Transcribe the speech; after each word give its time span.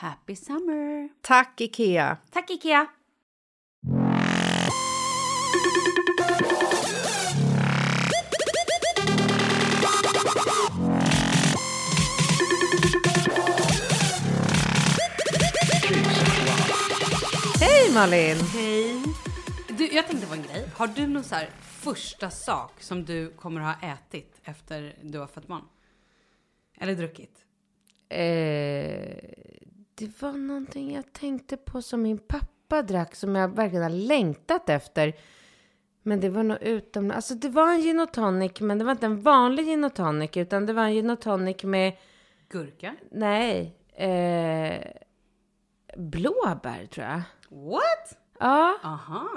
Happy 0.00 0.36
summer! 0.36 1.08
Tack, 1.22 1.60
Ikea! 1.60 2.18
Tack 2.30 2.50
Ikea! 2.50 2.86
Hej, 17.60 17.92
Malin! 17.94 18.36
Hej! 18.36 19.02
Du, 19.68 19.88
jag 19.92 20.06
tänkte 20.06 20.26
på 20.26 20.34
en 20.34 20.42
grej. 20.42 20.70
Har 20.74 20.86
du 20.86 21.06
någon 21.06 21.24
så 21.24 21.34
här 21.34 21.50
första 21.62 22.30
sak 22.30 22.82
som 22.82 23.04
du 23.04 23.30
kommer 23.30 23.60
ha 23.60 23.74
ätit 23.82 24.40
efter 24.44 24.94
du 25.02 25.18
har 25.18 25.26
fått 25.26 25.46
barn? 25.46 25.64
Eller 26.80 26.94
druckit? 26.94 27.44
Eh, 28.08 29.67
det 29.98 30.22
var 30.22 30.32
någonting 30.32 30.94
jag 30.94 31.12
tänkte 31.12 31.56
på 31.56 31.82
som 31.82 32.02
min 32.02 32.18
pappa 32.18 32.82
drack 32.82 33.14
som 33.14 33.34
jag 33.34 33.48
verkligen 33.48 33.82
har 33.82 33.90
längtat 33.90 34.68
efter. 34.68 35.12
Men 36.02 36.20
det 36.20 36.28
var 36.28 36.42
nog 36.42 36.58
utom... 36.62 37.10
Alltså 37.10 37.34
det 37.34 37.48
var 37.48 37.72
en 37.72 37.80
gin 37.80 38.00
och 38.00 38.12
tonic, 38.12 38.60
men 38.60 38.78
det 38.78 38.84
var 38.84 38.92
inte 38.92 39.06
en 39.06 39.22
vanlig 39.22 39.66
gin 39.66 39.84
och 39.84 39.94
tonic, 39.94 40.36
utan 40.36 40.66
det 40.66 40.72
var 40.72 40.82
en 40.82 40.92
gin 40.92 41.10
och 41.10 41.20
tonic 41.20 41.62
med... 41.62 41.96
Gurka? 42.48 42.96
Nej. 43.10 43.76
Eh, 43.94 44.80
blåbär, 45.96 46.86
tror 46.86 47.06
jag. 47.06 47.22
What? 47.50 48.18
Ja, 48.40 48.78
Aha! 48.82 49.28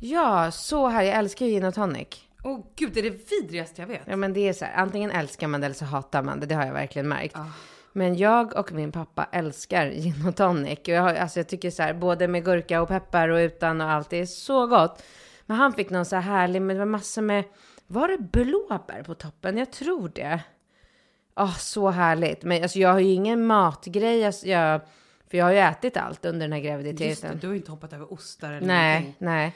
ja, 0.00 0.50
så 0.50 0.88
här. 0.88 1.02
Jag 1.02 1.16
älskar 1.16 1.46
ju 1.46 1.52
gin 1.52 1.64
och 1.64 1.74
tonic. 1.74 2.08
Åh 2.44 2.64
gud, 2.76 2.92
det 2.94 3.00
är 3.00 3.10
det 3.10 3.30
vidrigaste 3.30 3.82
jag 3.82 3.88
vet. 3.88 4.02
Ja, 4.04 4.16
men 4.16 4.32
det 4.32 4.48
är 4.48 4.52
så 4.52 4.64
här, 4.64 4.74
antingen 4.74 5.10
älskar 5.10 5.48
man 5.48 5.60
det 5.60 5.64
eller 5.64 5.74
så 5.74 5.84
hatar 5.84 6.22
man 6.22 6.40
det. 6.40 6.46
Det 6.46 6.54
har 6.54 6.66
jag 6.66 6.72
verkligen 6.72 7.08
märkt. 7.08 7.36
Men 7.92 8.16
jag 8.16 8.56
och 8.56 8.72
min 8.72 8.92
pappa 8.92 9.24
älskar 9.32 9.90
gin 9.90 10.26
och 10.28 10.36
tonic. 10.36 10.78
Och 10.78 10.88
jag, 10.88 11.02
har, 11.02 11.14
alltså 11.14 11.38
jag 11.38 11.48
tycker 11.48 11.70
så 11.70 11.82
här, 11.82 11.94
både 11.94 12.28
med 12.28 12.44
gurka 12.44 12.82
och 12.82 12.88
peppar 12.88 13.28
och 13.28 13.36
utan 13.38 13.80
och 13.80 13.90
allt, 13.90 14.10
det 14.10 14.16
är 14.16 14.26
så 14.26 14.66
gott. 14.66 15.02
Men 15.46 15.56
han 15.56 15.72
fick 15.72 15.90
någon 15.90 16.04
så 16.04 16.16
här 16.16 16.22
härlig, 16.22 16.62
men 16.62 16.76
det 16.76 16.80
var 16.80 16.86
massor 16.86 17.22
med, 17.22 17.44
var 17.86 18.08
det 18.08 18.18
blåbär 18.18 19.02
på 19.02 19.14
toppen? 19.14 19.56
Jag 19.56 19.72
tror 19.72 20.08
det. 20.14 20.40
Ja, 21.36 21.48
så 21.58 21.90
härligt. 21.90 22.42
Men 22.42 22.62
alltså 22.62 22.78
jag 22.78 22.92
har 22.92 22.98
ju 23.00 23.12
ingen 23.12 23.46
matgrej, 23.46 24.24
alltså, 24.24 24.46
jag, 24.46 24.80
för 25.30 25.38
jag 25.38 25.44
har 25.44 25.52
ju 25.52 25.58
ätit 25.58 25.96
allt 25.96 26.24
under 26.24 26.40
den 26.48 26.52
här 26.52 26.58
Just 26.58 26.64
det, 26.66 26.70
graviditeten. 26.72 27.38
du 27.40 27.46
har 27.48 27.54
inte 27.54 27.70
hoppat 27.70 27.92
över 27.92 28.12
ostar 28.12 28.52
eller 28.52 28.66
Nej, 28.66 29.00
någonting. 29.00 29.14
nej. 29.18 29.54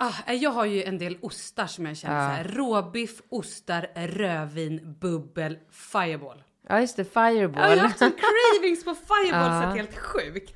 Ah, 0.00 0.32
jag 0.32 0.50
har 0.50 0.64
ju 0.64 0.84
en 0.84 0.98
del 0.98 1.18
ostar 1.20 1.66
som 1.66 1.86
jag 1.86 1.96
känner 1.96 2.28
så 2.28 2.34
här. 2.34 2.44
Råbiff, 2.44 3.22
ostar, 3.28 3.90
rödvin, 3.94 4.96
bubbel, 5.00 5.58
fireball. 5.70 6.42
Ja, 6.68 6.80
just 6.80 6.96
det, 6.96 7.04
fireball. 7.04 7.70
Jag 7.70 7.76
har 7.76 7.76
haft 7.76 7.98
cravings 7.98 8.84
på 8.84 8.94
fireball 8.94 9.62
så 9.62 9.66
det 9.66 9.72
är 9.72 9.76
helt 9.76 9.98
sjukt. 9.98 10.54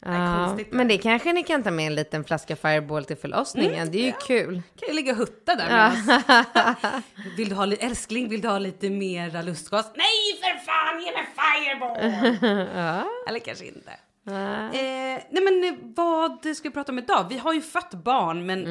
Det 0.00 0.10
Ja, 0.10 0.58
men 0.70 0.88
det 0.88 0.98
kanske 0.98 1.32
ni 1.32 1.42
kan 1.42 1.62
ta 1.62 1.70
med 1.70 1.86
en 1.86 1.94
liten 1.94 2.24
flaska 2.24 2.56
Fireball 2.56 3.04
till 3.04 3.16
förlossningen. 3.16 3.90
det 3.90 3.98
är 3.98 4.06
ju 4.06 4.12
kul. 4.12 4.62
kan 4.80 4.88
ju 4.88 4.94
ligga 4.94 5.12
och 5.12 5.18
hutta 5.18 5.54
där 5.54 5.68
med 5.68 7.02
Vill 7.36 7.48
du 7.48 7.54
ha 7.54 7.64
lite, 7.64 7.86
älskling, 7.86 8.28
vill 8.28 8.40
du 8.40 8.48
ha 8.48 8.58
lite 8.58 8.90
mera 8.90 9.42
lustgas? 9.42 9.90
Nej 9.94 10.40
för 10.40 10.64
fan, 10.64 11.02
ge 11.02 11.12
mig 11.12 11.26
fireball! 11.36 11.96
Eller 13.28 13.38
kanske 13.38 13.64
inte. 13.64 13.92
Eh, 14.26 15.22
nej 15.30 15.42
men 15.44 15.64
eh, 15.64 15.74
vad 15.80 16.56
ska 16.56 16.68
vi 16.68 16.72
prata 16.74 16.92
om 16.92 16.98
idag? 16.98 17.26
Vi 17.28 17.38
har 17.38 17.52
ju 17.52 17.60
fött 17.60 17.94
barn, 17.94 18.46
men 18.46 18.66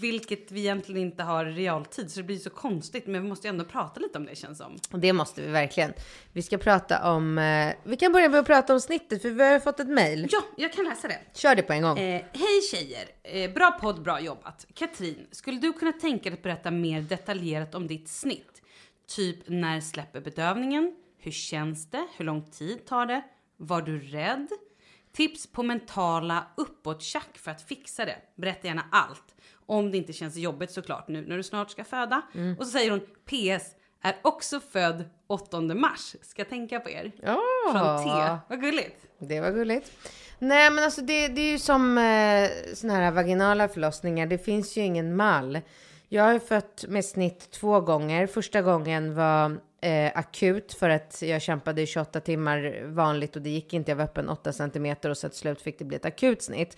vilket 0.00 0.52
vi 0.52 0.60
egentligen 0.60 1.00
inte 1.02 1.22
har 1.22 1.46
i 1.46 1.52
realtid, 1.52 2.10
så 2.10 2.20
det 2.20 2.24
blir 2.24 2.38
så 2.38 2.50
konstigt. 2.50 3.06
Men 3.06 3.22
vi 3.22 3.28
måste 3.28 3.46
ju 3.46 3.50
ändå 3.50 3.64
prata 3.64 4.00
lite 4.00 4.18
om 4.18 4.26
det 4.26 4.36
känns 4.36 4.58
som. 4.58 4.76
Det 5.00 5.12
måste 5.12 5.42
vi 5.42 5.48
verkligen. 5.48 5.92
Vi 6.32 6.42
ska 6.42 6.58
prata 6.58 7.12
om, 7.12 7.38
eh, 7.38 7.74
vi 7.84 7.96
kan 7.96 8.12
börja 8.12 8.28
med 8.28 8.40
att 8.40 8.46
prata 8.46 8.74
om 8.74 8.80
snittet, 8.80 9.22
för 9.22 9.30
vi 9.30 9.44
har 9.44 9.60
fått 9.60 9.80
ett 9.80 9.88
mejl. 9.88 10.28
Ja, 10.32 10.42
jag 10.56 10.72
kan 10.72 10.84
läsa 10.84 11.08
det. 11.08 11.18
Kör 11.34 11.54
det 11.54 11.62
på 11.62 11.72
en 11.72 11.82
gång. 11.82 11.98
Eh, 11.98 12.22
Hej 12.32 12.60
tjejer! 12.72 13.08
Eh, 13.22 13.52
bra 13.52 13.78
podd, 13.80 14.02
bra 14.02 14.20
jobbat. 14.20 14.66
Katrin, 14.74 15.26
skulle 15.30 15.58
du 15.60 15.72
kunna 15.72 15.92
tänka 15.92 16.30
dig 16.30 16.36
att 16.36 16.42
berätta 16.42 16.70
mer 16.70 17.00
detaljerat 17.00 17.74
om 17.74 17.86
ditt 17.86 18.08
snitt? 18.08 18.62
Typ 19.08 19.38
när 19.46 19.80
släpper 19.80 20.20
bedövningen? 20.20 20.94
Hur 21.18 21.30
känns 21.32 21.90
det? 21.90 22.06
Hur 22.16 22.24
lång 22.24 22.50
tid 22.50 22.86
tar 22.86 23.06
det? 23.06 23.22
Var 23.56 23.82
du 23.82 24.00
rädd? 24.00 24.48
Tips 25.12 25.46
på 25.46 25.62
mentala 25.62 26.46
uppåttjack 26.56 27.38
för 27.38 27.50
att 27.50 27.62
fixa 27.62 28.04
det. 28.04 28.16
Berätta 28.36 28.66
gärna 28.66 28.84
allt. 28.92 29.34
Om 29.66 29.90
det 29.90 29.96
inte 29.96 30.12
känns 30.12 30.36
jobbigt 30.36 30.70
såklart 30.70 31.08
nu 31.08 31.26
när 31.26 31.36
du 31.36 31.42
snart 31.42 31.70
ska 31.70 31.84
föda. 31.84 32.22
Och 32.58 32.64
så 32.66 32.70
säger 32.70 32.90
hon 32.90 33.00
PS 33.00 33.74
är 34.02 34.16
också 34.22 34.60
född 34.60 35.04
8 35.26 35.60
mars. 35.60 36.16
Ska 36.22 36.44
tänka 36.44 36.80
på 36.80 36.90
er. 36.90 37.12
Ja. 37.22 37.40
Från 37.72 38.04
T. 38.04 38.38
Vad 38.48 38.60
gulligt. 38.60 39.06
Det 39.18 39.40
var 39.40 39.50
gulligt. 39.50 39.92
Nej 40.38 40.70
men 40.70 40.84
alltså 40.84 41.00
det, 41.00 41.28
det 41.28 41.40
är 41.40 41.52
ju 41.52 41.58
som 41.58 41.98
eh, 41.98 42.74
såna 42.74 42.94
här 42.94 43.10
vaginala 43.10 43.68
förlossningar, 43.68 44.26
det 44.26 44.38
finns 44.38 44.76
ju 44.76 44.80
ingen 44.80 45.16
mall. 45.16 45.60
Jag 46.08 46.24
har 46.24 46.32
ju 46.32 46.40
fött 46.40 46.84
med 46.88 47.04
snitt 47.04 47.50
två 47.50 47.80
gånger. 47.80 48.26
Första 48.26 48.62
gången 48.62 49.14
var 49.14 49.60
eh, 49.80 50.12
akut 50.14 50.72
för 50.72 50.90
att 50.90 51.22
jag 51.22 51.42
kämpade 51.42 51.82
i 51.82 51.86
28 51.86 52.20
timmar 52.20 52.84
vanligt 52.86 53.36
och 53.36 53.42
det 53.42 53.50
gick 53.50 53.74
inte. 53.74 53.90
Jag 53.90 53.96
var 53.96 54.04
öppen 54.04 54.28
8 54.28 54.52
centimeter 54.52 55.10
och 55.10 55.16
så 55.16 55.28
till 55.28 55.38
slut 55.38 55.62
fick 55.62 55.78
det 55.78 55.84
bli 55.84 55.96
ett 55.96 56.04
akut 56.04 56.42
snitt. 56.42 56.76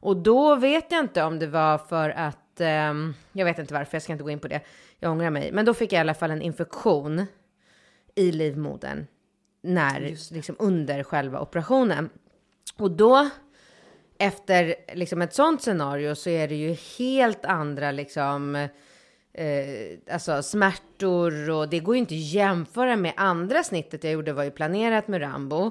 Och 0.00 0.16
då 0.16 0.56
vet 0.56 0.92
jag 0.92 1.00
inte 1.00 1.22
om 1.22 1.38
det 1.38 1.46
var 1.46 1.78
för 1.78 2.10
att, 2.10 2.60
ehm, 2.60 3.14
jag 3.32 3.44
vet 3.44 3.58
inte 3.58 3.74
varför, 3.74 3.94
jag 3.94 4.02
ska 4.02 4.12
inte 4.12 4.24
gå 4.24 4.30
in 4.30 4.40
på 4.40 4.48
det. 4.48 4.60
Jag 4.98 5.12
ångrar 5.12 5.30
mig. 5.30 5.52
Men 5.52 5.64
då 5.64 5.74
fick 5.74 5.92
jag 5.92 5.98
i 5.98 6.00
alla 6.00 6.14
fall 6.14 6.30
en 6.30 6.42
infektion 6.42 7.26
i 8.14 8.32
livmodern 8.32 9.06
när, 9.62 10.16
liksom 10.34 10.56
under 10.58 11.02
själva 11.02 11.40
operationen. 11.40 12.10
Och 12.76 12.90
då, 12.90 13.30
efter 14.18 14.74
liksom 14.94 15.22
ett 15.22 15.34
sånt 15.34 15.62
scenario 15.62 16.14
så 16.14 16.30
är 16.30 16.48
det 16.48 16.54
ju 16.54 16.76
helt 16.98 17.44
andra 17.44 17.90
liksom, 17.90 18.68
eh, 19.32 20.14
alltså 20.14 20.42
smärtor 20.42 21.50
och 21.50 21.68
det 21.68 21.78
går 21.78 21.94
ju 21.94 21.98
inte 21.98 22.14
att 22.14 22.20
jämföra 22.20 22.96
med 22.96 23.12
andra 23.16 23.62
snittet 23.62 24.04
jag 24.04 24.12
gjorde 24.12 24.32
var 24.32 24.44
ju 24.44 24.50
planerat 24.50 25.08
med 25.08 25.22
Rambo. 25.22 25.70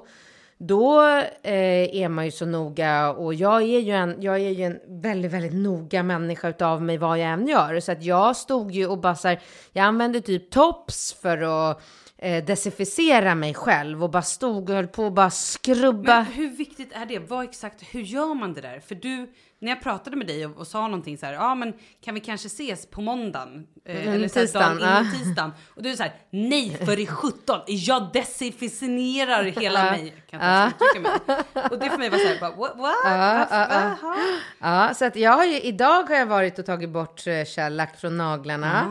Då 0.58 1.02
eh, 1.44 1.96
är 1.96 2.10
man 2.10 2.26
ju 2.26 2.32
så 2.32 2.46
noga 2.46 3.12
och 3.12 3.34
jag 3.34 3.62
är 3.62 3.80
ju 3.80 3.92
en, 3.92 4.22
jag 4.22 4.36
är 4.36 4.50
ju 4.50 4.64
en 4.64 5.02
väldigt, 5.02 5.32
väldigt 5.32 5.54
noga 5.54 6.04
människa 6.04 6.50
utav 6.50 6.82
mig 6.82 6.98
vad 6.98 7.20
jag 7.20 7.30
än 7.30 7.48
gör. 7.48 7.80
Så 7.80 7.92
att 7.92 8.04
jag 8.04 8.36
stod 8.36 8.72
ju 8.72 8.88
och 8.88 8.98
bara 8.98 9.16
så 9.16 9.28
här, 9.28 9.42
jag 9.72 9.86
använde 9.86 10.22
typ 10.22 10.50
tops 10.50 11.14
för 11.22 11.38
att 11.38 11.82
eh, 12.22 12.46
desinficera 12.46 13.36
mig 13.36 13.54
själv 13.54 14.04
och 14.04 14.10
bara 14.10 14.22
stod 14.22 14.70
och 14.70 14.76
höll 14.76 14.88
på 14.88 15.06
och 15.06 15.12
bara 15.12 15.30
skrubba. 15.30 16.16
Men 16.16 16.26
hur 16.26 16.50
viktigt 16.50 16.92
är 16.94 17.06
det? 17.06 17.20
Vad 17.20 17.44
exakt, 17.44 17.82
hur 17.92 18.02
gör 18.02 18.34
man 18.34 18.54
det 18.54 18.62
där? 18.62 18.80
För 18.80 18.96
du, 18.96 19.34
när 19.60 19.70
jag 19.70 19.82
pratade 19.82 20.16
med 20.18 20.28
dig 20.28 20.46
och, 20.46 20.58
och 20.58 20.68
sa 20.68 20.82
någonting 20.82 21.18
så 21.18 21.26
här, 21.26 21.34
ja 21.34 21.56
men 21.56 21.74
kan 22.04 22.14
vi 22.14 22.20
kanske 22.20 22.48
ses 22.48 22.86
på 22.86 23.02
måndagen? 23.02 23.68
Eh, 23.86 23.96
Mm, 24.02 24.14
eller 24.14 24.28
tisdagen, 24.30 24.68
dagen 24.68 24.78
innan 24.82 25.06
ja. 25.06 25.12
tisdagen. 25.20 25.52
Och 25.76 25.84
du 25.84 25.90
är 25.90 25.96
så 25.96 26.04
här, 26.04 26.14
nej 26.30 26.78
för 26.86 27.00
i 27.00 27.08
17, 27.08 27.60
jag 27.68 28.10
desinficerar 28.14 29.44
hela 29.44 29.84
mig. 29.92 30.14
Kan 30.30 30.68
uttrycka 30.68 31.00
mig. 31.00 31.12
Och 31.72 31.80
det 31.80 31.90
för 31.90 31.98
mig 31.98 32.10
var 32.10 32.18
så 32.18 32.28
här, 32.28 32.40
bara, 32.40 32.52
what? 32.52 32.78
what? 32.78 32.96
Varför? 33.04 33.76
Jaha. 34.02 34.18
Ja, 34.60 34.94
så 34.94 35.06
att 35.06 35.16
jag 35.16 35.32
har 35.32 35.46
ju, 35.46 35.62
idag 35.62 36.04
har 36.04 36.16
jag 36.16 36.26
varit 36.26 36.60
och 36.60 36.66
tagit 36.66 36.90
bort 36.90 37.22
shellack 37.56 38.00
från 38.00 38.18
naglarna. 38.18 38.86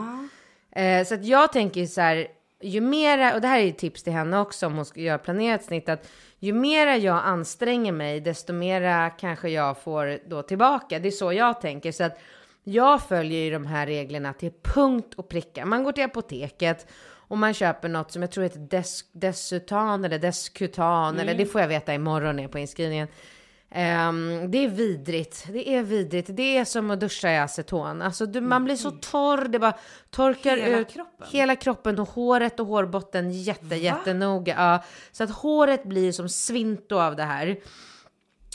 Eh, 0.75 1.05
så 1.05 1.13
att 1.13 1.25
jag 1.25 1.51
tänker 1.53 1.85
så 1.85 2.01
här, 2.01 2.27
ju 2.61 2.81
mera, 2.81 3.35
och 3.35 3.41
det 3.41 3.47
här 3.47 3.59
är 3.59 3.71
tips 3.71 4.03
till 4.03 4.13
henne 4.13 4.39
också 4.39 4.67
om 4.67 4.75
hon 4.75 4.85
ska 4.85 4.99
göra 4.99 5.17
planerat 5.17 5.63
snitt, 5.63 5.89
att 5.89 6.09
ju 6.39 6.53
mera 6.53 6.97
jag 6.97 7.21
anstränger 7.23 7.91
mig, 7.91 8.19
desto 8.19 8.53
mera 8.53 9.09
kanske 9.09 9.49
jag 9.49 9.77
får 9.77 10.29
då 10.29 10.41
tillbaka. 10.41 10.99
Det 10.99 11.07
är 11.07 11.11
så 11.11 11.33
jag 11.33 11.61
tänker. 11.61 11.91
Så 11.91 12.03
att 12.03 12.19
jag 12.63 13.03
följer 13.03 13.39
ju 13.39 13.51
de 13.51 13.65
här 13.65 13.85
reglerna 13.85 14.33
till 14.33 14.51
punkt 14.61 15.13
och 15.15 15.29
pricka. 15.29 15.65
Man 15.65 15.83
går 15.83 15.91
till 15.91 16.03
apoteket 16.03 16.87
och 17.29 17.37
man 17.37 17.53
köper 17.53 17.89
något 17.89 18.11
som 18.11 18.21
jag 18.21 18.31
tror 18.31 18.43
heter 18.43 18.59
Des 18.59 19.05
Desutan 19.11 20.05
eller 20.05 20.19
Deskutan, 20.19 21.19
eller 21.19 21.35
det 21.35 21.45
får 21.45 21.61
jag 21.61 21.67
veta 21.67 21.93
imorgon 21.93 22.35
när 22.35 22.43
jag 22.43 22.49
är 22.49 22.51
på 22.51 22.59
inskrivningen. 22.59 23.07
Ehm, 23.71 24.51
det 24.51 24.57
är 24.57 24.67
vidrigt. 24.67 25.45
Det 25.53 25.69
är 25.69 25.83
vidrigt. 25.83 26.29
Det 26.33 26.57
är 26.57 26.65
som 26.65 26.91
att 26.91 26.99
duscha 26.99 27.31
i 27.31 27.37
aceton. 27.37 28.01
Alltså 28.01 28.25
du, 28.25 28.41
man 28.41 28.63
blir 28.65 28.75
så 28.75 28.91
torr. 28.91 29.47
Det 29.47 29.59
bara 29.59 29.73
torkar 30.09 30.57
Hela 30.57 30.77
ut 30.77 30.89
kroppen? 30.89 31.27
hela 31.31 31.55
kroppen 31.55 31.99
och 31.99 32.09
håret 32.09 32.59
och 32.59 32.67
hårbotten 32.67 33.31
jätte, 33.31 33.75
jättenoga. 33.75 34.55
Ja, 34.57 34.83
så 35.11 35.23
att 35.23 35.31
håret 35.31 35.83
blir 35.83 36.11
som 36.11 36.29
svinto 36.29 36.95
av 36.99 37.15
det 37.15 37.23
här. 37.23 37.47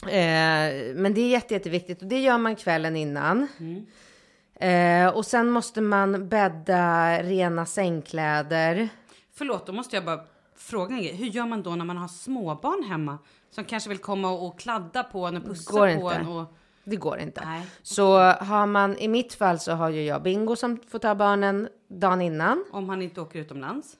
Eh, 0.03 0.95
men 0.95 1.13
det 1.13 1.21
är 1.21 1.29
jätte, 1.29 1.53
jätteviktigt 1.53 2.01
och 2.01 2.07
det 2.07 2.19
gör 2.19 2.37
man 2.37 2.55
kvällen 2.55 2.95
innan. 2.95 3.47
Eh, 4.59 5.07
och 5.07 5.25
sen 5.25 5.49
måste 5.49 5.81
man 5.81 6.29
bädda 6.29 7.17
rena 7.23 7.65
sängkläder. 7.65 8.89
Förlåt, 9.33 9.67
då 9.67 9.73
måste 9.73 9.95
jag 9.95 10.05
bara 10.05 10.19
fråga 10.57 10.95
en 10.95 11.01
grej. 11.01 11.15
Hur 11.15 11.25
gör 11.25 11.45
man 11.45 11.63
då 11.63 11.75
när 11.75 11.85
man 11.85 11.97
har 11.97 12.07
småbarn 12.07 12.83
hemma? 12.89 13.17
Som 13.55 13.65
kanske 13.65 13.89
vill 13.89 13.97
komma 13.97 14.31
och, 14.31 14.59
kladda 14.59 15.03
på 15.03 15.25
en 15.25 15.37
och 15.37 15.45
pussa 15.45 15.71
Går 15.71 15.87
på 15.87 15.91
inte. 15.91 16.15
en 16.15 16.27
och... 16.27 16.53
Det 16.83 16.95
går 16.95 17.19
inte. 17.19 17.45
Nej. 17.45 17.61
Så 17.81 18.19
har 18.19 18.65
man, 18.65 18.97
i 18.97 19.07
mitt 19.07 19.33
fall 19.33 19.59
så 19.59 19.71
har 19.71 19.89
ju 19.89 20.03
jag 20.03 20.23
Bingo 20.23 20.55
som 20.55 20.79
får 20.87 20.99
ta 20.99 21.15
barnen 21.15 21.69
dagen 21.87 22.21
innan. 22.21 22.65
Om 22.71 22.89
han 22.89 23.01
inte 23.01 23.21
åker 23.21 23.39
utomlands. 23.39 23.93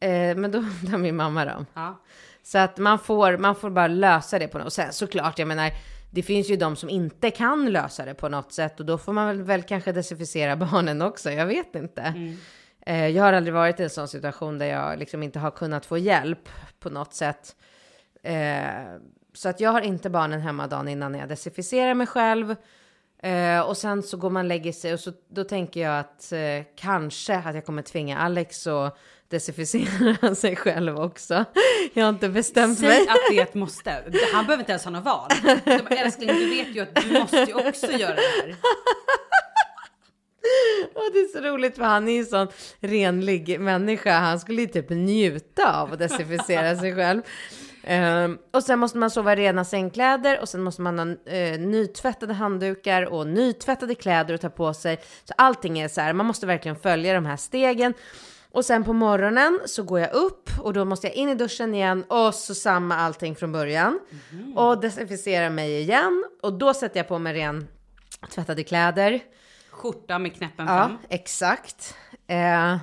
Eh, 0.00 0.36
men 0.36 0.50
då 0.50 0.64
tar 0.90 0.98
min 0.98 1.16
mamma 1.16 1.44
dem. 1.44 1.66
Ja. 1.74 2.00
Så 2.42 2.58
att 2.58 2.78
man 2.78 2.98
får, 2.98 3.36
man 3.36 3.54
får 3.54 3.70
bara 3.70 3.86
lösa 3.86 4.38
det 4.38 4.48
på 4.48 4.58
något 4.58 4.66
Och 4.66 4.72
sen 4.72 4.92
såklart, 4.92 5.38
jag 5.38 5.48
menar, 5.48 5.70
det 6.10 6.22
finns 6.22 6.50
ju 6.50 6.56
de 6.56 6.76
som 6.76 6.90
inte 6.90 7.30
kan 7.30 7.72
lösa 7.72 8.04
det 8.04 8.14
på 8.14 8.28
något 8.28 8.52
sätt 8.52 8.80
och 8.80 8.86
då 8.86 8.98
får 8.98 9.12
man 9.12 9.26
väl, 9.26 9.42
väl 9.42 9.62
kanske 9.62 9.92
desinficera 9.92 10.56
barnen 10.66 11.02
också. 11.02 11.30
Jag 11.30 11.46
vet 11.46 11.74
inte. 11.74 12.36
Eh, 12.86 13.08
jag 13.08 13.24
har 13.24 13.32
aldrig 13.32 13.54
varit 13.54 13.80
i 13.80 13.82
en 13.82 13.90
sån 13.90 14.08
situation 14.08 14.58
där 14.58 14.66
jag 14.66 14.98
liksom 14.98 15.22
inte 15.22 15.38
har 15.38 15.50
kunnat 15.50 15.86
få 15.86 15.98
hjälp 15.98 16.48
på 16.80 16.90
något 16.90 17.14
sätt. 17.14 17.56
Eh, 18.28 19.00
så 19.34 19.48
att 19.48 19.60
jag 19.60 19.70
har 19.70 19.80
inte 19.80 20.10
barnen 20.10 20.40
hemma 20.40 20.66
dagen 20.66 20.88
innan 20.88 21.12
när 21.12 21.18
jag 21.18 21.28
desinficerar 21.28 21.94
mig 21.94 22.06
själv. 22.06 22.56
Eh, 23.22 23.60
och 23.60 23.76
sen 23.76 24.02
så 24.02 24.16
går 24.16 24.30
man 24.30 24.44
och 24.44 24.48
lägger 24.48 24.72
sig 24.72 24.92
och 24.92 25.00
så 25.00 25.12
då 25.28 25.44
tänker 25.44 25.80
jag 25.80 25.98
att 25.98 26.32
eh, 26.32 26.64
kanske 26.76 27.36
att 27.36 27.54
jag 27.54 27.66
kommer 27.66 27.82
tvinga 27.82 28.18
Alex 28.18 28.66
att 28.66 28.98
desinficera 29.28 30.34
sig 30.34 30.56
själv 30.56 30.98
också. 30.98 31.44
Jag 31.94 32.04
har 32.04 32.08
inte 32.08 32.28
bestämt 32.28 32.80
mig. 32.80 32.90
Säg 32.90 33.08
att 33.08 33.16
det 33.30 33.38
är 33.38 33.42
ett 33.42 33.54
måste. 33.54 33.90
Han 34.32 34.46
behöver 34.46 34.62
inte 34.62 34.72
ens 34.72 34.84
ha 34.84 34.90
något 34.90 35.04
val. 35.04 35.30
De 35.64 35.96
älskling, 35.96 36.28
du 36.28 36.48
vet 36.48 36.76
ju 36.76 36.80
att 36.80 36.94
du 36.94 37.18
måste 37.20 37.36
ju 37.48 37.68
också 37.68 37.92
göra 37.92 38.14
det 38.14 38.42
här. 38.42 38.56
Och 40.94 41.12
det 41.12 41.18
är 41.18 41.32
så 41.32 41.40
roligt 41.40 41.76
för 41.76 41.84
han 41.84 42.08
är 42.08 42.12
ju 42.12 42.18
en 42.18 42.26
sån 42.26 42.48
renlig 42.80 43.60
människa. 43.60 44.18
Han 44.18 44.40
skulle 44.40 44.60
ju 44.60 44.66
typ 44.66 44.90
njuta 44.90 45.80
av 45.80 45.92
att 45.92 45.98
desinficera 45.98 46.76
sig 46.76 46.94
själv. 46.94 47.22
Ehm, 47.90 48.38
och 48.52 48.62
sen 48.62 48.78
måste 48.78 48.98
man 48.98 49.10
sova 49.10 49.32
i 49.32 49.36
rena 49.36 49.64
sängkläder 49.64 50.40
och 50.40 50.48
sen 50.48 50.62
måste 50.62 50.82
man 50.82 50.98
ha 50.98 51.32
eh, 51.32 51.58
nytvättade 51.60 52.34
handdukar 52.34 53.02
och 53.02 53.26
nytvättade 53.26 53.94
kläder 53.94 54.34
att 54.34 54.40
ta 54.40 54.48
på 54.50 54.74
sig. 54.74 55.00
Så 55.24 55.34
allting 55.36 55.78
är 55.78 55.88
så 55.88 56.00
här, 56.00 56.12
man 56.12 56.26
måste 56.26 56.46
verkligen 56.46 56.76
följa 56.76 57.14
de 57.14 57.26
här 57.26 57.36
stegen. 57.36 57.94
Och 58.52 58.64
sen 58.64 58.84
på 58.84 58.92
morgonen 58.92 59.60
så 59.66 59.82
går 59.82 60.00
jag 60.00 60.12
upp 60.12 60.50
och 60.60 60.72
då 60.72 60.84
måste 60.84 61.06
jag 61.06 61.14
in 61.16 61.28
i 61.28 61.34
duschen 61.34 61.74
igen 61.74 62.04
och 62.08 62.34
så 62.34 62.54
samma 62.54 62.96
allting 62.96 63.36
från 63.36 63.52
början. 63.52 64.00
Och 64.56 64.80
desinficera 64.80 65.50
mig 65.50 65.80
igen 65.80 66.24
och 66.42 66.52
då 66.58 66.74
sätter 66.74 67.00
jag 67.00 67.08
på 67.08 67.18
mig 67.18 67.34
ren 67.34 67.68
tvättade 68.30 68.64
kläder. 68.64 69.20
Skjorta 69.70 70.18
med 70.18 70.34
knäppen 70.36 70.66
Ja, 70.66 70.76
fram. 70.76 70.98
exakt. 71.08 71.94
Eh, 72.26 72.76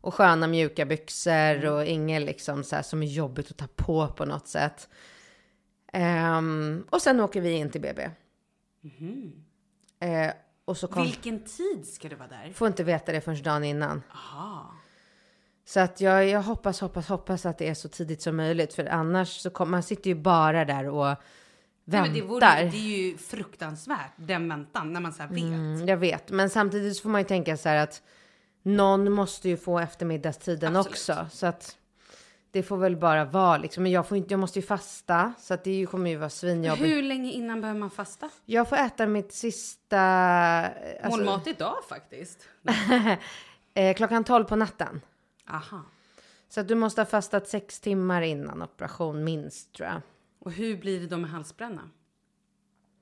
och 0.00 0.14
sköna 0.14 0.46
mjuka 0.46 0.84
byxor 0.86 1.66
och 1.66 1.84
inget 1.84 2.22
liksom 2.22 2.64
så 2.64 2.76
här 2.76 2.82
som 2.82 3.02
är 3.02 3.06
jobbigt 3.06 3.50
att 3.50 3.56
ta 3.56 3.66
på 3.76 4.08
på 4.08 4.24
något 4.24 4.48
sätt. 4.48 4.88
Ehm, 5.92 6.84
och 6.90 7.02
sen 7.02 7.20
åker 7.20 7.40
vi 7.40 7.50
in 7.52 7.70
till 7.70 7.80
BB. 7.80 8.10
Eh, 10.00 10.32
och 10.64 10.76
så 10.76 10.88
kom, 10.88 11.02
Vilken 11.02 11.44
tid 11.44 11.86
ska 11.86 12.08
du 12.08 12.16
vara 12.16 12.28
där? 12.28 12.52
får 12.52 12.68
inte 12.68 12.84
veta 12.84 13.12
det 13.12 13.20
förrän 13.20 13.42
dagen 13.42 13.64
innan. 13.64 14.02
Aha. 14.12 14.72
Så 15.64 15.80
att 15.80 16.00
jag, 16.00 16.28
jag 16.28 16.42
hoppas, 16.42 16.80
hoppas, 16.80 17.08
hoppas 17.08 17.46
att 17.46 17.58
det 17.58 17.68
är 17.68 17.74
så 17.74 17.88
tidigt 17.88 18.22
som 18.22 18.36
möjligt. 18.36 18.74
För 18.74 18.86
annars 18.86 19.28
så 19.28 19.50
kommer 19.50 19.70
man 19.70 19.82
sitter 19.82 20.10
ju 20.10 20.14
bara 20.16 20.64
där 20.64 20.88
och 20.88 21.06
Nej, 21.06 21.16
väntar. 21.84 22.06
men 22.10 22.14
det, 22.20 22.22
vore, 22.26 22.46
det 22.70 22.76
är 22.76 22.98
ju 23.10 23.18
fruktansvärt, 23.18 24.12
den 24.16 24.48
väntan, 24.48 24.92
när 24.92 25.00
man 25.00 25.12
så 25.12 25.22
här 25.22 25.28
vet. 25.28 25.38
Mm, 25.42 25.88
jag 25.88 25.96
vet, 25.96 26.30
men 26.30 26.50
samtidigt 26.50 26.96
så 26.96 27.02
får 27.02 27.10
man 27.10 27.20
ju 27.20 27.24
tänka 27.26 27.56
så 27.56 27.68
här 27.68 27.76
att 27.76 28.02
någon 28.66 29.12
måste 29.12 29.48
ju 29.48 29.56
få 29.56 29.78
eftermiddagstiden 29.78 30.76
Absolut. 30.76 30.92
också. 30.92 31.26
Så 31.30 31.46
att 31.46 31.76
det 32.50 32.62
får 32.62 32.76
väl 32.76 32.96
bara 32.96 33.24
vara 33.24 33.56
liksom. 33.58 33.82
Men 33.82 33.92
jag, 33.92 34.06
får 34.08 34.16
inte, 34.16 34.32
jag 34.32 34.40
måste 34.40 34.58
ju 34.58 34.66
fasta, 34.66 35.32
så 35.38 35.54
att 35.54 35.64
det 35.64 35.70
ju- 35.70 35.86
kommer 35.86 36.10
ju 36.10 36.16
vara 36.16 36.30
svinjobbigt. 36.30 36.86
Hur 36.86 37.02
länge 37.02 37.32
innan 37.32 37.60
behöver 37.60 37.80
man 37.80 37.90
fasta? 37.90 38.30
Jag 38.44 38.68
får 38.68 38.76
äta 38.76 39.06
mitt 39.06 39.32
sista... 39.32 40.00
Alltså, 40.00 41.10
Målmat 41.10 41.46
idag 41.46 41.76
faktiskt. 41.88 42.48
eh, 43.74 43.96
klockan 43.96 44.24
12 44.24 44.44
på 44.44 44.56
natten. 44.56 45.00
Aha. 45.50 45.82
Så 46.48 46.60
att 46.60 46.68
du 46.68 46.74
måste 46.74 47.00
ha 47.00 47.06
fastat 47.06 47.48
sex 47.48 47.80
timmar 47.80 48.22
innan 48.22 48.62
operation, 48.62 49.24
minst 49.24 49.72
tror 49.72 49.88
jag. 49.88 50.00
Och 50.38 50.52
hur 50.52 50.76
blir 50.76 51.00
det 51.00 51.06
då 51.06 51.16
med 51.16 51.30
halsbränna? 51.30 51.90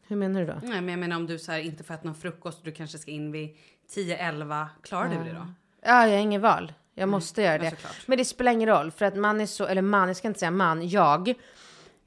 Hur 0.06 0.16
menar 0.16 0.40
du 0.40 0.46
då? 0.46 0.60
Nej, 0.62 0.80
men 0.80 0.88
jag 0.88 0.98
menar 0.98 1.16
om 1.16 1.26
du 1.26 1.38
så 1.38 1.52
här 1.52 1.58
inte 1.58 1.84
får 1.84 1.94
äta 1.94 2.04
någon 2.04 2.14
frukost 2.14 2.58
och 2.58 2.64
du 2.64 2.72
kanske 2.72 2.98
ska 2.98 3.10
in 3.10 3.32
vid 3.32 3.56
10-11. 3.90 4.66
Klarar 4.82 5.08
du 5.08 5.24
det 5.24 5.32
då? 5.32 5.46
Ja, 5.82 6.06
jag 6.06 6.16
har 6.16 6.22
inget 6.22 6.40
val. 6.40 6.72
Jag 6.94 7.08
måste 7.08 7.42
göra 7.42 7.58
det. 7.58 7.64
ja. 7.82 7.88
Men 8.06 8.18
det 8.18 8.24
spelar 8.24 8.52
ingen 8.52 8.68
roll, 8.68 8.90
för 8.90 9.04
att 9.04 9.16
man 9.16 9.40
är 9.40 9.46
så, 9.46 9.66
eller 9.66 9.82
man, 9.82 10.08
jag 10.08 10.16
ska 10.16 10.28
inte 10.28 10.40
säga 10.40 10.50
man, 10.50 10.88
jag. 10.88 11.34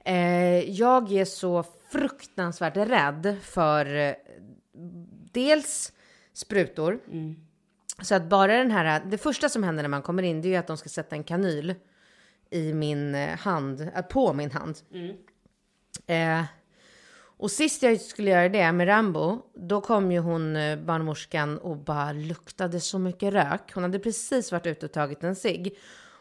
Eh, 0.06 0.70
jag 0.70 1.12
är 1.12 1.26
så 1.26 1.64
fruktansvärt 1.92 2.78
rädd 2.78 3.38
för 3.42 3.96
eh, 3.96 4.14
dels 5.32 5.94
sprutor. 6.34 7.00
Så 8.02 8.16
att 8.16 8.24
bara 8.24 8.58
den 8.58 8.72
här, 8.72 9.02
det 9.06 9.18
första 9.18 9.50
som 9.50 9.64
händer 9.64 9.84
när 9.84 9.90
man 9.90 10.02
kommer 10.02 10.24
in, 10.24 10.42
det 10.42 10.48
är 10.48 10.50
ju 10.50 10.56
att 10.56 10.68
de 10.68 10.78
ska 10.78 10.90
sätta 10.90 11.16
en 11.16 11.24
kanyl 11.24 11.76
i 12.50 12.74
min 12.74 13.16
eh, 13.16 13.38
hand, 13.38 13.82
eh, 13.96 14.02
på 14.02 14.34
min 14.34 14.52
hand. 14.52 14.78
Eh, 16.08 16.44
och 17.38 17.52
sist 17.52 17.84
jag 17.84 18.02
skulle 18.02 18.32
göra 18.32 18.50
det 18.50 18.72
med 18.72 18.88
Rambo, 18.88 19.42
då 19.56 19.82
kom 19.82 20.12
ju 20.12 20.20
hon, 20.20 20.56
eh, 20.56 20.80
barnmorskan, 20.80 21.58
och 21.58 21.78
bara 21.78 22.12
luktade 22.12 22.80
så 22.80 23.00
mycket 23.00 23.34
rök. 23.34 23.74
Hon 23.74 23.84
hade 23.84 24.00
precis 24.00 24.52
varit 24.52 24.66
ute 24.66 24.86
och 24.86 24.92
tagit 24.92 25.24
en 25.24 25.36
cigg. 25.36 25.78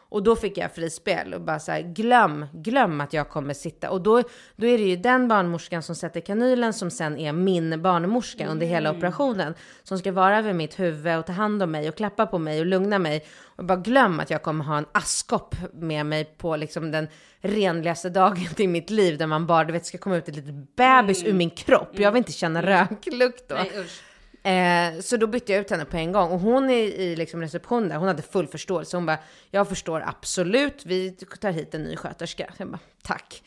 Och 0.09 0.23
då 0.23 0.35
fick 0.35 0.57
jag 0.57 0.75
frispel 0.75 1.33
och 1.33 1.41
bara 1.41 1.59
så 1.59 1.71
här, 1.71 1.81
glöm, 1.81 2.45
glöm 2.53 3.01
att 3.01 3.13
jag 3.13 3.29
kommer 3.29 3.53
sitta. 3.53 3.89
Och 3.89 4.01
då, 4.01 4.23
då 4.55 4.67
är 4.67 4.77
det 4.77 4.83
ju 4.83 4.95
den 4.95 5.27
barnmorskan 5.27 5.83
som 5.83 5.95
sätter 5.95 6.19
kanylen 6.19 6.73
som 6.73 6.91
sen 6.91 7.17
är 7.17 7.33
min 7.33 7.81
barnmorska 7.81 8.47
under 8.47 8.67
hela 8.67 8.91
operationen. 8.91 9.53
Som 9.83 9.97
ska 9.97 10.11
vara 10.11 10.41
vid 10.41 10.55
mitt 10.55 10.79
huvud 10.79 11.17
och 11.17 11.25
ta 11.25 11.33
hand 11.33 11.63
om 11.63 11.71
mig 11.71 11.89
och 11.89 11.95
klappa 11.95 12.25
på 12.25 12.37
mig 12.37 12.59
och 12.59 12.65
lugna 12.65 12.99
mig. 12.99 13.25
Och 13.55 13.65
bara 13.65 13.77
glöm 13.77 14.19
att 14.19 14.29
jag 14.29 14.43
kommer 14.43 14.65
ha 14.65 14.77
en 14.77 14.85
askkopp 14.91 15.55
med 15.73 16.05
mig 16.05 16.25
på 16.25 16.55
liksom 16.55 16.91
den 16.91 17.07
renligaste 17.41 18.09
dagen 18.09 18.47
i 18.57 18.67
mitt 18.67 18.89
liv. 18.89 19.17
Där 19.17 19.27
man 19.27 19.47
bara, 19.47 19.63
du 19.63 19.73
vet, 19.73 19.85
ska 19.85 19.97
komma 19.97 20.17
ut 20.17 20.29
ett 20.29 20.35
litet 20.35 20.75
bebis 20.75 21.23
ur 21.23 21.33
min 21.33 21.49
kropp. 21.49 21.89
Jag 21.91 22.11
vill 22.11 22.17
inte 22.17 22.31
känna 22.31 22.61
röklukt 22.61 23.49
då. 23.49 23.55
Nej 23.55 23.71
usch. 23.79 24.06
Eh, 24.47 24.99
så 25.01 25.17
då 25.17 25.27
bytte 25.27 25.51
jag 25.51 25.61
ut 25.61 25.69
henne 25.71 25.85
på 25.85 25.97
en 25.97 26.11
gång 26.11 26.31
och 26.31 26.39
hon 26.39 26.69
i, 26.69 26.73
i 26.83 27.15
liksom 27.15 27.41
receptionen 27.41 27.89
där, 27.89 27.95
hon 27.95 28.07
hade 28.07 28.21
full 28.21 28.47
förståelse. 28.47 28.97
Hon 28.97 29.05
bara, 29.05 29.17
jag 29.51 29.67
förstår 29.69 30.03
absolut, 30.07 30.85
vi 30.85 31.11
tar 31.11 31.51
hit 31.51 31.75
en 31.75 31.83
ny 31.83 31.95
sköterska. 31.95 32.53
Jag 32.57 32.67
bara, 32.67 32.79
tack. 33.03 33.43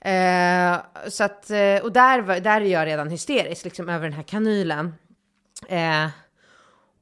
Eh, 0.00 0.76
så 1.10 1.24
att, 1.24 1.50
eh, 1.50 1.76
och 1.82 1.92
där, 1.92 2.20
var- 2.20 2.40
där 2.40 2.60
är 2.60 2.64
jag 2.64 2.86
redan 2.86 3.10
hysterisk 3.10 3.64
liksom 3.64 3.88
över 3.88 4.04
den 4.04 4.12
här 4.12 4.22
kanylen. 4.22 4.94
Eh, 5.68 6.06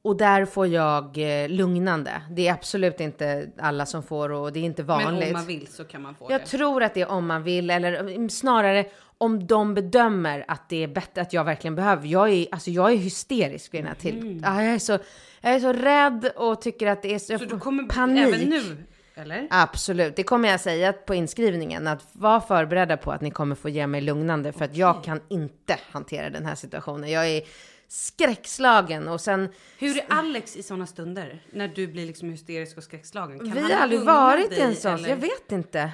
och 0.01 0.17
där 0.17 0.45
får 0.45 0.67
jag 0.67 1.17
eh, 1.17 1.49
lugnande. 1.49 2.21
Det 2.31 2.47
är 2.47 2.53
absolut 2.53 2.99
inte 2.99 3.49
alla 3.59 3.85
som 3.85 4.03
får 4.03 4.31
och 4.31 4.53
det 4.53 4.59
är 4.59 4.63
inte 4.63 4.83
vanligt. 4.83 5.19
Men 5.19 5.27
om 5.27 5.33
man 5.33 5.45
vill 5.45 5.67
så 5.67 5.83
kan 5.85 6.01
man 6.01 6.15
få 6.15 6.31
Jag 6.31 6.41
det. 6.41 6.45
tror 6.45 6.83
att 6.83 6.93
det 6.93 7.01
är 7.01 7.11
om 7.11 7.27
man 7.27 7.43
vill, 7.43 7.69
eller 7.69 8.29
snarare 8.29 8.85
om 9.17 9.47
de 9.47 9.73
bedömer 9.73 10.45
att 10.47 10.69
det 10.69 10.83
är 10.83 10.87
bättre, 10.87 11.21
att 11.21 11.33
jag 11.33 11.43
verkligen 11.43 11.75
behöver. 11.75 12.07
Jag 12.07 12.29
är, 12.29 12.47
alltså 12.51 12.71
jag 12.71 12.91
är 12.91 12.95
hysterisk 12.95 13.73
vid 13.73 13.81
den 13.81 13.87
här 13.87 13.95
till. 13.95 14.41
Ja, 14.43 14.63
jag, 14.63 14.73
är 14.73 14.79
så, 14.79 14.99
jag 15.41 15.53
är 15.53 15.59
så 15.59 15.73
rädd 15.73 16.31
och 16.35 16.61
tycker 16.61 16.87
att 16.87 17.01
det 17.01 17.13
är 17.13 17.19
så, 17.19 17.39
Så 17.39 17.45
du 17.45 17.59
kommer 17.59 17.83
panik. 17.83 18.35
även 18.35 18.49
nu, 18.49 18.83
eller? 19.15 19.47
Absolut, 19.49 20.15
det 20.15 20.23
kommer 20.23 20.49
jag 20.49 20.59
säga 20.59 20.93
på 20.93 21.15
inskrivningen. 21.15 21.87
Att 21.87 22.03
var 22.13 22.39
förberedda 22.39 22.97
på 22.97 23.11
att 23.11 23.21
ni 23.21 23.31
kommer 23.31 23.55
få 23.55 23.69
ge 23.69 23.87
mig 23.87 24.01
lugnande 24.01 24.53
för 24.53 24.65
att 24.65 24.75
jag 24.75 25.03
kan 25.03 25.21
inte 25.29 25.79
hantera 25.91 26.29
den 26.29 26.45
här 26.45 26.55
situationen. 26.55 27.11
Jag 27.11 27.27
är 27.27 27.41
skräckslagen 27.87 29.07
och 29.07 29.21
sen 29.21 29.49
Hur 29.79 29.97
är 29.97 30.05
Alex 30.09 30.55
i 30.55 30.63
sådana 30.63 30.87
stunder? 30.87 31.43
När 31.51 31.67
du 31.67 31.87
blir 31.87 32.05
liksom 32.05 32.29
hysterisk 32.29 32.77
och 32.77 32.83
skräckslagen? 32.83 33.39
Kan 33.39 33.51
Vi 33.51 33.59
har 33.59 33.81
aldrig 33.81 34.01
varit 34.01 34.51
i 34.51 34.61
en 34.61 34.75
sån, 34.75 35.03
jag 35.03 35.17
vet 35.17 35.51
inte. 35.51 35.91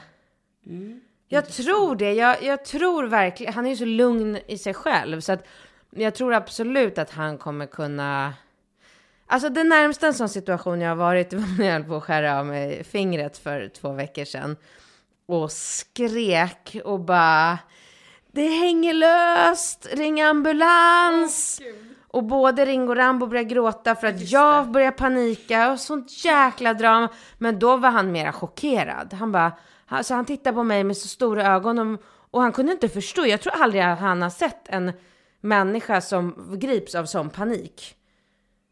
Jag 1.27 1.47
tror 1.47 1.95
det. 1.95 2.13
Jag, 2.13 2.43
jag 2.43 2.65
tror 2.65 3.03
verkligen, 3.03 3.53
han 3.53 3.65
är 3.65 3.69
ju 3.69 3.75
så 3.75 3.85
lugn 3.85 4.37
i 4.47 4.57
sig 4.57 4.73
själv 4.73 5.21
så 5.21 5.31
att 5.31 5.45
jag 5.89 6.15
tror 6.15 6.33
absolut 6.33 6.97
att 6.97 7.11
han 7.11 7.37
kommer 7.37 7.65
kunna 7.65 8.33
Alltså 9.27 9.49
det 9.49 9.63
närmsta 9.63 10.07
en 10.07 10.13
sån 10.13 10.29
situation 10.29 10.81
jag 10.81 10.89
har 10.89 10.95
varit 10.95 11.29
det 11.29 11.35
var 11.35 11.57
när 11.57 11.65
jag 11.65 11.73
höll 11.73 11.83
på 11.83 11.95
att 11.95 12.03
skära 12.03 12.39
av 12.39 12.45
mig 12.45 12.83
fingret 12.83 13.37
för 13.37 13.69
två 13.69 13.91
veckor 13.91 14.25
sedan. 14.25 14.57
Och 15.25 15.51
skrek 15.51 16.77
och 16.85 16.99
bara 16.99 17.57
Det 18.31 18.47
hänger 18.47 18.93
löst, 18.93 19.87
ring 19.93 20.21
ambulans! 20.21 21.61
och 22.13 22.23
både 22.23 22.65
Ringo 22.65 22.91
och 22.91 22.95
Rambo 22.95 23.27
började 23.27 23.49
gråta 23.49 23.95
för 23.95 24.07
att 24.07 24.31
jag 24.31 24.71
började 24.71 24.97
panika 24.97 25.71
och 25.71 25.79
sånt 25.79 26.25
jäkla 26.25 26.73
drama. 26.73 27.09
Men 27.37 27.59
då 27.59 27.77
var 27.77 27.89
han 27.89 28.11
mera 28.11 28.31
chockerad. 28.31 29.13
Han 29.13 29.31
bara, 29.31 29.51
han- 29.93 30.03
så 30.03 30.13
han 30.13 30.25
tittade 30.25 30.55
på 30.55 30.63
mig 30.63 30.83
med 30.83 30.97
så 30.97 31.07
stora 31.07 31.47
ögon 31.47 31.79
och, 31.79 32.01
och 32.31 32.41
han 32.41 32.51
kunde 32.51 32.71
inte 32.71 32.89
förstå. 32.89 33.25
Jag 33.25 33.41
tror 33.41 33.53
aldrig 33.53 33.83
att 33.83 33.99
han 33.99 34.21
har 34.21 34.29
sett 34.29 34.67
en 34.69 34.91
människa 35.41 36.01
som 36.01 36.55
grips 36.59 36.95
av 36.95 37.05
sån 37.05 37.29
panik. 37.29 37.95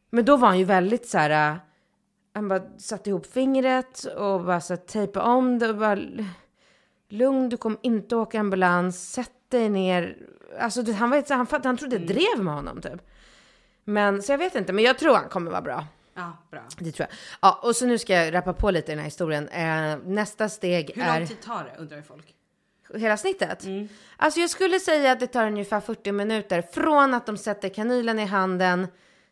Men 0.09 0.25
då 0.25 0.37
var 0.37 0.47
han 0.47 0.59
ju 0.59 0.65
väldigt 0.65 1.07
så 1.07 1.17
här. 1.17 1.51
äh, 1.51 1.57
Han 2.33 2.47
bara 2.47 2.61
satte 2.77 3.09
ihop 3.09 3.25
fingret 3.25 4.03
och 4.17 4.43
bara 4.45 4.61
så 4.61 4.77
tejpade 4.77 5.25
om 5.25 5.59
det 5.59 5.69
och 5.69 5.75
bara 5.77 5.99
lugn, 7.09 7.49
du 7.49 7.57
kommer 7.57 7.77
inte 7.81 8.15
åka 8.15 8.39
ambulans, 8.39 9.11
sätt 9.11 9.31
dig 9.49 9.69
ner. 9.69 10.17
Alltså 10.59 10.91
han 10.91 11.09
var 11.09 11.33
han, 11.35 11.47
han 11.63 11.77
trodde 11.77 11.95
jag 11.95 12.07
drev 12.07 12.43
med 12.43 12.53
honom 12.53 12.81
typ. 12.81 13.01
Men 13.83 14.21
så 14.23 14.31
jag 14.31 14.37
vet 14.37 14.55
inte, 14.55 14.73
men 14.73 14.83
jag 14.83 14.99
tror 14.99 15.15
han 15.15 15.29
kommer 15.29 15.51
vara 15.51 15.61
bra. 15.61 15.85
Ja, 16.13 16.37
bra. 16.51 16.61
Det 16.77 16.91
tror 16.91 17.07
jag. 17.09 17.17
Ja, 17.41 17.59
och 17.63 17.75
så 17.75 17.85
nu 17.85 17.97
ska 17.97 18.13
jag 18.13 18.33
rappa 18.33 18.53
på 18.53 18.71
lite 18.71 18.91
i 18.91 18.95
den 18.95 18.99
här 18.99 19.05
historien. 19.05 19.47
Eh, 19.47 19.97
nästa 20.05 20.49
steg 20.49 20.91
Hur 20.95 21.03
är 21.03 21.19
lång 21.19 21.27
tid 21.27 21.41
tar 21.41 21.63
det 21.63 21.81
undrar 21.81 22.01
folk? 22.01 22.35
hela 22.93 23.17
snittet. 23.17 23.65
Alltså 24.17 24.39
jag 24.39 24.49
skulle 24.49 24.79
säga 24.79 25.11
att 25.11 25.19
det 25.19 25.27
tar 25.27 25.47
ungefär 25.47 25.79
40 25.79 26.11
minuter 26.11 26.61
från 26.61 27.13
att 27.13 27.25
de 27.25 27.37
sätter 27.37 27.69
kanylen 27.69 28.19
i 28.19 28.25
handen 28.25 28.87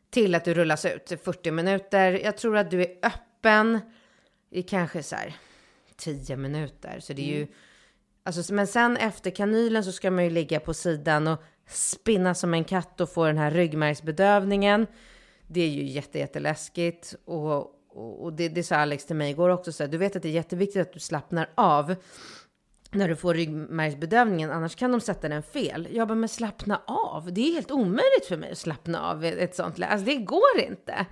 till 0.09 0.36
att 0.36 0.45
du 0.45 0.53
rullas 0.53 0.86
ut. 0.86 1.13
40 1.24 1.51
minuter. 1.51 2.12
Jag 2.12 2.38
tror 2.38 2.57
att 2.57 2.71
du 2.71 2.81
är 2.81 2.95
öppen 3.03 3.79
i 4.50 4.63
kanske 4.63 5.03
så 5.03 5.15
här 5.15 5.36
10 5.98 6.38
minuter. 6.38 7.00
Så 7.00 7.13
det 7.13 7.21
är 7.21 7.39
ju 7.39 7.48
Alltså, 8.24 8.53
men 8.53 8.67
sen 8.67 8.98
efter 8.98 9.31
kanylen 9.31 9.83
så 9.83 9.91
ska 9.91 10.12
man 10.12 10.24
ju 10.24 10.29
ligga 10.29 10.59
på 10.59 10.74
sidan 10.74 11.27
och 11.27 11.43
spinna 11.67 12.36
som 12.36 12.53
en 12.53 12.63
katt 12.63 13.01
och 13.01 13.13
få 13.13 13.25
den 13.25 13.38
här 13.38 13.51
ryggmärgsbedövningen. 13.51 14.88
Det 15.51 15.62
är 15.62 15.70
ju 15.70 15.84
jätte, 15.84 16.20
jätteläskigt. 16.20 17.15
Och, 17.25 17.75
och, 18.24 18.34
det, 18.34 18.50
det 18.50 18.63
sa 18.63 18.75
Alex 18.75 19.06
till 19.06 19.15
mig 19.15 19.32
igår 19.32 19.50
också. 19.50 19.72
Så 19.72 19.84
här, 19.84 19.91
du 19.91 19.98
vet 19.98 20.15
att 20.15 20.22
det 20.22 20.29
är 20.29 20.34
jätteviktigt 20.34 20.82
att 20.82 20.94
du 20.94 21.00
slappnar 21.00 21.50
av 21.56 21.96
när 22.91 23.08
du 23.08 23.15
får 23.15 23.34
ryggmärgsbedövningen, 23.34 24.51
annars 24.51 24.75
kan 24.75 24.91
de 24.91 25.01
sätta 25.01 25.29
den 25.29 25.44
fel. 25.44 25.88
Jag 25.91 26.08
bara, 26.08 26.15
men 26.15 26.29
slappna 26.29 26.82
av. 26.86 27.34
Det 27.34 27.41
är 27.41 27.53
helt 27.53 27.72
omöjligt 27.72 28.25
för 28.27 28.38
mig 28.38 28.51
att 28.51 28.58
slappna 28.58 29.10
av 29.10 29.25
ett 29.25 29.56
sånt 29.56 29.77
läge. 29.77 29.91
Alltså 29.91 30.06
det 30.06 30.15
går 30.15 30.60
inte. 30.68 31.06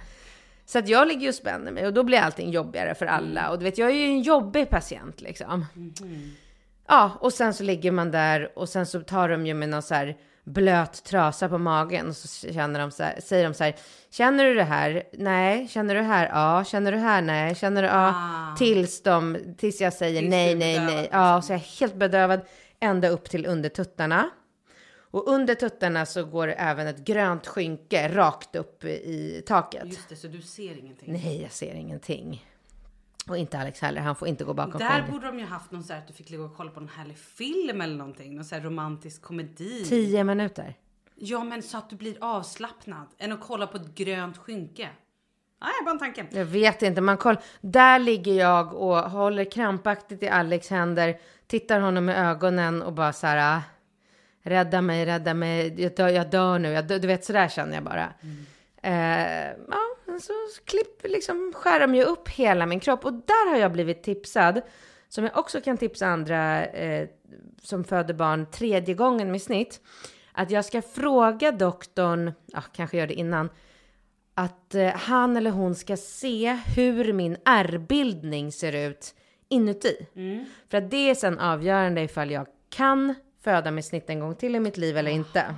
Så 0.66 0.80
att 0.80 0.90
jag 0.90 1.08
ligger 1.08 1.28
och 1.28 1.36
spänner 1.36 1.72
mig 1.72 1.88
och 1.88 1.94
då 1.94 2.04
blir 2.04 2.20
allting 2.20 2.52
jobbigare 2.52 2.96
för 2.96 3.06
alla. 3.06 3.50
Och 3.50 3.60
du 3.60 3.64
vet, 3.64 3.78
jag 3.78 3.90
är 3.90 3.96
ju 3.96 4.06
en 4.06 4.22
jobbig 4.22 4.70
patient 4.70 5.22
liksom. 5.22 5.66
Ja, 6.88 7.12
och 7.20 7.34
sen 7.34 7.54
så 7.54 7.64
ligger 7.64 7.92
man 7.92 8.12
där 8.12 8.60
och 8.60 8.70
sen 8.70 8.86
så 8.86 9.02
tar 9.02 9.30
de 9.30 9.46
ju 9.46 9.54
med 9.54 9.70
någon 9.70 9.82
så 9.82 9.94
här 9.94 10.18
blöt 10.48 11.04
trasa 11.04 11.50
på 11.50 11.58
magen 11.58 12.08
och 12.08 12.16
så 12.16 12.54
känner 12.54 12.80
de 12.80 12.92
så 12.92 13.04
här, 13.04 13.20
säger 13.22 13.44
de 13.44 13.54
så 13.54 13.64
här, 13.64 13.76
känner 14.10 14.46
du 14.46 14.54
det 14.54 14.64
här? 14.64 15.04
Nej, 15.14 15.68
känner 15.68 15.96
du 15.96 16.02
det 16.02 16.08
här? 16.08 16.30
Ja, 16.34 16.64
känner 16.64 16.92
du 16.92 16.98
det 16.98 17.04
här? 17.04 17.22
Nej, 17.22 17.56
känner 17.56 17.82
du? 17.82 17.88
Ja, 17.88 18.56
tills 18.58 19.04
de, 19.04 19.38
tills 19.58 19.82
jag 19.82 19.94
säger 19.94 20.20
Tills 20.20 20.30
nej, 20.30 20.56
nej, 20.56 20.76
bedövad, 20.80 20.96
nej. 20.96 21.10
Ja, 21.12 21.42
så 21.42 21.54
jag 21.54 21.60
är 21.60 21.80
helt 21.80 21.96
bedövad 21.96 22.42
ända 22.80 23.10
upp 23.10 23.30
till 23.30 23.46
under 23.46 23.70
tuttarna. 23.70 24.30
Och 25.12 25.28
under 25.28 25.56
tuttarna 25.56 26.06
så 26.06 26.26
går 26.26 26.54
även 26.58 26.88
ett 26.88 26.98
grönt 26.98 27.48
skynke 27.48 28.08
rakt 28.08 28.56
upp 28.56 28.84
i 28.84 29.44
taket. 29.46 29.86
Just 29.86 30.10
det, 30.10 30.16
så 30.16 30.28
du 30.28 30.42
ser 30.42 30.78
ingenting. 30.80 31.14
Nej, 31.14 31.42
jag 31.42 31.52
ser 31.52 31.74
ingenting. 31.74 32.46
Och 33.30 33.38
inte 33.38 33.60
Alex 33.60 33.82
heller, 33.82 34.02
han 34.02 34.16
får 34.16 34.28
inte 34.28 34.44
gå 34.44 34.54
bakom 34.54 34.80
Där 34.80 35.08
borde 35.12 35.26
de 35.26 35.40
ju 35.40 35.46
haft 35.46 35.72
någon 35.72 35.84
så 35.84 35.94
här 35.94 36.00
att 36.00 36.08
du 36.08 36.14
fick 36.14 36.30
ligga 36.30 36.44
och 36.44 36.56
kolla 36.58 36.72
på 36.72 36.80
någon 36.80 36.90
härlig 36.90 37.18
film 37.18 37.82
eller 37.82 37.98
någonting. 37.98 38.36
Någon 38.36 38.46
så 38.46 38.56
här 38.56 38.62
romantisk 38.62 39.22
komedi. 39.22 39.86
Tio 39.86 40.24
minuter. 40.24 40.74
Ja, 41.16 41.44
men 41.44 41.64
så 41.64 41.78
att 41.78 41.90
du 41.90 41.96
blir 41.96 42.18
avslappnad. 42.22 43.08
Än 43.18 43.32
att 43.32 43.42
kolla 43.42 43.68
på 43.68 43.78
ett 43.78 43.96
grönt 43.96 44.38
skynke. 44.38 44.90
Nej, 45.62 45.72
bara 45.86 45.92
en 45.92 46.00
tanke. 46.00 46.26
Jag 46.32 46.46
vet 46.46 46.82
inte, 46.82 47.02
man 47.02 47.18
koll. 47.18 47.38
Där 47.62 48.00
ligger 48.00 48.34
jag 48.34 48.74
och 48.74 48.98
håller 48.98 49.52
krampaktigt 49.52 50.24
i 50.24 50.30
Alex 50.30 50.70
händer, 50.70 51.20
tittar 51.48 51.80
honom 51.80 52.10
i 52.10 52.14
ögonen 52.14 52.82
och 52.82 52.94
bara 52.94 53.14
så 53.14 53.28
här. 53.28 53.58
ah, 53.58 53.62
rädda 54.42 54.82
mig, 54.82 55.06
rädda 55.06 55.34
mig, 55.34 55.82
jag 55.82 55.96
dör, 55.96 56.10
jag 56.10 56.30
dör 56.30 56.60
nu, 56.60 56.72
jag 56.72 56.88
dör, 56.88 57.00
du 57.00 57.08
vet 57.08 57.26
sådär 57.26 57.48
känner 57.48 57.74
jag 57.74 57.84
bara. 57.84 58.14
Eh, 58.82 59.48
ja, 59.70 59.97
så 60.22 60.34
klipp, 60.66 61.04
liksom 61.04 61.54
skär 61.56 61.80
de 61.80 61.96
ju 61.96 62.04
upp 62.04 62.30
hela 62.30 62.66
min 62.66 62.80
kropp 62.80 63.06
och 63.06 63.14
där 63.14 63.50
har 63.50 63.58
jag 63.58 63.72
blivit 63.72 64.04
tipsad, 64.04 64.62
som 65.10 65.24
jag 65.24 65.38
också 65.38 65.62
kan 65.62 65.78
tipsa 65.78 66.08
andra 66.08 66.66
eh, 66.66 67.10
som 67.62 67.84
föder 67.84 68.14
barn 68.14 68.46
tredje 68.52 68.94
gången 68.96 69.32
med 69.32 69.42
snitt, 69.42 69.82
att 70.32 70.52
jag 70.52 70.66
ska 70.66 70.82
fråga 70.82 71.52
doktorn, 71.52 72.32
ja, 72.46 72.62
kanske 72.62 72.98
gör 72.98 73.08
det 73.08 73.14
innan, 73.14 73.50
att 74.34 74.76
eh, 74.76 74.88
han 74.88 75.38
eller 75.38 75.52
hon 75.52 75.76
ska 75.76 75.98
se 75.98 76.60
hur 76.76 77.14
min 77.14 77.38
ärrbildning 77.46 78.52
ser 78.52 78.90
ut 78.90 79.16
inuti. 79.50 80.08
För 80.70 80.78
att 80.78 80.92
det 80.92 81.10
är 81.10 81.16
sen 81.16 81.40
avgörande 81.40 82.02
ifall 82.02 82.32
jag 82.32 82.48
kan 82.70 83.16
föda 83.44 83.72
med 83.72 83.86
snitt 83.86 84.10
en 84.10 84.20
gång 84.20 84.36
till 84.36 84.56
i 84.56 84.60
mitt 84.60 84.78
liv 84.78 84.98
eller 84.98 85.12
inte. 85.12 85.56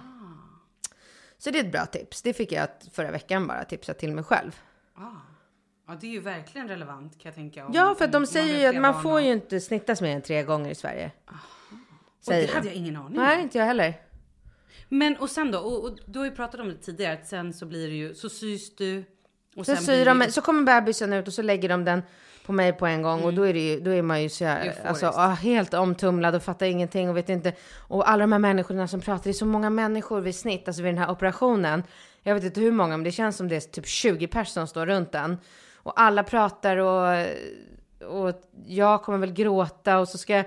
Så 1.42 1.52
det 1.52 1.60
är 1.60 1.64
ett 1.64 1.72
bra 1.72 1.86
tips. 1.86 2.22
Det 2.22 2.34
fick 2.34 2.52
jag 2.52 2.68
förra 2.92 3.12
veckan 3.12 3.48
bara 3.48 3.64
tipsa 3.66 3.94
till 3.94 4.14
mig 4.14 4.24
själv. 4.24 4.60
Ja, 5.88 5.96
det 6.02 6.08
är 6.08 6.12
ju 6.12 6.20
verkligen 6.20 6.68
relevant 6.68 7.14
kan 7.14 7.30
jag 7.30 7.36
tänka. 7.36 7.66
om- 7.66 7.72
Ja, 7.74 7.96
för 7.98 8.06
att 8.06 8.12
de 8.12 8.26
säger 8.26 8.60
ju 8.60 8.66
att 8.78 8.82
man 8.82 9.02
får 9.04 9.14
och- 9.14 9.22
ju 9.22 9.32
inte 9.32 9.60
snittas 9.60 10.02
mer 10.02 10.16
än 10.16 10.22
tre 10.22 10.44
gånger 10.44 10.70
i 10.72 10.76
Sverige. 10.76 11.12
Och 11.28 11.34
Säger 12.26 12.48
det 12.48 12.54
hade 12.54 12.64
de. 12.66 12.70
jag 12.70 12.76
ingen 12.78 12.96
aning 12.96 13.18
Nej, 13.20 13.36
om. 13.38 13.42
inte 13.44 13.58
jag 13.58 13.66
heller. 13.66 13.94
Men 14.90 15.18
och 15.18 15.30
sen 15.30 15.52
då, 15.52 15.60
och, 15.60 15.84
och 15.84 16.00
du 16.06 16.20
har 16.20 16.26
ju 16.26 16.32
pratat 16.32 16.60
om 16.60 16.68
det 16.70 16.76
tidigare, 16.78 17.14
att 17.14 17.28
sen 17.28 17.54
så 17.54 17.66
blir 17.66 17.88
det 17.88 17.96
ju, 17.96 18.16
så 18.16 18.30
sys 18.30 18.76
du. 18.76 19.04
Och 19.56 19.66
Så, 19.66 19.76
sen 19.76 19.84
syr 19.84 20.06
de, 20.06 20.32
så 20.32 20.42
kommer 20.42 20.64
bebisen 20.64 21.14
ut 21.14 21.28
och 21.28 21.34
så 21.34 21.42
lägger 21.42 21.70
de 21.70 21.86
den 21.86 22.02
på 22.50 22.54
mig 22.54 22.74
på 22.74 22.86
en 22.86 23.02
gång 23.02 23.24
och 23.24 23.34
då 23.34 23.44
är, 23.44 23.54
det 23.54 23.60
ju, 23.60 23.80
då 23.80 23.92
är 23.92 24.02
man 24.02 24.24
ju 24.24 24.30
så 24.30 24.46
här, 24.46 24.74
alltså, 24.86 25.08
ah, 25.08 25.28
helt 25.28 25.74
omtumlad 25.74 26.36
och 26.36 26.44
fattar 26.44 26.66
ingenting 26.66 27.10
och 27.10 27.18
vet 27.18 27.30
inte. 27.30 27.54
Och 27.78 28.10
alla 28.10 28.24
de 28.24 28.32
här 28.32 28.40
människorna 28.40 28.88
som 28.88 29.02
pratar, 29.02 29.24
det 29.24 29.30
är 29.30 29.34
så 29.34 29.46
många 29.46 29.70
människor 29.70 30.22
vid 30.22 30.36
snitt, 30.36 30.68
alltså 30.68 30.84
vid 30.84 30.94
den 30.94 30.98
här 30.98 31.12
operationen. 31.12 31.84
Jag 32.24 32.36
vet 32.36 32.44
inte 32.44 32.62
hur 32.62 32.72
många, 32.72 32.98
men 32.98 33.04
det 33.04 33.12
känns 33.12 33.38
som 33.38 33.48
det 33.48 33.56
är 33.56 33.60
typ 33.60 33.88
20 33.88 34.28
personer 34.28 34.66
som 34.66 34.68
står 34.68 34.86
runt 34.86 35.12
den. 35.12 35.38
Och 35.76 36.02
alla 36.02 36.24
pratar 36.24 36.78
och, 36.78 37.26
och 38.06 38.42
jag 38.66 39.04
kommer 39.04 39.18
väl 39.18 39.34
gråta 39.34 40.00
och 40.00 40.08
så 40.08 40.18
ska 40.18 40.34
jag, 40.34 40.46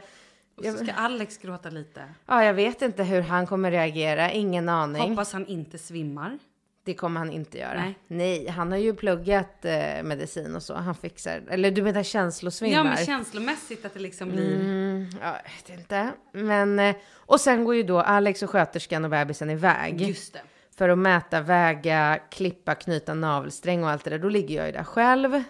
Och 0.56 0.64
så 0.64 0.85
ska 0.85 0.92
Alex 0.92 1.38
gråta 1.38 1.71
lite. 1.71 2.02
ja 2.26 2.44
jag 2.44 2.54
vet 2.54 2.82
inte 2.82 3.04
hur 3.04 3.21
han 3.21 3.47
kommer 3.47 3.71
reagera, 3.71 4.30
ingen 4.30 4.68
aning. 4.68 5.11
Hoppas 5.11 5.32
han 5.32 5.47
inte 5.47 5.78
svimmar. 5.78 6.38
Det 6.85 6.95
kommer 6.95 7.21
han 7.21 7.31
inte 7.31 7.59
göra. 7.59 7.95
Nej. 8.07 8.49
han 8.49 8.71
har 8.71 8.79
ju 8.79 8.95
pluggat 8.95 9.65
eh, 9.65 10.03
medicin 10.03 10.57
och 10.57 10.62
så. 10.62 10.75
Han 10.75 10.95
fixar, 10.95 11.43
eller 11.51 11.71
du 11.71 11.83
menar 11.83 12.03
känslosvimmar? 12.03 12.77
Ja, 12.77 12.85
men 12.85 12.97
känslomässigt 12.97 13.85
att 13.85 13.95
det 13.95 14.01
liksom 14.01 14.29
blir... 14.29 14.61
Mm, 14.61 15.11
ja, 15.23 15.37
jag 15.45 15.75
vet 15.75 15.81
inte. 15.81 16.12
Men, 16.33 16.79
eh, 16.79 16.97
och 17.15 17.41
sen 17.41 17.65
går 17.65 17.75
ju 17.75 17.83
då 17.83 18.01
Alex 18.01 18.43
och 18.43 18.51
sköterskan 18.51 19.05
och 19.05 19.11
bebisen 19.11 19.51
iväg. 19.51 20.01
Just 20.01 20.33
det. 20.33 20.43
För 20.77 20.89
att 20.89 20.99
mäta, 20.99 21.41
väga, 21.41 22.19
klippa, 22.31 22.75
knyta 22.75 23.15
navelsträng 23.15 23.85
och 23.85 23.91
allt 23.91 24.05
det 24.05 24.11
där. 24.11 24.19
Då 24.19 24.29
ligger 24.29 24.57
jag 24.57 24.67
ju 24.67 24.73
där 24.73 24.85
själv. 24.85 25.43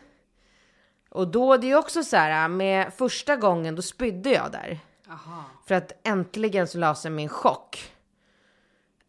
Och 1.10 1.28
då, 1.28 1.56
det 1.56 1.66
är 1.66 1.68
ju 1.68 1.76
också 1.76 2.02
så 2.02 2.16
här, 2.16 2.48
med 2.48 2.92
första 2.94 3.36
gången 3.36 3.74
då 3.74 3.82
spydde 3.82 4.30
jag 4.30 4.52
där. 4.52 4.78
Aha. 5.10 5.44
För 5.66 5.74
att 5.74 5.92
äntligen 6.04 6.66
så 6.66 6.78
la 6.78 6.94
sig 6.94 7.10
min 7.10 7.28
chock. 7.28 7.92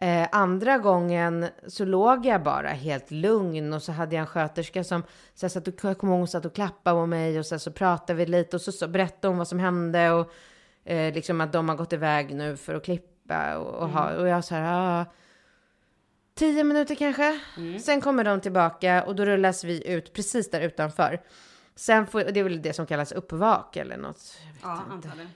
Eh, 0.03 0.27
andra 0.31 0.77
gången 0.77 1.47
så 1.67 1.85
låg 1.85 2.25
jag 2.25 2.43
bara 2.43 2.67
helt 2.67 3.11
lugn 3.11 3.73
och 3.73 3.83
så 3.83 3.91
hade 3.91 4.15
jag 4.15 4.21
en 4.21 4.27
sköterska 4.27 4.83
som 4.83 5.03
så 5.33 5.49
satt 5.49 5.67
och, 5.67 5.73
jag 5.81 5.97
kommer 5.97 6.17
ihåg, 6.17 6.29
satt 6.29 6.45
och 6.45 6.55
klappade 6.55 6.95
på 6.95 7.05
mig 7.05 7.39
och 7.39 7.45
så, 7.45 7.59
så 7.59 7.71
pratade 7.71 8.13
vi 8.13 8.25
lite 8.25 8.55
och 8.55 8.61
så, 8.61 8.71
så 8.71 8.87
berättade 8.87 9.27
hon 9.27 9.37
vad 9.37 9.47
som 9.47 9.59
hände 9.59 10.11
och 10.11 10.31
eh, 10.83 11.13
liksom 11.13 11.41
att 11.41 11.53
de 11.53 11.69
har 11.69 11.75
gått 11.75 11.93
iväg 11.93 12.35
nu 12.35 12.57
för 12.57 12.75
att 12.75 12.85
klippa 12.85 13.57
och, 13.57 13.73
och, 13.73 13.89
ha, 13.89 14.13
och 14.15 14.27
jag 14.27 14.45
så 14.45 14.55
här, 14.55 15.01
ah, 15.01 15.05
tio 16.35 16.63
minuter 16.63 16.95
kanske. 16.95 17.39
Sen 17.79 18.01
kommer 18.01 18.23
de 18.23 18.41
tillbaka 18.41 19.03
och 19.03 19.15
då 19.15 19.25
rullas 19.25 19.63
vi 19.63 19.87
ut 19.87 20.13
precis 20.13 20.51
där 20.51 20.61
utanför. 20.61 21.21
Sen 21.75 22.07
får, 22.07 22.23
det 22.23 22.39
är 22.39 22.43
väl 22.43 22.61
det 22.61 22.73
som 22.73 22.85
kallas 22.85 23.11
uppvak 23.11 23.75
eller 23.75 23.97
något. 23.97 24.37
Ja, 24.63 24.81
antagligen. 24.91 25.29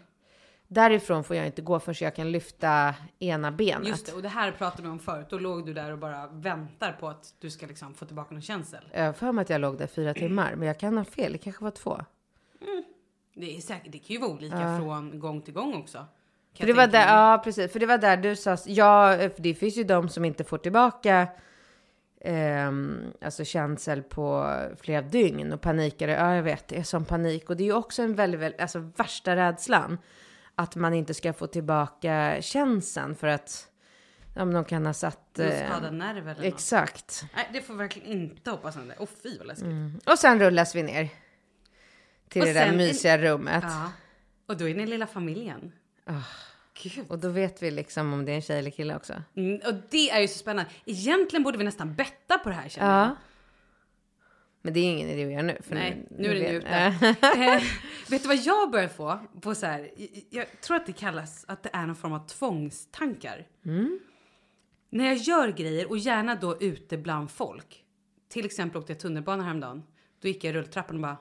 Därifrån 0.67 1.23
får 1.23 1.35
jag 1.35 1.45
inte 1.45 1.61
gå 1.61 1.79
förrän 1.79 1.95
jag 1.99 2.15
kan 2.15 2.31
lyfta 2.31 2.95
ena 3.19 3.51
benet. 3.51 3.87
Just 3.87 4.05
det, 4.05 4.13
och 4.13 4.21
det 4.21 4.29
här 4.29 4.51
pratade 4.51 4.83
vi 4.83 4.89
om 4.89 4.99
förut. 4.99 5.27
Då 5.29 5.39
låg 5.39 5.65
du 5.65 5.73
där 5.73 5.91
och 5.91 5.97
bara 5.97 6.27
väntar 6.27 6.91
på 6.91 7.07
att 7.07 7.33
du 7.39 7.49
ska 7.49 7.65
liksom 7.65 7.93
få 7.93 8.05
tillbaka 8.05 8.33
någon 8.33 8.41
känsel. 8.41 8.89
Jag 8.93 9.05
har 9.05 9.13
för 9.13 9.31
mig 9.31 9.41
att 9.41 9.49
jag 9.49 9.61
låg 9.61 9.77
där 9.77 9.87
fyra 9.87 10.13
timmar, 10.13 10.55
men 10.55 10.67
jag 10.67 10.79
kan 10.79 10.97
ha 10.97 11.05
fel. 11.05 11.31
Det 11.31 11.37
kanske 11.37 11.63
var 11.63 11.71
två. 11.71 12.01
Det 13.35 13.57
är 13.57 13.61
säkert, 13.61 13.91
det 13.91 13.97
kan 13.97 14.13
ju 14.13 14.19
vara 14.19 14.31
olika 14.31 14.77
från 14.79 15.19
gång 15.19 15.41
till 15.41 15.53
gång 15.53 15.75
också. 15.75 16.05
För 16.57 16.67
det 16.67 16.73
var 16.73 16.87
där, 16.87 17.05
mig. 17.05 17.13
ja 17.13 17.41
precis, 17.43 17.71
för 17.71 17.79
det 17.79 17.85
var 17.85 17.97
där 17.97 18.17
du 18.17 18.35
sa, 18.35 18.57
ja, 18.65 19.17
det 19.37 19.53
finns 19.53 19.77
ju 19.77 19.83
de 19.83 20.09
som 20.09 20.25
inte 20.25 20.43
får 20.43 20.57
tillbaka 20.57 21.27
ehm, 22.21 23.13
alltså 23.21 23.45
känsel 23.45 24.03
på 24.03 24.55
flera 24.81 25.01
dygn 25.01 25.53
och 25.53 25.61
panikare, 25.61 26.11
ja 26.11 26.35
jag 26.35 26.43
vet, 26.43 26.67
det 26.67 26.77
är 26.77 26.83
som 26.83 27.05
panik 27.05 27.49
och 27.49 27.57
det 27.57 27.63
är 27.63 27.65
ju 27.65 27.73
också 27.73 28.01
en 28.01 28.15
väldigt, 28.15 28.41
väldigt, 28.41 28.61
alltså 28.61 28.79
värsta 28.79 29.35
rädslan 29.35 29.97
att 30.57 30.75
man 30.75 30.93
inte 30.93 31.13
ska 31.13 31.33
få 31.33 31.47
tillbaka 31.47 32.37
känseln 32.41 33.15
för 33.15 33.27
att 33.27 33.67
men 34.35 34.53
de 34.53 34.65
kan 34.65 34.85
ha 34.85 34.93
satt... 34.93 35.39
Eh, 35.39 35.65
skadad 35.65 35.93
nerv 35.93 36.27
eller 36.29 36.43
något. 36.43 36.53
exakt. 36.53 37.25
Nej, 37.35 37.49
det 37.53 37.61
får 37.61 37.73
verkligen 37.73 38.07
inte 38.11 38.51
hoppas 38.51 38.75
hända. 38.75 38.93
Åh 38.99 39.07
fy 39.23 39.37
vad 39.37 39.47
läskigt. 39.47 39.67
Och 40.05 40.19
sen 40.19 40.39
rullas 40.39 40.75
vi 40.75 40.83
ner 40.83 41.09
till 42.29 42.41
Och 42.41 42.47
det 42.47 42.53
där 42.53 42.71
mysiga 42.71 43.17
rummet. 43.17 43.63
Ja. 43.67 43.91
Och 44.45 44.57
då 44.57 44.69
är 44.69 44.75
ni 44.75 44.85
lilla 44.85 45.07
familjen. 45.07 45.71
Gud. 46.83 47.05
Och 47.09 47.19
då 47.19 47.29
vet 47.29 47.63
vi 47.63 47.71
liksom 47.71 48.13
om 48.13 48.25
det 48.25 48.31
är 48.31 48.35
en 48.35 48.41
tjej 48.41 48.59
eller 48.59 48.71
kille 48.71 48.95
också. 48.95 49.13
Mm, 49.35 49.61
och 49.67 49.73
det 49.89 50.09
är 50.09 50.19
ju 50.19 50.27
så 50.27 50.37
spännande. 50.37 50.71
Egentligen 50.85 51.43
borde 51.43 51.57
vi 51.57 51.63
nästan 51.63 51.95
betta 51.95 52.37
på 52.37 52.49
det 52.49 52.55
här 52.55 52.69
känner 52.69 52.99
jag. 52.99 53.07
Ja. 53.07 53.15
Men 54.61 54.73
det 54.73 54.79
är 54.79 54.83
ingen 54.83 55.09
idé 55.09 55.25
att 55.25 55.31
göra 55.31 55.41
nu. 55.41 55.57
För 55.67 55.75
Nej, 55.75 56.07
nu 56.09 56.29
är 56.29 56.33
det 56.33 56.51
nu 56.51 56.59
vet- 56.59 57.03
ute. 57.03 57.61
vet 58.09 58.21
du 58.21 58.27
vad 58.27 58.37
jag 58.37 58.71
börjar 58.71 58.87
få? 58.87 59.19
På 59.41 59.55
så 59.55 59.65
här, 59.65 59.91
jag, 60.29 60.61
tror 60.61 60.77
att 60.77 60.85
det 60.85 60.93
kallas 60.93 61.45
att 61.47 61.63
det 61.63 61.69
är 61.73 61.85
någon 61.85 61.95
form 61.95 62.13
av 62.13 62.27
tvångstankar. 62.27 63.47
När 64.89 65.05
jag 65.05 65.15
gör 65.15 65.51
grejer 65.51 65.89
och 65.89 65.97
gärna 65.97 66.35
då 66.35 66.61
ute 66.61 66.97
bland 66.97 67.31
folk. 67.31 67.83
Till 68.29 68.45
exempel 68.45 68.81
åkte 68.81 68.91
jag 68.93 68.99
tunnelbana 68.99 69.43
häromdagen. 69.43 69.83
Då 70.21 70.27
gick 70.27 70.43
jag 70.43 70.51
i 70.51 70.57
rulltrappan 70.57 70.95
och 70.95 71.01
bara. 71.01 71.17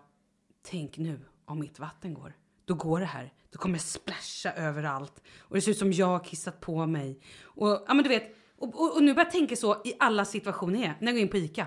Tänk 0.62 0.98
nu 0.98 1.20
om 1.44 1.60
mitt 1.60 1.78
vatten 1.78 2.14
går. 2.14 2.32
Då 2.64 2.74
går 2.74 3.00
det 3.00 3.06
här. 3.06 3.32
Då 3.50 3.58
kommer 3.58 3.74
jag 3.74 3.82
splasha 3.82 4.52
överallt. 4.52 5.22
Och 5.38 5.54
det 5.54 5.60
ser 5.60 5.70
ut 5.70 5.78
som 5.78 5.92
jag 5.92 6.06
har 6.06 6.24
kissat 6.24 6.60
på 6.60 6.86
mig. 6.86 7.20
Och 7.42 7.84
ja 7.86 7.94
men 7.94 8.02
du 8.02 8.08
vet. 8.08 8.36
Och, 8.56 8.80
och, 8.80 8.96
och 8.96 9.02
nu 9.02 9.14
börjar 9.14 9.26
jag 9.26 9.32
tänka 9.32 9.56
så 9.56 9.82
i 9.84 9.94
alla 9.98 10.24
situationer. 10.24 10.80
jag 10.80 10.88
är. 10.88 10.96
När 11.00 11.06
jag 11.06 11.14
går 11.14 11.22
in 11.22 11.28
på 11.28 11.36
Ica. 11.36 11.66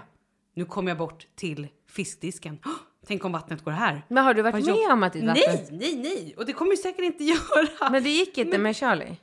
Nu 0.53 0.65
kommer 0.65 0.91
jag 0.91 0.97
bort 0.97 1.27
till 1.35 1.67
fiskdisken. 1.87 2.59
Åh, 2.65 2.71
tänk 3.07 3.25
om 3.25 3.31
vattnet 3.31 3.63
går 3.63 3.71
här. 3.71 4.01
Men 4.07 4.23
har 4.23 4.33
du 4.33 4.41
varit 4.41 4.53
Vad 4.53 4.65
med 4.65 4.75
jag- 4.75 4.93
om 4.93 5.03
att 5.03 5.13
ditt 5.13 5.23
vatten... 5.25 5.43
Nej, 5.55 5.67
nej, 5.71 5.95
nej! 5.95 6.33
Och 6.37 6.45
det 6.45 6.53
kommer 6.53 6.71
jag 6.71 6.79
säkert 6.79 7.03
inte 7.05 7.23
göra. 7.33 7.89
Men 7.91 8.03
det 8.03 8.09
gick 8.09 8.37
inte 8.37 8.57
med 8.57 8.75
Charlie? 8.75 9.17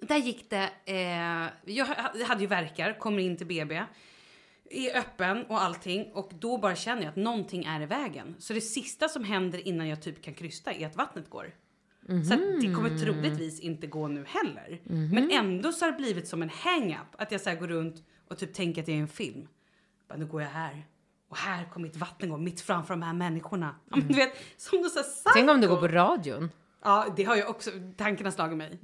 Där 0.00 0.16
gick 0.16 0.50
det, 0.50 0.70
eh, 0.84 1.74
jag 1.74 1.86
ha- 1.86 2.24
hade 2.26 2.40
ju 2.40 2.46
verkar, 2.46 2.98
kommer 2.98 3.22
in 3.22 3.36
till 3.36 3.46
BB, 3.46 3.82
är 4.70 4.98
öppen 4.98 5.44
och 5.46 5.62
allting 5.62 6.10
och 6.14 6.30
då 6.38 6.58
bara 6.58 6.76
känner 6.76 7.02
jag 7.02 7.08
att 7.10 7.16
någonting 7.16 7.64
är 7.64 7.80
i 7.80 7.86
vägen. 7.86 8.34
Så 8.38 8.52
det 8.52 8.60
sista 8.60 9.08
som 9.08 9.24
händer 9.24 9.68
innan 9.68 9.88
jag 9.88 10.02
typ 10.02 10.22
kan 10.22 10.34
krysta 10.34 10.72
är 10.72 10.86
att 10.86 10.96
vattnet 10.96 11.30
går. 11.30 11.54
Så 12.28 12.34
att 12.34 12.40
det 12.60 12.74
kommer 12.74 12.98
troligtvis 12.98 13.60
inte 13.60 13.86
gå 13.86 14.08
nu 14.08 14.24
heller. 14.28 14.80
Men 15.14 15.30
ändå 15.30 15.72
så 15.72 15.84
har 15.84 15.92
det 15.92 15.98
blivit 15.98 16.28
som 16.28 16.42
en 16.42 16.48
hang-up. 16.50 17.06
Att 17.18 17.32
jag 17.32 17.40
så 17.40 17.54
går 17.54 17.66
runt 17.68 18.02
och 18.28 18.38
typ 18.38 18.54
tänker 18.54 18.82
att 18.82 18.88
jag 18.88 18.94
är 18.94 18.98
i 18.98 19.02
en 19.02 19.08
film. 19.08 19.48
Bara, 20.08 20.16
nu 20.18 20.26
går 20.26 20.42
jag 20.42 20.48
här. 20.48 20.86
Och 21.28 21.36
här 21.36 21.64
kommer 21.64 21.86
mitt 21.88 21.96
vatten 21.96 22.28
gå 22.30 22.36
mitt 22.36 22.60
framför 22.60 22.94
de 22.94 23.02
här 23.02 23.12
människorna. 23.12 23.74
Men 23.84 24.08
du 24.08 24.14
vet, 24.14 24.32
som 24.56 24.82
du 24.82 24.88
sa 24.88 25.02
Tänk 25.34 25.50
om 25.50 25.60
du 25.60 25.68
går 25.68 25.76
på 25.76 25.88
radion? 25.88 26.50
Ja, 26.84 27.06
det 27.16 27.24
har 27.24 27.36
ju 27.36 27.44
också 27.44 27.70
tankarna 27.96 28.30
slagit 28.30 28.58
mig. 28.58 28.78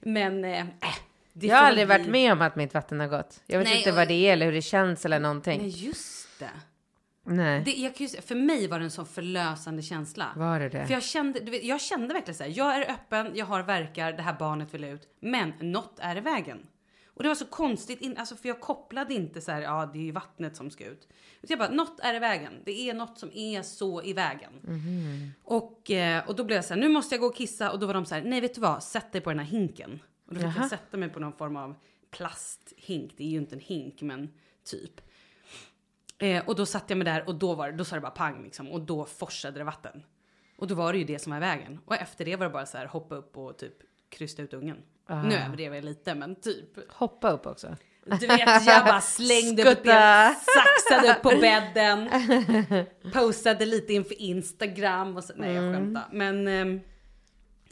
Men 0.00 0.44
äh, 0.44 0.60
äh, 0.60 0.66
det 1.32 1.46
Jag 1.46 1.56
har 1.56 1.64
aldrig 1.64 1.88
väl 1.88 1.98
varit 1.98 2.10
bli- 2.10 2.12
med 2.12 2.32
om 2.32 2.42
att 2.42 2.56
mitt 2.56 2.74
vatten 2.74 3.00
har 3.00 3.06
gått. 3.08 3.42
Jag 3.46 3.58
vet 3.58 3.68
Nej, 3.68 3.78
inte 3.78 3.90
och- 3.90 3.96
vad 3.96 4.08
det 4.08 4.14
är 4.14 4.32
eller 4.32 4.46
hur 4.46 4.52
det 4.52 4.62
känns 4.62 5.04
eller 5.04 5.20
någonting. 5.20 5.60
Nej, 5.60 5.86
just 5.86 6.38
det. 6.38 6.50
Nej. 7.28 7.62
det 7.64 7.70
jag 7.72 7.94
kan 7.96 8.06
ju 8.06 8.20
för 8.20 8.34
mig 8.34 8.68
var 8.68 8.78
det 8.78 8.84
en 8.84 8.90
sån 8.90 9.06
förlösande 9.06 9.82
känsla. 9.82 10.26
Var 10.36 10.60
det 10.60 10.68
det? 10.68 10.86
För 10.86 10.94
jag 10.94 11.02
kände, 11.02 11.40
du 11.40 11.50
vet, 11.50 11.64
jag 11.64 11.80
kände 11.80 12.14
verkligen 12.14 12.34
så 12.34 12.42
här, 12.44 12.52
jag 12.56 12.76
är 12.76 12.90
öppen, 12.90 13.30
jag 13.34 13.46
har 13.46 13.62
verkar, 13.62 14.12
det 14.12 14.22
här 14.22 14.36
barnet 14.38 14.74
vill 14.74 14.84
ut, 14.84 15.02
men 15.20 15.52
något 15.60 15.98
är 15.98 16.16
i 16.16 16.20
vägen. 16.20 16.66
Och 17.16 17.22
det 17.22 17.28
var 17.28 17.34
så 17.34 17.46
konstigt, 17.46 18.00
in, 18.00 18.16
alltså 18.16 18.36
för 18.36 18.48
jag 18.48 18.60
kopplade 18.60 19.14
inte 19.14 19.40
så 19.40 19.52
här, 19.52 19.62
ja 19.62 19.90
det 19.92 19.98
är 19.98 20.02
ju 20.02 20.12
vattnet 20.12 20.56
som 20.56 20.70
ska 20.70 20.84
ut. 20.84 21.08
Utan 21.42 21.58
jag 21.58 21.58
bara, 21.58 21.76
något 21.76 22.00
är 22.00 22.14
i 22.14 22.18
vägen. 22.18 22.52
Det 22.64 22.90
är 22.90 22.94
något 22.94 23.18
som 23.18 23.30
är 23.34 23.62
så 23.62 24.02
i 24.02 24.12
vägen. 24.12 24.52
Och, 25.42 25.90
eh, 25.90 26.28
och 26.28 26.36
då 26.36 26.44
blev 26.44 26.56
jag 26.56 26.64
så 26.64 26.74
här, 26.74 26.80
nu 26.80 26.88
måste 26.88 27.14
jag 27.14 27.20
gå 27.20 27.26
och 27.26 27.36
kissa. 27.36 27.72
Och 27.72 27.78
då 27.78 27.86
var 27.86 27.94
de 27.94 28.04
så 28.04 28.14
här, 28.14 28.22
nej 28.22 28.40
vet 28.40 28.54
du 28.54 28.60
vad, 28.60 28.82
sätt 28.82 29.12
dig 29.12 29.20
på 29.20 29.30
den 29.30 29.38
här 29.38 29.46
hinken. 29.46 30.00
Och 30.26 30.34
då 30.34 30.40
fick 30.40 30.48
Jaha. 30.48 30.54
jag 30.58 30.70
sätta 30.70 30.96
mig 30.96 31.08
på 31.08 31.20
någon 31.20 31.32
form 31.32 31.56
av 31.56 31.74
plasthink. 32.10 33.14
Det 33.16 33.24
är 33.24 33.28
ju 33.28 33.38
inte 33.38 33.54
en 33.54 33.60
hink, 33.60 34.02
men 34.02 34.32
typ. 34.64 35.00
Eh, 36.18 36.48
och 36.48 36.56
då 36.56 36.66
satt 36.66 36.90
jag 36.90 36.98
mig 36.98 37.04
där 37.04 37.28
och 37.28 37.34
då, 37.34 37.54
var, 37.54 37.72
då 37.72 37.84
sa 37.84 37.94
det 37.94 38.00
bara 38.00 38.10
pang 38.10 38.42
liksom. 38.42 38.70
Och 38.72 38.80
då 38.80 39.04
forsade 39.04 39.58
det 39.58 39.64
vatten. 39.64 40.02
Och 40.56 40.66
då 40.66 40.74
var 40.74 40.92
det 40.92 40.98
ju 40.98 41.04
det 41.04 41.18
som 41.18 41.30
var 41.30 41.36
i 41.36 41.40
vägen. 41.40 41.80
Och 41.84 41.94
efter 41.94 42.24
det 42.24 42.36
var 42.36 42.46
det 42.46 42.52
bara 42.52 42.66
så 42.66 42.78
här 42.78 42.86
hoppa 42.86 43.14
upp 43.14 43.36
och 43.36 43.58
typ 43.58 43.74
krysta 44.08 44.42
ut 44.42 44.54
ungen. 44.54 44.82
Nu 45.08 45.34
överdrev 45.34 45.74
jag 45.74 45.84
lite 45.84 46.14
men 46.14 46.34
typ. 46.40 46.92
Hoppa 46.92 47.30
upp 47.30 47.46
också. 47.46 47.76
Du 48.20 48.26
vet 48.26 48.66
jag 48.66 48.84
bara 48.84 49.00
slängde 49.00 49.62
upp 49.62 49.68
Skutta. 49.68 49.82
ben, 49.82 50.34
saxade 50.34 51.12
upp 51.12 51.22
på 51.22 51.28
bädden. 51.40 52.10
Postade 53.12 53.66
lite 53.66 53.92
inför 53.92 54.20
Instagram 54.22 55.16
och 55.16 55.24
så. 55.24 55.32
Nej 55.36 55.54
jag 55.54 55.74
skämtar. 55.74 56.08
Men 56.12 56.48
ehm, 56.48 56.80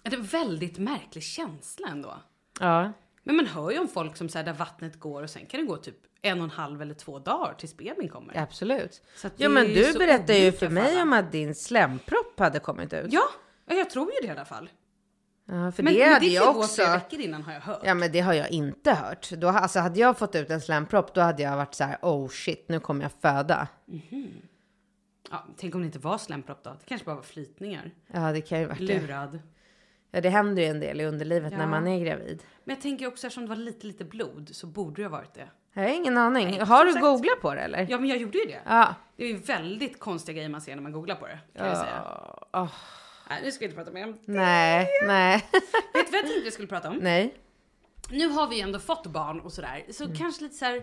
det 0.03 0.13
är 0.13 0.19
en 0.19 0.25
väldigt 0.25 0.79
märklig 0.79 1.25
känsla 1.25 1.89
ändå. 1.89 2.15
Ja. 2.61 2.93
Men 3.23 3.37
man 3.37 3.47
hör 3.47 3.71
ju 3.71 3.79
om 3.79 3.89
folk 3.89 4.17
som 4.17 4.29
säger 4.29 4.47
där 4.47 4.53
vattnet 4.53 5.01
går 5.01 5.23
och 5.23 5.31
sen 5.31 5.47
kan 5.47 5.61
det 5.61 5.67
gå 5.67 5.77
typ 5.77 5.97
en 6.23 6.39
och 6.39 6.45
en 6.45 6.51
halv 6.51 6.83
eller 6.83 6.95
två 6.95 7.19
dagar 7.19 7.55
tills 7.59 7.77
bebisen 7.77 8.09
kommer. 8.09 8.37
Absolut. 8.37 9.03
Ja 9.23 9.31
det 9.37 9.49
men 9.49 9.67
du 9.67 9.93
berättade 9.93 10.39
ju 10.39 10.53
för 10.53 10.69
mig 10.69 10.93
alla. 10.93 11.03
om 11.03 11.13
att 11.13 11.33
din 11.33 11.55
slempropp 11.55 12.39
hade 12.39 12.59
kommit 12.59 12.93
ut. 12.93 13.13
Ja, 13.13 13.25
jag 13.67 13.91
tror 13.91 14.13
ju 14.13 14.21
det 14.21 14.27
i 14.27 14.31
alla 14.31 14.45
fall. 14.45 14.69
Ja, 15.47 15.73
för 15.73 15.83
Men 15.83 15.95
det 15.95 16.01
men 16.01 16.13
hade 16.13 16.27
det 16.27 16.33
jag 16.33 16.45
kan 16.45 16.55
gå 16.55 16.63
flera 16.63 16.87
också. 16.97 17.05
veckor 17.05 17.21
innan 17.21 17.43
har 17.43 17.53
jag 17.53 17.61
hört. 17.61 17.81
Ja 17.85 17.95
men 17.95 18.13
det 18.13 18.21
har 18.21 18.33
jag 18.35 18.51
inte 18.51 18.93
hört. 18.93 19.31
Då, 19.31 19.49
alltså 19.49 19.79
hade 19.81 20.01
jag 20.01 20.19
fått 20.19 20.35
ut 20.35 20.51
en 20.51 20.61
slempropp 20.61 21.15
då 21.15 21.21
hade 21.21 21.43
jag 21.43 21.57
varit 21.57 21.75
så 21.75 21.85
här: 21.85 21.99
oh 22.03 22.29
shit 22.29 22.65
nu 22.69 22.81
kommer 22.81 23.03
jag 23.03 23.13
föda. 23.13 23.69
Ja, 25.31 25.45
tänk 25.57 25.75
om 25.75 25.81
det 25.81 25.87
inte 25.87 25.99
var 25.99 26.19
slempropp 26.19 26.65
då? 26.65 26.71
Det 26.71 26.87
kanske 26.87 27.05
bara 27.05 27.17
var 27.17 27.23
flytningar. 27.23 27.91
Ja 28.13 28.33
det 28.33 28.41
kan 28.41 28.61
ju 28.61 28.67
vara 28.67 28.79
det. 28.79 28.85
Lurad. 29.01 29.39
Ja 30.11 30.21
det 30.21 30.29
händer 30.29 30.63
ju 30.63 30.69
en 30.69 30.81
del 30.81 31.01
i 31.01 31.05
underlivet 31.05 31.53
när 31.53 31.61
Ja. 31.61 31.67
man 31.67 31.87
är 31.87 32.05
gravid. 32.05 32.43
Men 32.65 32.75
jag 32.77 32.83
tänker 32.83 33.07
också 33.07 33.27
eftersom 33.27 33.43
det 33.45 33.49
var 33.49 33.57
lite, 33.57 33.87
lite 33.87 34.05
blod 34.05 34.49
så 34.53 34.67
borde 34.67 35.03
det 35.03 35.09
ha 35.09 35.17
varit 35.17 35.35
det. 35.35 35.49
Jag 35.73 35.83
har 35.83 35.89
ingen 35.91 36.19
aning. 36.19 36.51
Nej, 36.51 36.61
har 36.61 36.85
du 36.85 36.93
sagt. 36.93 37.03
googlat 37.05 37.41
på 37.41 37.55
det 37.55 37.61
eller? 37.61 37.87
Ja, 37.91 37.99
men 37.99 38.09
jag 38.09 38.19
gjorde 38.19 38.39
ju 38.39 38.45
det. 38.45 38.61
Ja. 38.67 38.95
Det 39.17 39.25
är 39.25 39.29
ju 39.29 39.37
väldigt 39.37 39.99
konstiga 40.01 40.35
grejer 40.37 40.49
man 40.49 40.61
ser 40.61 40.75
när 40.75 40.83
man 40.83 40.93
googlar 40.93 41.15
på 41.17 41.27
det. 41.27 41.39
Kan 41.57 41.67
jag 41.67 41.77
säga. 41.77 42.03
Åh, 42.53 42.71
Nej, 43.31 43.43
nu 43.43 43.53
ska 43.53 43.59
vi 43.61 43.65
inte 43.65 43.77
prata 43.77 43.91
mer 43.91 44.05
om. 44.05 44.19
nej, 44.25 44.89
nej, 45.07 45.45
Vet 45.95 46.07
du 46.07 46.13
vad 46.13 46.15
jag 46.15 46.23
tänkte 46.27 46.41
vi 46.45 46.51
skulle 46.51 46.69
prata 46.69 46.89
om? 46.91 46.97
nej. 46.97 47.35
Nu 48.11 48.29
har 48.29 48.47
vi 48.49 48.57
ju 48.57 48.63
ändå 48.63 48.79
fått 48.79 49.07
barn 49.07 49.41
och 49.41 49.53
sådär. 49.53 49.85
Så 49.91 50.05
Mm. 50.05 50.17
kanske 50.17 50.43
lite 50.45 50.55
så 50.57 50.65
här 50.65 50.83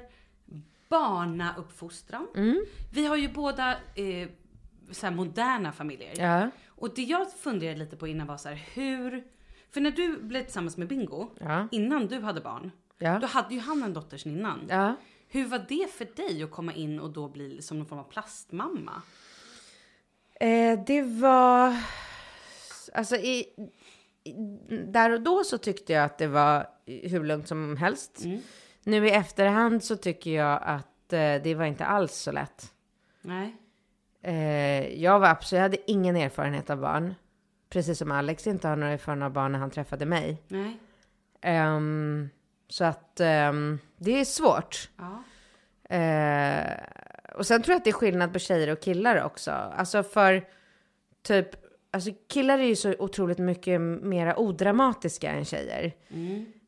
barnauppfostran. 0.90 2.28
Mm. 2.36 2.66
Vi 2.94 3.06
har 3.06 3.16
ju 3.16 3.28
båda 3.34 3.72
eh, 3.96 4.30
så 4.92 5.12
moderna 5.12 5.72
familjer. 5.72 6.14
Ja, 6.20 6.50
Och 6.68 6.94
det 6.96 7.02
jag 7.04 7.32
funderade 7.34 7.80
lite 7.80 7.98
på 7.98 8.08
innan 8.08 8.28
var 8.28 8.38
så 8.38 8.50
här, 8.50 8.56
hur... 8.74 9.24
För 9.72 9.82
när 9.82 9.92
du 9.92 10.18
blev 10.22 10.44
tillsammans 10.44 10.78
med 10.78 10.88
Bingo, 10.88 11.30
Ja. 11.40 11.68
innan 11.72 12.08
du 12.08 12.20
hade 12.20 12.42
barn, 12.42 12.72
Ja. 12.98 13.20
då 13.20 13.28
hade 13.28 13.54
ju 13.54 13.60
han 13.60 13.84
en 13.84 13.94
dotter 13.94 14.18
sen 14.18 14.32
innan. 14.38 14.60
ja. 14.70 14.96
Hur 15.28 15.46
var 15.46 15.66
det 15.70 15.92
för 15.94 16.06
dig 16.16 16.44
att 16.44 16.52
komma 16.52 16.74
in 16.74 17.00
och 17.00 17.10
då 17.10 17.28
bli 17.30 17.62
som 17.62 17.78
någon 17.78 17.88
form 17.88 18.00
av 18.00 18.04
plastmamma? 18.12 19.02
Eh, 20.40 20.80
det 20.88 21.02
var... 21.02 21.76
Alltså 22.94 23.16
i, 23.16 23.46
i, 24.24 24.34
där 24.88 25.10
och 25.10 25.22
då 25.22 25.44
så 25.44 25.58
tyckte 25.58 25.94
jag 25.94 26.04
att 26.04 26.18
det 26.18 26.28
var 26.28 26.68
hur 26.86 27.24
lugnt 27.24 27.48
som 27.48 27.78
helst. 27.78 28.26
Nu 28.84 29.08
i 29.08 29.12
efterhand 29.12 29.84
så 29.84 29.96
tycker 29.96 30.32
jag 30.32 30.62
att 30.64 31.14
eh, 31.14 31.36
det 31.44 31.56
var 31.56 31.66
inte 31.66 31.86
alls 31.86 32.16
så 32.16 32.32
lätt. 32.32 32.74
Nej. 33.22 33.56
Eh, 34.22 35.02
jag 35.02 35.20
var 35.20 35.28
absolut, 35.28 35.58
jag 35.58 35.64
hade 35.64 35.92
ingen 35.92 36.16
erfarenhet 36.16 36.70
av 36.70 36.78
barn. 36.78 37.16
Precis 37.70 37.98
som 37.98 38.12
Alex 38.12 38.48
inte 38.48 38.68
har 38.68 38.76
några 38.76 38.94
erfarenhet 38.94 39.26
av 39.26 39.34
barn 39.34 39.52
när 39.52 39.60
han 39.60 39.72
träffade 39.72 40.06
mig. 40.06 40.38
Nej. 40.48 40.78
Ehm, 41.42 42.30
så 42.68 42.84
att 42.84 43.20
ehm, 43.20 43.80
det 43.98 44.20
är 44.20 44.26
svårt. 44.26 44.90
Ja. 44.98 45.24
Eh, 45.96 46.66
och 47.36 47.48
sen 47.48 47.62
tror 47.62 47.74
jag 47.74 47.78
att 47.78 47.84
det 47.84 47.90
är 47.90 47.94
skillnad 47.94 48.34
på 48.34 48.40
tjejer 48.40 48.72
och 48.72 48.82
killar 48.82 49.24
också. 49.24 49.52
Alltså 49.52 50.04
för 50.04 50.48
typ, 51.22 51.50
alltså 51.92 52.12
killar 52.28 52.60
är 52.60 52.64
ju 52.64 52.76
så 52.76 52.94
otroligt 53.00 53.38
mycket 53.38 53.82
mera 53.82 54.40
odramatiska 54.40 55.32
än 55.32 55.46
tjejer. 55.46 55.94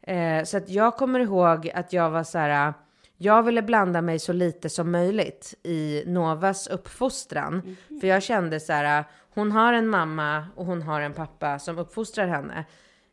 Eh, 0.02 0.44
så 0.44 0.58
att 0.58 0.70
jag 0.70 0.98
kommer 0.98 1.20
ihåg 1.20 1.70
att 1.70 1.94
jag 1.94 2.10
var 2.10 2.24
så 2.24 2.38
här, 2.38 2.74
jag 3.18 3.44
ville 3.44 3.62
blanda 3.62 4.02
mig 4.02 4.20
så 4.20 4.34
lite 4.34 4.70
som 4.70 4.92
möjligt 4.92 5.54
i 5.64 6.04
Novas 6.06 6.68
uppfostran. 6.68 7.78
För 8.02 8.08
jag 8.08 8.24
kände 8.24 8.60
så 8.60 8.74
här, 8.74 9.04
hon 9.30 9.52
har 9.52 9.74
en 9.74 9.88
mamma 9.88 10.48
och 10.56 10.66
hon 10.66 10.82
har 10.82 11.02
en 11.02 11.14
pappa 11.14 11.60
som 11.60 11.78
uppfostrar 11.78 12.28
henne. 12.28 12.66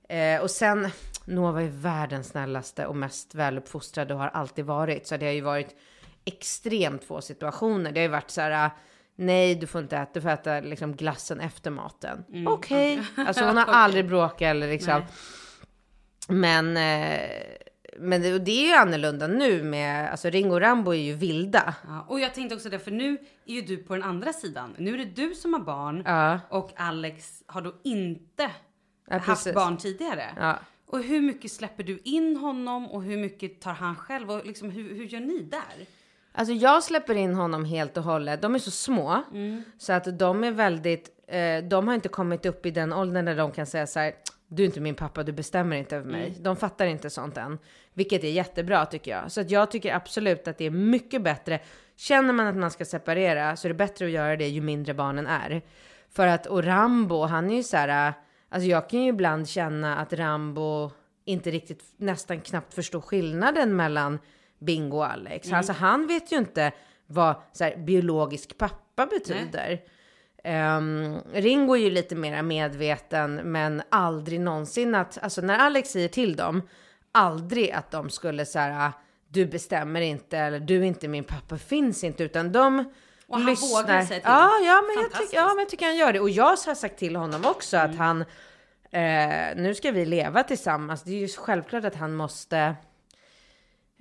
Eh, 0.08 0.42
och 0.42 0.50
sen, 0.50 0.88
Nova 1.24 1.62
är 1.62 1.68
världens 1.68 2.28
snällaste 2.28 2.86
och 2.86 2.96
mest 2.96 3.34
väluppfostrade 3.34 4.14
och 4.14 4.20
har 4.20 4.28
alltid 4.28 4.64
varit. 4.64 5.06
Så 5.06 5.16
det 5.16 5.26
har 5.26 5.32
ju 5.32 5.40
varit 5.40 5.76
extremt 6.24 7.04
få 7.04 7.20
situationer. 7.20 7.92
Det 7.92 8.00
har 8.00 8.02
ju 8.02 8.08
varit 8.08 8.30
så 8.30 8.40
här, 8.40 8.70
nej 9.20 9.54
du 9.54 9.66
får 9.66 9.80
inte 9.82 9.96
äta, 9.96 10.10
du 10.14 10.20
får 10.20 10.28
äta 10.28 10.60
liksom 10.60 10.96
glassen 10.96 11.40
efter 11.40 11.70
maten. 11.70 12.24
Okej, 12.48 13.02
alltså 13.16 13.44
hon 13.44 13.56
har 13.56 13.64
aldrig 13.64 14.08
bråkat 14.08 14.42
eller 14.42 14.68
liksom. 14.68 15.00
Nej. 15.00 15.06
Men, 16.28 16.76
eh, 16.76 17.20
men 17.98 18.22
det, 18.22 18.34
och 18.34 18.40
det 18.40 18.50
är 18.50 18.66
ju 18.68 18.72
annorlunda 18.74 19.26
nu 19.26 19.62
med, 19.62 20.10
alltså 20.10 20.30
Ringo 20.30 20.54
och 20.54 20.60
Rambo 20.60 20.90
är 20.94 20.98
ju 20.98 21.14
vilda. 21.14 21.74
Ja, 21.86 22.06
och 22.08 22.20
jag 22.20 22.34
tänkte 22.34 22.54
också 22.54 22.68
det, 22.68 22.78
för 22.78 22.90
nu 22.90 23.18
är 23.46 23.54
ju 23.54 23.62
du 23.62 23.76
på 23.76 23.94
den 23.94 24.02
andra 24.02 24.32
sidan. 24.32 24.74
Nu 24.78 24.94
är 24.94 24.98
det 24.98 25.04
du 25.04 25.34
som 25.34 25.52
har 25.52 25.60
barn 25.60 26.02
Ja. 26.06 26.40
och 26.48 26.72
Alex 26.76 27.42
har 27.46 27.62
då 27.62 27.74
inte 27.84 28.50
Ja, 29.10 29.18
haft 29.18 29.54
barn 29.54 29.76
tidigare. 29.76 30.56
Och 30.86 31.02
hur 31.02 31.20
mycket 31.20 31.52
släpper 31.52 31.84
du 31.84 31.98
in 32.04 32.36
honom 32.36 32.90
och 32.90 33.02
hur 33.02 33.16
mycket 33.18 33.60
tar 33.60 33.72
han 33.72 33.96
själv 33.96 34.30
och 34.30 34.46
liksom 34.46 34.70
hur, 34.70 34.94
hur 34.94 35.04
gör 35.04 35.20
ni 35.20 35.38
där? 35.42 35.86
Alltså 36.32 36.54
jag 36.54 36.82
släpper 36.82 37.14
in 37.14 37.34
honom 37.34 37.64
helt 37.64 37.96
och 37.96 38.04
hållet. 38.04 38.42
De 38.42 38.54
är 38.54 38.58
så 38.58 38.70
små 38.70 39.22
så 39.78 39.92
att 39.92 40.18
de 40.18 40.44
är 40.44 40.50
väldigt, 40.52 41.10
eh, 41.26 41.58
de 41.64 41.88
har 41.88 41.94
inte 41.94 42.08
kommit 42.08 42.46
upp 42.46 42.66
i 42.66 42.70
den 42.70 42.92
åldern 42.92 43.24
där 43.24 43.36
de 43.36 43.52
kan 43.52 43.66
säga 43.66 43.86
så 43.86 43.98
här, 44.00 44.12
du 44.48 44.62
är 44.62 44.66
inte 44.66 44.80
min 44.80 44.94
pappa, 44.94 45.22
du 45.22 45.32
bestämmer 45.32 45.76
inte 45.76 45.96
över 45.96 46.10
mig. 46.10 46.36
De 46.40 46.56
fattar 46.56 46.86
inte 46.86 47.10
sånt 47.10 47.36
än, 47.36 47.58
vilket 47.94 48.24
är 48.24 48.28
jättebra 48.28 48.86
tycker 48.86 49.10
jag. 49.10 49.32
Så 49.32 49.40
att 49.40 49.50
jag 49.50 49.70
tycker 49.70 49.94
absolut 49.94 50.48
att 50.48 50.58
det 50.58 50.64
är 50.64 50.70
mycket 50.70 51.22
bättre. 51.22 51.60
Känner 51.96 52.32
man 52.32 52.46
att 52.46 52.56
man 52.56 52.70
ska 52.70 52.84
separera 52.84 53.56
så 53.56 53.66
är 53.66 53.68
det 53.68 53.74
bättre 53.74 54.04
att 54.04 54.10
göra 54.10 54.36
det 54.36 54.48
ju 54.48 54.60
mindre 54.60 54.94
barnen 54.94 55.26
är. 55.26 55.62
För 56.12 56.26
att, 56.26 56.46
och 56.46 56.64
Rambo, 56.64 57.24
han 57.24 57.50
är 57.50 57.56
ju 57.56 57.62
så 57.62 57.76
här, 57.76 58.12
alltså 58.48 58.68
jag 58.68 58.88
kan 58.88 59.02
ju 59.02 59.08
ibland 59.08 59.48
känna 59.48 59.96
att 59.96 60.12
Rambo 60.12 60.90
inte 61.24 61.50
riktigt, 61.50 61.84
nästan 61.96 62.40
knappt 62.40 62.74
förstår 62.74 63.00
skillnaden 63.00 63.76
mellan 63.76 64.18
Bingo 64.60 65.00
Alex. 65.02 65.52
Alltså 65.52 65.72
han 65.72 66.06
vet 66.06 66.32
ju 66.32 66.36
inte 66.36 66.72
vad 67.06 67.34
så 67.52 67.64
här, 67.64 67.76
biologisk 67.76 68.58
pappa 68.58 69.06
betyder. 69.06 69.80
Ehm, 70.44 71.18
Ringo 71.32 71.74
är 71.76 71.80
ju 71.80 71.90
lite 71.90 72.14
mer 72.14 72.42
medveten, 72.42 73.34
men 73.34 73.82
aldrig 73.88 74.40
någonsin 74.40 74.94
att, 74.94 75.18
alltså 75.22 75.40
när 75.40 75.58
Alex 75.58 75.88
säger 75.90 76.08
till 76.08 76.36
dem, 76.36 76.68
aldrig 77.12 77.70
att 77.70 77.90
de 77.90 78.10
skulle 78.10 78.46
så 78.46 78.58
här, 78.58 78.92
du 79.28 79.46
bestämmer 79.46 80.00
inte 80.00 80.38
eller 80.38 80.60
du 80.60 80.76
är 80.76 80.82
inte 80.82 81.08
min 81.08 81.24
pappa, 81.24 81.58
finns 81.58 82.04
inte, 82.04 82.24
utan 82.24 82.52
de 82.52 82.84
Och 83.26 83.36
han 83.36 83.46
lyssnar. 83.46 83.82
vågar 83.82 84.02
säga 84.02 84.20
till. 84.20 84.20
Ja, 84.24 84.50
ja, 84.64 84.82
men 84.86 85.02
jag, 85.02 85.12
tycker, 85.12 85.36
ja, 85.36 85.48
men 85.48 85.58
jag 85.58 85.68
tycker 85.68 85.86
han 85.86 85.96
gör 85.96 86.12
det. 86.12 86.20
Och 86.20 86.30
jag 86.30 86.44
har 86.44 86.74
sagt 86.74 86.98
till 86.98 87.16
honom 87.16 87.44
också 87.44 87.76
att 87.76 87.96
han, 87.96 88.20
eh, 88.90 89.56
nu 89.56 89.74
ska 89.74 89.90
vi 89.90 90.04
leva 90.04 90.42
tillsammans. 90.42 91.02
Det 91.02 91.10
är 91.10 91.18
ju 91.18 91.28
självklart 91.28 91.84
att 91.84 91.96
han 91.96 92.14
måste 92.14 92.74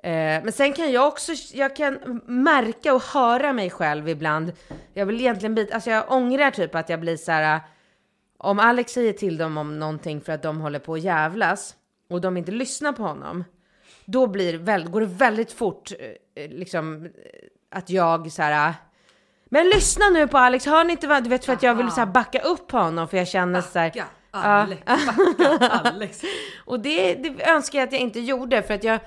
Eh, 0.03 0.43
men 0.43 0.51
sen 0.51 0.73
kan 0.73 0.91
jag 0.91 1.07
också, 1.07 1.31
jag 1.53 1.75
kan 1.75 2.21
märka 2.25 2.93
och 2.93 3.03
höra 3.03 3.53
mig 3.53 3.69
själv 3.69 4.09
ibland. 4.09 4.51
Jag 4.93 5.05
vill 5.05 5.19
egentligen 5.19 5.55
bita, 5.55 5.73
alltså 5.73 5.89
jag 5.89 6.11
ångrar 6.11 6.51
typ 6.51 6.75
att 6.75 6.89
jag 6.89 6.99
blir 6.99 7.17
så 7.17 7.31
här. 7.31 7.59
Om 8.37 8.59
Alex 8.59 8.91
säger 8.91 9.13
till 9.13 9.37
dem 9.37 9.57
om 9.57 9.79
någonting 9.79 10.21
för 10.21 10.33
att 10.33 10.43
de 10.43 10.61
håller 10.61 10.79
på 10.79 10.93
att 10.93 11.01
jävlas 11.01 11.75
och 12.09 12.21
de 12.21 12.37
inte 12.37 12.51
lyssnar 12.51 12.91
på 12.91 13.03
honom. 13.03 13.43
Då 14.05 14.27
blir 14.27 14.57
väl, 14.57 14.89
går 14.89 15.01
det 15.01 15.07
väldigt 15.07 15.51
fort 15.51 15.91
eh, 16.35 16.49
liksom 16.49 17.05
eh, 17.05 17.11
att 17.71 17.89
jag 17.89 18.31
så 18.31 18.41
här. 18.41 18.73
Men 19.45 19.69
lyssna 19.69 20.09
nu 20.09 20.27
på 20.27 20.37
Alex, 20.37 20.65
hör 20.65 20.83
ni 20.83 20.91
inte 20.91 21.07
vad, 21.07 21.23
du 21.23 21.29
vet 21.29 21.45
för 21.45 21.53
att 21.53 21.63
jag 21.63 21.75
vill 21.75 21.91
så 21.91 21.99
här 21.99 22.05
backa 22.05 22.39
upp 22.39 22.71
honom 22.71 23.07
för 23.07 23.17
jag 23.17 23.27
känner 23.27 23.61
så 23.61 23.79
här. 23.79 23.89
Backa 23.89 24.05
Alex, 24.31 24.81
backa 24.85 25.67
Alex. 25.67 26.21
Och 26.65 26.79
det, 26.79 27.13
det 27.15 27.49
önskar 27.49 27.79
jag 27.79 27.87
att 27.87 27.93
jag 27.93 28.01
inte 28.01 28.19
gjorde 28.19 28.61
för 28.63 28.73
att 28.73 28.83
jag, 28.83 28.99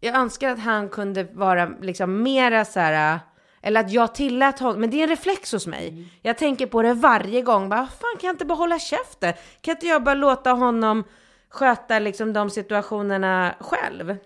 jag 0.00 0.14
önskar 0.16 0.50
att 0.50 0.58
han 0.58 0.88
kunde 0.88 1.24
vara 1.24 1.66
liksom 1.80 2.22
mera 2.22 2.64
så 2.64 2.80
här, 2.80 3.20
eller 3.62 3.80
att 3.80 3.90
jag 3.92 4.14
tillät 4.14 4.58
honom, 4.58 4.80
men 4.80 4.90
det 4.90 4.96
är 4.96 5.02
en 5.02 5.08
reflex 5.08 5.52
hos 5.52 5.66
mig. 5.66 6.08
Jag 6.22 6.38
tänker 6.38 6.66
på 6.66 6.82
det 6.82 6.94
varje 6.94 7.42
gång, 7.42 7.68
bara, 7.68 7.86
fan 7.86 8.16
kan 8.20 8.26
jag 8.28 8.34
inte 8.34 8.44
bara 8.44 8.54
hålla 8.54 8.78
käften? 8.78 9.32
Kan 9.60 9.72
inte 9.72 9.86
jag 9.86 10.02
bara 10.04 10.14
låta 10.14 10.50
honom 10.52 11.04
sköta 11.48 11.98
liksom 11.98 12.32
de 12.32 12.50
situationerna 12.50 13.54
själv? 13.60 14.16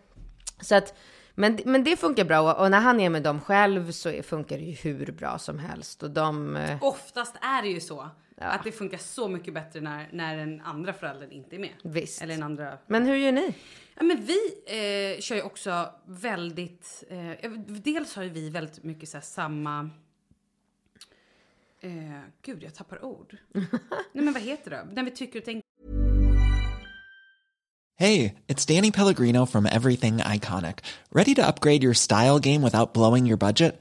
Så 0.61 0.75
att, 0.75 0.95
men, 1.35 1.59
men 1.65 1.85
det 1.85 1.97
funkar 1.97 2.25
bra 2.25 2.55
och, 2.55 2.71
när 2.71 2.81
han 2.81 3.01
är 3.01 3.11
med 3.11 3.23
dem 3.23 3.41
själv 3.41 3.91
så 3.93 4.23
funkar 4.23 4.57
det 4.59 4.65
ju 4.65 4.73
hur 4.73 5.13
bra 5.13 5.39
som 5.39 5.59
helst 5.59 6.03
och 6.03 6.11
de... 6.11 6.57
eh, 6.57 6.77
Oftast 6.81 7.35
är 7.41 7.63
det 7.63 7.69
ju 7.69 7.81
så. 7.81 8.09
Att 8.37 8.65
det 8.65 8.73
funkar 8.73 8.99
så 8.99 9.29
mycket 9.29 9.55
bättre 9.55 9.81
när, 9.81 10.09
när 10.13 10.37
den 10.37 10.61
andra 10.61 10.93
föräldern 10.93 11.31
inte 11.31 11.57
är 11.57 11.61
med. 11.61 11.75
Visst. 11.83 12.23
Eller 12.23 12.35
en 12.35 12.43
andra 12.43 12.79
Men 12.87 13.07
hur 13.07 13.17
gör 13.17 13.33
ni? 13.33 13.55
Ja, 13.95 14.03
men 14.03 14.25
vi 14.25 14.39
eh, 14.67 15.21
kör 15.21 15.37
ju 15.37 15.43
också 15.43 15.91
väldigt... 16.07 17.05
Eh, 17.09 17.51
dels 17.67 18.17
har 18.17 18.23
ju 18.23 18.29
vi 18.29 18.51
väldigt 18.51 18.85
mycket 18.85 19.09
så 19.09 19.17
här, 19.17 19.23
samma... 19.23 19.91
Eh, 21.81 21.91
gud, 22.43 22.63
jag 22.63 22.75
tappar 22.75 23.05
ord. 23.05 23.37
Nej, 23.53 24.25
men 24.25 24.33
vad 24.33 24.43
heter 24.43 24.71
det? 24.71 24.89
När 24.93 25.03
vi 25.03 25.11
tycker 25.11 25.39
och 25.39 25.45
tänker 25.45 25.65
Hey, 27.97 28.35
it's 28.49 28.67
Danny 28.67 28.91
Pellegrino 28.91 29.47
from 29.47 29.67
Everything 29.67 30.19
Iconic. 30.19 30.81
Ready 31.13 31.35
to 31.35 31.47
upgrade 31.47 31.85
your 31.85 31.95
style 31.95 32.41
game 32.41 32.63
without 32.63 32.93
blowing 32.93 33.25
your 33.25 33.37
budget? 33.37 33.81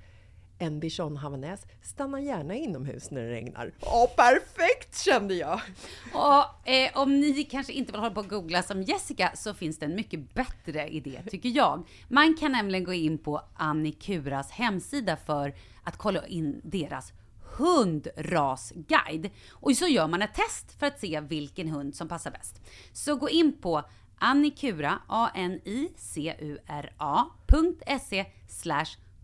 En 0.61 0.79
bichon 0.79 1.17
havanäs 1.17 1.65
stannar 1.81 2.19
gärna 2.19 2.55
inomhus 2.55 3.11
när 3.11 3.21
det 3.21 3.31
regnar. 3.31 3.71
Ja, 3.81 4.11
perfekt 4.15 5.03
kände 5.03 5.33
jag! 5.33 5.61
Och 6.13 6.69
eh, 6.69 6.91
om 6.93 7.19
ni 7.19 7.43
kanske 7.43 7.73
inte 7.73 7.91
vill 7.91 8.01
hålla 8.01 8.13
på 8.13 8.19
och 8.19 8.29
googla 8.29 8.63
som 8.63 8.81
Jessica 8.81 9.31
så 9.35 9.53
finns 9.53 9.79
det 9.79 9.85
en 9.85 9.95
mycket 9.95 10.33
bättre 10.33 10.87
idé 10.87 11.21
tycker 11.29 11.49
jag. 11.49 11.87
Man 12.07 12.37
kan 12.37 12.51
nämligen 12.51 12.83
gå 12.83 12.93
in 12.93 13.17
på 13.17 13.41
Annikuras 13.55 14.51
hemsida 14.51 15.17
för 15.17 15.53
att 15.83 15.97
kolla 15.97 16.27
in 16.27 16.61
deras 16.63 17.13
hundrasguide. 17.57 19.29
Och 19.51 19.75
så 19.75 19.87
gör 19.87 20.07
man 20.07 20.21
ett 20.21 20.33
test 20.33 20.79
för 20.79 20.85
att 20.85 20.99
se 20.99 21.19
vilken 21.19 21.67
hund 21.67 21.95
som 21.95 22.07
passar 22.07 22.31
bäst. 22.31 22.61
Så 22.93 23.15
gå 23.15 23.29
in 23.29 23.61
på 23.61 23.83
annikura, 24.19 24.99
a-n-i-c-u-r-a.se 25.07 25.65
slash 28.47 29.00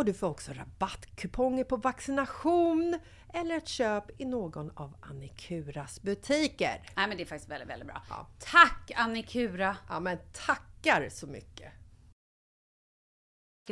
och 0.00 0.06
du 0.06 0.12
får 0.14 0.26
också 0.28 0.52
rabattkuponger 0.52 1.64
på 1.64 1.76
vaccination 1.76 2.98
eller 3.34 3.56
ett 3.56 3.68
köp 3.68 4.20
i 4.20 4.24
någon 4.24 4.70
av 4.70 4.96
Annikuras 5.00 6.02
butiker. 6.02 6.82
Nej 6.96 7.08
men 7.08 7.16
det 7.16 7.22
är 7.22 7.26
faktiskt 7.26 7.50
väldigt, 7.50 7.68
väldigt 7.68 7.88
bra. 7.88 8.02
Ja. 8.08 8.28
Tack 8.38 8.90
Annikura! 8.96 9.76
Ja 9.88 10.00
men 10.00 10.18
tackar 10.32 11.08
så 11.08 11.26
mycket! 11.26 11.72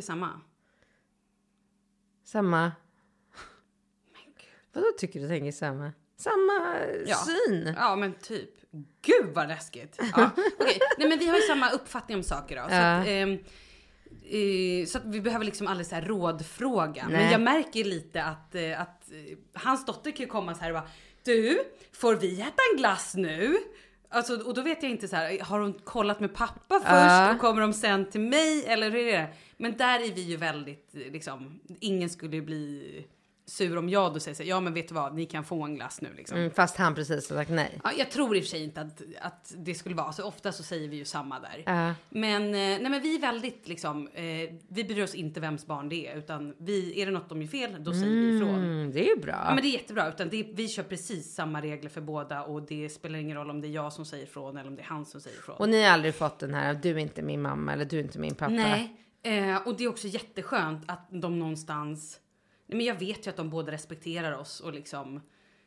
Samma. 0.00 0.40
Samma. 2.24 2.72
Vadå 4.72 4.86
tycker 4.98 5.20
du 5.20 5.28
tänker 5.28 5.52
samma? 5.52 5.92
Samma 6.16 6.76
Ja. 7.06 7.16
syn? 7.16 7.74
Ja 7.76 7.96
men 7.96 8.14
typ. 8.14 8.50
Gud 9.02 9.34
vad 9.34 9.48
läskigt! 9.48 9.98
Ja, 10.16 10.30
okej. 10.60 10.78
Nej 10.98 11.08
men 11.08 11.18
vi 11.18 11.28
har 11.28 11.36
ju 11.36 11.42
samma 11.42 11.70
uppfattning 11.70 12.16
om 12.16 12.22
saker 12.22 12.56
då. 12.62 12.68
Så, 12.68 12.74
Ja. 12.74 12.96
att, 13.00 13.06
ehm, 13.08 13.32
eh, 13.32 13.38
så 14.86 14.98
att 14.98 15.04
vi 15.04 15.20
behöver 15.20 15.44
liksom 15.44 15.66
aldrig 15.66 15.86
så 15.86 15.94
här 15.94 16.02
rådfråga. 16.02 17.04
Men 17.04 17.12
Nej. 17.22 17.32
jag 17.32 17.40
märker 17.40 17.84
lite 17.84 18.22
att, 18.24 18.54
eh, 18.54 18.80
att 18.80 19.10
eh, 19.12 19.38
hans 19.54 19.86
dotter 19.86 20.10
kan 20.10 20.20
ju 20.20 20.26
komma 20.26 20.54
så 20.54 20.60
här 20.60 20.70
och 20.70 20.74
bara 20.74 20.88
Du, 21.22 21.58
får 21.92 22.14
vi 22.14 22.40
äta 22.40 22.62
en 22.72 22.78
glass 22.78 23.14
nu? 23.14 23.56
Alltså, 24.10 24.36
och 24.46 24.54
då 24.54 24.62
vet 24.62 24.82
jag 24.82 24.90
inte 24.92 25.08
så 25.08 25.16
här, 25.16 25.40
har 25.40 25.60
hon 25.60 25.72
kollat 25.72 26.20
med 26.20 26.34
pappa 26.34 26.80
först 26.80 26.90
Ja. 26.90 27.34
och 27.34 27.40
kommer 27.40 27.60
de 27.60 27.72
sen 27.72 28.10
till 28.10 28.20
mig 28.20 28.64
eller 28.66 28.90
hur 28.90 29.00
är 29.08 29.18
det? 29.18 29.28
Men 29.56 29.76
där 29.76 30.00
är 30.00 30.12
vi 30.12 30.20
ju 30.20 30.36
väldigt 30.36 30.94
eh, 30.94 31.12
liksom, 31.12 31.60
ingen 31.80 32.10
skulle 32.10 32.36
ju 32.36 32.42
bli 32.42 33.04
sur 33.48 33.78
om 33.78 33.88
jag 33.88 34.14
då 34.14 34.20
säger 34.20 34.34
så 34.34 34.42
här, 34.42 34.50
ja 34.50 34.60
men 34.60 34.74
vet 34.74 34.88
du 34.88 34.94
vad, 34.94 35.14
ni 35.14 35.26
kan 35.26 35.44
få 35.44 35.62
en 35.62 35.74
glass 35.74 36.00
nu 36.00 36.08
liksom. 36.16 36.38
Mm, 36.38 36.50
fast 36.50 36.76
han 36.76 36.94
precis 36.94 37.30
har 37.30 37.36
sagt 37.36 37.50
nej. 37.50 37.80
Ja, 37.84 37.90
jag 37.98 38.10
tror 38.10 38.36
i 38.36 38.40
och 38.40 38.44
för 38.44 38.50
sig 38.50 38.64
inte 38.64 38.80
att, 38.80 39.02
att 39.20 39.54
det 39.56 39.74
skulle 39.74 39.94
vara 39.94 40.12
så. 40.12 40.24
Ofta 40.24 40.52
så 40.52 40.62
säger 40.62 40.88
vi 40.88 40.96
ju 40.96 41.04
samma 41.04 41.40
där. 41.40 41.62
Ja. 41.66 41.94
Men, 42.08 42.42
eh, 42.42 42.50
nej, 42.50 42.88
men 42.88 43.02
vi 43.02 43.14
är 43.16 43.20
väldigt 43.20 43.68
liksom, 43.68 44.08
eh, 44.08 44.24
vi 44.68 44.84
bryr 44.84 45.02
oss 45.02 45.14
inte 45.14 45.40
vems 45.40 45.66
barn 45.66 45.88
det 45.88 46.08
är. 46.08 46.16
Utan 46.16 46.54
vi, 46.58 47.02
är 47.02 47.06
det 47.06 47.12
något 47.12 47.28
de 47.28 47.42
gör 47.42 47.48
fel, 47.48 47.84
då 47.84 47.92
säger 47.92 48.06
vi 48.06 48.36
ifrån. 48.36 48.54
Mm, 48.54 48.92
det 48.92 49.10
är 49.10 49.16
bra. 49.16 49.42
Ja, 49.44 49.54
men 49.54 49.62
det 49.62 49.68
är 49.68 49.72
jättebra. 49.72 50.08
Utan 50.08 50.28
det, 50.28 50.46
vi 50.52 50.68
kör 50.68 50.82
precis 50.82 51.34
samma 51.34 51.62
regler 51.62 51.90
för 51.90 52.00
båda 52.00 52.42
och 52.42 52.62
det 52.62 52.88
spelar 52.88 53.18
ingen 53.18 53.36
roll 53.36 53.50
om 53.50 53.60
det 53.60 53.68
är 53.68 53.72
jag 53.72 53.92
som 53.92 54.04
säger 54.04 54.24
ifrån 54.24 54.56
eller 54.56 54.68
om 54.68 54.76
det 54.76 54.82
är 54.82 54.86
han 54.86 55.06
som 55.06 55.20
säger 55.20 55.38
ifrån. 55.38 55.56
Och 55.56 55.68
ni 55.68 55.82
har 55.82 55.90
aldrig 55.90 56.14
fått 56.14 56.38
den 56.38 56.54
här, 56.54 56.74
du 56.74 56.90
är 56.90 56.98
inte 56.98 57.22
min 57.22 57.42
mamma 57.42 57.72
eller 57.72 57.84
du 57.84 57.98
är 57.98 58.02
inte 58.02 58.18
min 58.18 58.34
pappa. 58.34 58.52
Nej, 58.52 58.96
eh, 59.22 59.66
och 59.66 59.76
det 59.76 59.84
är 59.84 59.88
också 59.88 60.08
jätteskönt 60.08 60.90
att 60.90 61.08
de 61.10 61.38
någonstans... 61.38 62.20
Men 62.68 62.80
jag 62.80 62.94
vet 62.94 63.26
ju 63.26 63.30
att 63.30 63.36
de 63.36 63.50
båda 63.50 63.72
respekterar 63.72 64.32
oss 64.32 64.60
och 64.60 64.72
liksom 64.72 65.20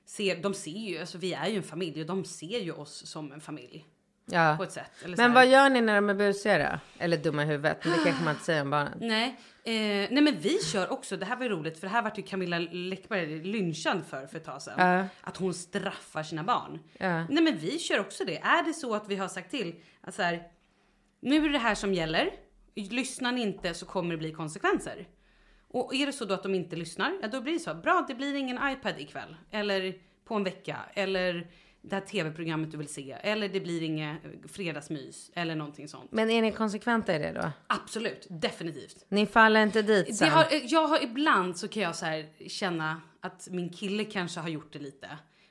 ser, 0.05 0.35
de 0.35 0.53
ser 0.53 0.71
ju, 0.71 0.97
alltså 0.99 1.17
vi 1.17 1.33
är 1.33 1.47
ju 1.47 1.57
en 1.57 1.63
familj 1.63 2.01
och 2.01 2.07
de 2.07 2.25
ser 2.25 2.59
ju 2.59 2.71
oss 2.71 3.07
som 3.07 3.31
en 3.31 3.41
familj 3.41 3.85
Ja. 4.25 4.53
på 4.57 4.63
ett 4.63 4.71
sätt. 4.71 4.91
Men 5.17 5.33
vad 5.33 5.47
gör 5.47 5.69
ni 5.69 5.81
när 5.81 5.95
de 5.95 6.09
är 6.09 6.13
busiga 6.13 6.57
då? 6.71 7.03
Eller 7.03 7.17
dumma 7.17 7.43
i 7.43 7.45
huvudet? 7.45 7.77
Men 7.85 7.93
det 7.97 8.03
kanske 8.03 8.23
man 8.23 8.33
inte 8.33 8.45
säger 8.45 8.61
om 8.61 8.69
barnen. 8.69 8.97
Nej, 9.01 9.27
eh, 9.63 9.73
nej 10.11 10.21
men 10.21 10.39
vi 10.39 10.59
kör 10.63 10.91
också, 10.91 11.17
det 11.17 11.25
här 11.25 11.35
var 11.35 11.43
ju 11.43 11.49
roligt 11.49 11.79
för 11.79 11.87
det 11.87 11.93
här 11.93 12.01
vart 12.01 12.17
ju 12.17 12.21
Camilla 12.21 12.59
Läckberg 12.59 13.43
lynchad 13.43 14.01
för 14.09 14.27
för 14.27 14.37
ett 14.37 14.43
tag 14.45 14.61
sedan. 14.61 14.73
Ja. 14.97 15.07
Att 15.21 15.37
hon 15.37 15.53
straffar 15.53 16.23
sina 16.23 16.43
barn. 16.43 16.79
Ja. 16.97 17.23
Nej 17.27 17.43
men 17.43 17.57
vi 17.57 17.79
kör 17.79 17.99
också 17.99 18.25
det. 18.25 18.37
Är 18.37 18.63
det 18.63 18.73
så 18.73 18.95
att 18.95 19.07
vi 19.07 19.15
har 19.15 19.27
sagt 19.27 19.51
till 19.51 19.75
att 20.01 20.15
så 20.15 20.21
här, 20.21 20.43
nu 21.19 21.35
är 21.35 21.41
det 21.41 21.49
det 21.51 21.57
här 21.57 21.75
som 21.75 21.93
gäller. 21.93 22.29
Lyssnar 22.75 23.31
ni 23.31 23.41
inte 23.41 23.73
så 23.73 23.85
kommer 23.85 24.11
det 24.11 24.17
bli 24.17 24.31
konsekvenser. 24.33 25.07
Och 25.73 25.95
är 25.95 26.05
det 26.05 26.13
så 26.13 26.25
då 26.25 26.33
att 26.33 26.43
de 26.43 26.55
inte 26.55 26.75
lyssnar, 26.75 27.13
ja 27.21 27.27
då 27.27 27.41
blir 27.41 27.53
det 27.53 27.59
så. 27.59 27.73
Bra, 27.73 28.05
det 28.07 28.15
blir 28.15 28.35
ingen 28.35 28.59
iPad 28.71 28.93
ikväll. 28.99 29.35
Eller 29.51 29.93
på 30.25 30.35
en 30.35 30.43
vecka. 30.43 30.77
Eller 30.93 31.47
det 31.81 31.95
här 31.95 32.01
tv-programmet 32.01 32.71
du 32.71 32.77
vill 32.77 32.87
se. 32.93 33.11
Eller 33.21 33.49
det 33.49 33.59
blir 33.59 33.83
inget 33.83 34.17
fredagsmys. 34.47 35.31
Eller 35.33 35.55
någonting 35.55 35.87
sånt. 35.87 36.11
Men 36.11 36.29
är 36.29 36.41
ni 36.41 36.51
konsekventa 36.51 37.15
i 37.15 37.19
det 37.19 37.31
då? 37.31 37.51
Absolut, 37.67 38.27
definitivt. 38.29 39.05
Ni 39.09 39.25
faller 39.25 39.63
inte 39.63 39.81
dit 39.81 40.15
sen? 40.15 40.29
har, 40.29 40.45
jag 40.63 40.87
har 40.87 41.03
ibland 41.03 41.57
så 41.57 41.67
kan 41.67 41.83
jag 41.83 41.95
så 41.95 42.05
här 42.05 42.47
känna 42.47 43.01
att 43.21 43.47
min 43.51 43.69
kille 43.69 44.03
kanske 44.03 44.39
har 44.39 44.49
gjort 44.49 44.73
det 44.73 44.79
lite. 44.79 45.07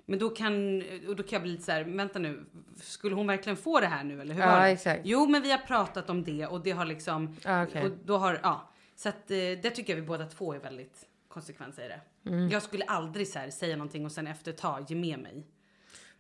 Men 0.07 0.19
då 0.19 0.29
kan, 0.29 0.83
och 1.09 1.17
då 1.17 1.23
kan 1.23 1.33
jag 1.37 1.43
bli 1.43 1.51
lite 1.53 1.65
så 1.65 1.73
här, 1.73 1.85
vänta 1.85 2.19
nu, 2.19 2.45
skulle 2.83 3.15
hon 3.15 3.27
verkligen 3.27 3.57
få 3.57 3.81
det 3.81 3.87
här 3.87 4.05
nu 4.05 4.21
eller 4.21 4.35
hur 4.35 4.41
Ja, 4.43 4.51
var 4.51 4.61
det? 4.61 4.69
exakt. 4.69 5.01
Jo 5.05 5.27
men 5.27 5.43
vi 5.43 5.51
har 5.51 5.59
pratat 5.59 6.11
om 6.11 6.25
det 6.25 6.47
och 6.47 6.61
det 6.61 6.71
har 6.71 6.85
liksom, 6.85 7.37
Ja, 7.45 7.63
okej. 7.65 7.85
och 7.85 7.91
då 8.05 8.17
har, 8.17 8.41
ja. 8.43 8.67
Så 9.03 9.09
att 9.09 9.31
eh, 9.31 9.37
det 9.37 9.71
tycker 9.71 9.93
jag 9.93 10.01
vi 10.01 10.07
båda 10.07 10.27
två 10.27 10.55
är 10.55 10.59
väldigt 10.59 11.07
konsekventa 11.29 11.85
i 11.85 11.89
det. 11.89 12.01
Mm. 12.31 12.49
Jag 12.49 12.63
skulle 12.63 12.85
aldrig 12.85 13.29
så 13.29 13.39
här, 13.39 13.51
säga 13.51 13.77
någonting 13.77 14.05
och 14.05 14.13
sen 14.13 14.27
efter 14.27 14.51
ett 14.51 14.59
tag 14.59 14.85
ge 14.89 14.97
med 14.97 15.19
mig. 15.19 15.47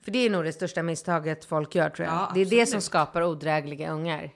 För 0.02 0.10
det 0.10 0.18
är 0.18 0.30
nog 0.30 0.44
det 0.44 0.52
största 0.52 0.82
misstaget 0.82 1.44
folk 1.44 1.74
gör 1.74 1.90
tror 1.90 2.08
jag. 2.08 2.14
Ja, 2.14 2.32
det 2.34 2.40
är 2.40 2.46
det 2.46 2.66
som 2.66 2.80
skapar 2.80 3.22
odrägliga 3.22 3.92
ungar. 3.92 4.30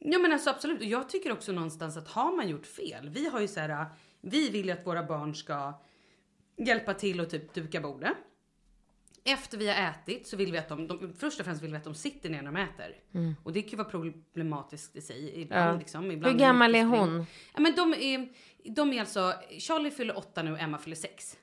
Ja 0.00 0.18
men 0.18 0.32
alltså 0.32 0.50
absolut. 0.50 0.80
Och 0.80 0.84
jag 0.84 1.08
tycker 1.08 1.32
också 1.32 1.52
någonstans 1.52 1.96
att 1.96 2.08
har 2.08 2.36
man 2.36 2.48
gjort 2.48 2.66
fel. 2.66 3.08
Vi 3.08 3.28
har 3.28 3.40
ju 3.40 3.48
så 3.48 3.60
här, 3.60 3.86
vi 4.20 4.50
vill 4.50 4.66
ju 4.66 4.72
att 4.72 4.86
våra 4.86 5.02
barn 5.02 5.34
ska 5.34 5.80
hjälpa 6.56 6.94
till 6.94 7.20
och 7.20 7.30
typ 7.30 7.54
duka 7.54 7.80
bordet. 7.80 8.16
Efter 9.24 9.58
vi 9.58 9.68
har 9.68 9.90
ätit 9.90 10.26
så 10.26 10.36
vill 10.36 10.52
vi 10.52 10.58
att 10.58 10.68
de, 10.68 10.86
de 10.86 11.12
först 11.18 11.40
och 11.40 11.46
främst 11.46 11.62
vill 11.62 11.70
vi 11.70 11.76
att 11.76 11.84
de 11.84 11.94
sitter 11.94 12.30
ner 12.30 12.42
när 12.42 12.52
de 12.52 12.56
äter. 12.56 12.96
Och 13.44 13.52
det 13.52 13.62
kan 13.62 13.70
ju 13.70 13.76
vara 13.76 13.88
problematiskt 13.88 14.96
i 14.96 15.00
sig 15.00 15.40
ibland. 15.40 15.62
Mm. 15.62 15.74
Ja. 15.74 15.78
Liksom, 15.78 16.04
Hur 16.04 16.12
ibland 16.12 16.38
gammal 16.38 16.74
är 16.74 16.84
hon? 16.84 17.26
Ja, 17.54 17.60
men 17.60 17.74
de 17.76 17.94
är, 17.94 18.28
de 18.64 18.92
är 18.92 19.00
alltså, 19.00 19.32
Charlie 19.58 19.90
fyller 19.90 20.16
åtta 20.18 20.42
nu 20.42 20.52
och 20.52 20.60
Emma 20.60 20.78
fyller 20.78 20.96
sex. 20.96 21.36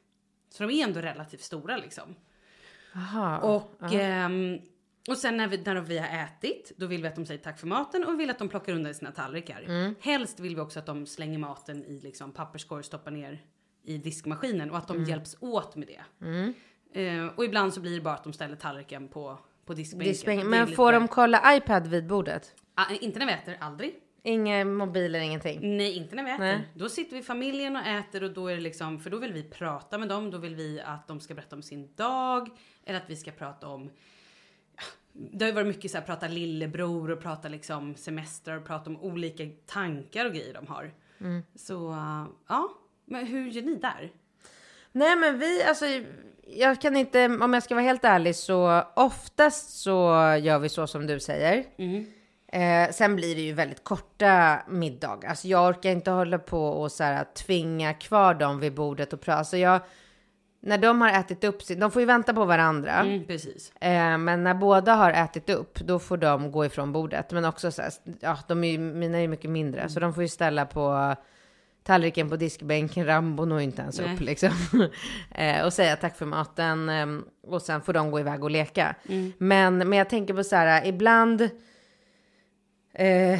Så 0.49 0.63
de 0.63 0.73
är 0.79 0.83
ändå 0.87 0.99
relativt 0.99 1.41
stora 1.41 1.77
liksom. 1.77 2.15
Aha. 2.95 3.37
Och, 3.37 3.93
ehm, 3.93 4.59
och 5.07 5.17
sen 5.17 5.37
när 5.37 5.47
vi, 5.47 5.57
när 5.57 5.81
vi 5.81 5.97
har 5.97 6.23
ätit, 6.23 6.71
då 6.77 6.85
vill 6.85 7.01
vi 7.01 7.07
att 7.07 7.15
de 7.15 7.25
säger 7.25 7.41
tack 7.43 7.59
för 7.59 7.67
maten 7.67 8.03
och 8.05 8.13
vi 8.13 8.17
vill 8.17 8.29
att 8.29 8.39
de 8.39 8.49
plockar 8.49 8.73
undan 8.73 8.93
sina 8.93 9.11
tallrikar. 9.11 9.61
Mm. 9.61 9.95
Helst 9.99 10.39
vill 10.39 10.55
vi 10.55 10.61
också 10.61 10.79
att 10.79 10.85
de 10.85 11.05
slänger 11.05 11.39
maten 11.39 11.83
i 11.85 11.99
liksom 11.99 12.31
papperskorg 12.31 12.79
och 12.79 12.85
stoppar 12.85 13.11
ner 13.11 13.41
i 13.83 13.97
diskmaskinen 13.97 14.71
och 14.71 14.77
att 14.77 14.87
de 14.87 14.97
Mm. 14.97 15.09
hjälps 15.09 15.37
åt 15.39 15.75
med 15.75 15.87
det. 15.87 16.01
Eh, 16.93 17.27
och 17.35 17.45
ibland 17.45 17.73
så 17.73 17.81
blir 17.81 17.95
det 17.95 18.01
bara 18.01 18.13
att 18.13 18.23
de 18.23 18.33
ställer 18.33 18.55
tallriken 18.55 19.07
på, 19.07 19.37
på 19.65 19.73
diskbänken. 19.73 20.11
Diskbänken. 20.13 20.49
Men 20.49 20.65
lite- 20.65 20.75
får 20.75 20.93
de 20.93 21.07
kolla 21.07 21.55
iPad 21.55 21.87
vid 21.87 22.07
bordet? 22.07 22.55
Ah, 22.75 22.85
inte 23.01 23.19
när 23.19 23.25
vi 23.25 23.31
äter, 23.33 23.57
aldrig. 23.59 23.95
Inga 24.23 24.65
mobiler, 24.65 25.19
ingenting? 25.19 25.77
Nej, 25.77 25.97
inte 25.97 26.15
när 26.15 26.23
vi 26.23 26.31
äter. 26.31 26.39
Nej. 26.43 26.67
Då 26.73 26.89
sitter 26.89 27.15
vi 27.15 27.23
familjen 27.23 27.75
och 27.75 27.85
äter 27.87 28.23
och 28.23 28.33
då 28.33 28.47
är 28.47 28.55
det 28.55 28.61
liksom, 28.61 28.99
för 28.99 29.09
då 29.09 29.17
vill 29.17 29.33
vi 29.33 29.43
prata 29.43 29.97
med 29.97 30.09
dem. 30.09 30.31
Då 30.31 30.37
vill 30.37 30.55
vi 30.55 30.81
att 30.81 31.07
de 31.07 31.19
ska 31.19 31.33
berätta 31.33 31.55
om 31.55 31.61
sin 31.61 31.95
dag 31.95 32.49
eller 32.85 32.97
att 32.97 33.09
vi 33.09 33.15
ska 33.15 33.31
prata 33.31 33.67
om 33.67 33.89
det 35.13 35.45
har 35.45 35.49
ju 35.49 35.55
varit 35.55 35.67
mycket 35.67 35.91
så 35.91 35.97
här 35.97 36.05
prata 36.05 36.27
lillebror 36.27 37.11
och 37.11 37.21
prata 37.21 37.47
liksom 37.47 37.95
semester 37.95 38.57
och 38.57 38.65
prata 38.65 38.89
om 38.89 39.01
olika 39.01 39.43
tankar 39.65 40.25
och 40.25 40.33
grejer 40.33 40.53
de 40.53 40.67
har. 40.67 40.93
Mm. 41.19 41.43
Så 41.55 41.73
ja, 42.47 42.69
men 43.05 43.25
hur 43.25 43.47
gör 43.51 43.61
ni 43.61 43.75
där? 43.75 44.11
Nej 44.91 45.15
men 45.15 45.39
vi, 45.39 45.63
alltså 45.63 45.85
jag 46.47 46.81
kan 46.81 46.97
inte, 46.97 47.25
om 47.25 47.53
jag 47.53 47.63
ska 47.63 47.75
vara 47.75 47.85
helt 47.85 48.05
ärlig 48.05 48.35
så 48.35 48.83
oftast 48.95 49.81
så 49.81 49.93
gör 50.41 50.59
vi 50.59 50.69
så 50.69 50.87
som 50.87 51.07
du 51.07 51.19
säger. 51.19 51.65
Eh, 52.51 52.91
sen 52.91 53.15
blir 53.15 53.35
det 53.35 53.41
ju 53.41 53.53
väldigt 53.53 53.83
korta 53.83 54.59
middagar. 54.67 55.29
Alltså 55.29 55.47
jag 55.47 55.69
orkar 55.69 55.89
inte 55.89 56.11
hålla 56.11 56.39
på 56.39 56.67
och 56.67 56.91
så 56.91 57.03
här, 57.03 57.23
tvinga 57.23 57.93
kvar 57.93 58.33
dem 58.33 58.59
vid 58.59 58.73
bordet 58.73 59.13
och 59.13 59.21
prata. 59.21 59.39
Alltså 59.39 59.57
jag, 59.57 59.81
när 60.61 60.77
de 60.77 61.01
har 61.01 61.09
ätit 61.09 61.43
upp 61.43 61.61
sin, 61.61 61.79
de 61.79 61.91
får 61.91 62.01
ju 62.01 62.05
vänta 62.05 62.33
på 62.33 62.45
varandra. 62.45 62.91
Mm, 62.91 63.25
precis. 63.25 63.71
Eh, 63.81 64.17
men 64.17 64.43
när 64.43 64.53
båda 64.53 64.93
har 64.93 65.11
ätit 65.11 65.49
upp, 65.49 65.79
då 65.79 65.99
får 65.99 66.17
de 66.17 66.51
gå 66.51 66.65
ifrån 66.65 66.91
bordet. 66.91 67.31
Men 67.31 67.45
också 67.45 67.71
så 67.71 67.81
här, 67.81 67.91
ja, 68.19 68.37
de 68.47 68.63
är 68.63 68.71
ju, 68.71 68.77
mina 68.77 69.17
är 69.17 69.21
ju 69.21 69.27
mycket 69.27 69.49
mindre, 69.49 69.89
så 69.89 69.99
de 69.99 70.13
får 70.13 70.23
ju 70.23 70.29
ställa 70.29 70.65
på 70.65 71.15
tallriken 71.89 72.29
på 72.29 72.35
diskbänken. 72.35 73.05
Rambo 73.05 73.45
når 73.45 73.61
inte 73.61 73.81
ens 73.81 73.99
Nej. 73.99 74.13
upp 74.13 74.21
liksom. 74.21 74.51
eh, 75.31 75.65
och 75.65 75.73
säga 75.73 75.95
tack 75.95 76.17
för 76.17 76.25
maten. 76.25 76.89
Eh, 76.89 77.07
och 77.47 77.61
sen 77.61 77.81
får 77.81 77.93
de 77.93 78.11
gå 78.11 78.19
iväg 78.19 78.43
och 78.43 78.51
leka. 78.51 78.95
Men, 79.37 79.77
men 79.77 79.93
jag 79.93 80.09
tänker 80.09 80.33
på 80.33 80.43
så 80.43 80.55
här, 80.55 80.85
ibland 80.85 81.41
eh, 82.93 83.39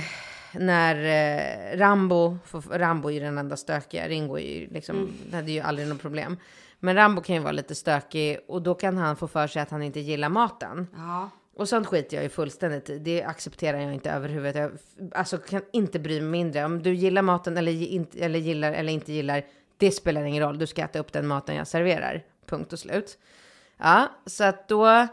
när 0.52 0.96
eh, 0.96 1.78
Rambo, 1.78 2.38
Rambo 2.72 3.10
är 3.10 3.14
ju 3.14 3.20
den 3.20 3.38
enda 3.38 3.58
stökiga, 3.58 4.08
Ringo 4.08 4.38
är 4.38 4.60
ju 4.60 4.68
liksom, 4.68 5.10
det 5.30 5.36
hade 5.36 5.52
ju 5.52 5.60
aldrig 5.60 5.88
något 5.88 6.02
problem. 6.02 6.38
Men 6.80 6.96
Rambo 6.96 7.22
kan 7.22 7.36
ju 7.36 7.42
vara 7.42 7.52
lite 7.52 7.76
stökig 7.76 8.40
och 8.48 8.62
då 8.62 8.76
kan 8.76 8.98
han 8.98 9.16
få 9.16 9.28
för 9.28 9.48
sig 9.48 9.62
att 9.62 9.70
han 9.70 9.84
inte 9.84 10.00
gillar 10.00 10.30
maten. 10.30 10.88
Ja. 10.96 11.30
Och 11.60 11.70
sånt 11.70 11.88
skiter 11.88 12.18
jag 12.18 12.24
ju 12.24 12.30
fullständigt 12.30 12.90
i. 12.90 13.00
Det 13.00 13.24
accepterar 13.24 13.80
jag 13.80 13.94
inte 13.94 14.12
överhuvudtaget. 14.12 14.82
Jag 14.98 15.10
alltså, 15.16 15.38
kan 15.38 15.62
inte 15.72 16.00
bry 16.00 16.22
mig 16.22 16.30
mindre. 16.30 16.66
Om 16.66 16.84
du 16.84 16.94
gillar 16.94 17.22
maten 17.22 17.58
eller, 17.58 17.72
inte, 17.72 18.20
eller 18.20 18.40
gillar 18.40 18.72
eller 18.74 18.94
inte 18.94 19.14
gillar, 19.14 19.44
det 19.78 19.92
spelar 19.92 20.24
ingen 20.24 20.44
roll. 20.44 20.58
Du 20.58 20.68
ska 20.68 20.82
äta 20.82 21.00
upp 21.00 21.14
den 21.14 21.28
maten 21.28 21.56
jag 21.56 21.68
serverar. 21.68 22.24
Punkt 22.46 22.74
och 22.74 22.80
slut. 22.80 23.18
Ja, 23.78 24.08
så 24.26 24.44
att 24.44 24.68
då... 24.68 25.08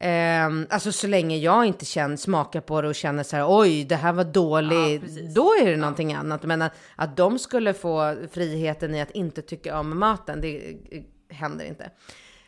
ehm, 0.00 0.66
alltså 0.70 0.92
så 0.92 1.06
länge 1.06 1.36
jag 1.36 1.64
inte 1.66 1.84
känner, 1.84 2.16
smakar 2.16 2.60
på 2.60 2.82
det 2.82 2.88
och 2.88 2.94
känner 2.94 3.22
så 3.22 3.36
här, 3.36 3.46
oj, 3.48 3.84
det 3.84 3.96
här 3.96 4.12
var 4.12 4.24
Ja, 4.24 4.30
dåligt. 4.30 5.02
precis. 5.02 5.34
då 5.34 5.54
är 5.62 5.70
det 5.70 5.76
någonting 5.76 6.14
annat. 6.14 6.42
Men 6.42 6.62
att, 6.62 6.72
att 6.96 7.16
de 7.16 7.38
skulle 7.38 7.74
få 7.74 8.16
friheten 8.30 8.94
i 8.94 9.00
att 9.00 9.10
inte 9.10 9.42
tycka 9.42 9.78
om 9.80 9.98
maten, 9.98 10.40
det 10.40 10.74
eh, 10.90 11.02
händer 11.28 11.64
inte. 11.64 11.90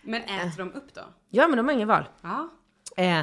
Men 0.03 0.23
äter 0.23 0.59
de 0.59 0.73
upp 0.75 0.95
då? 0.95 1.03
Ja, 1.31 1.49
men 1.49 1.57
de 1.57 1.67
har 1.67 1.73
ingen 1.75 1.89
val. 1.89 2.05
Ja. 2.23 2.49
Eh, 2.96 3.20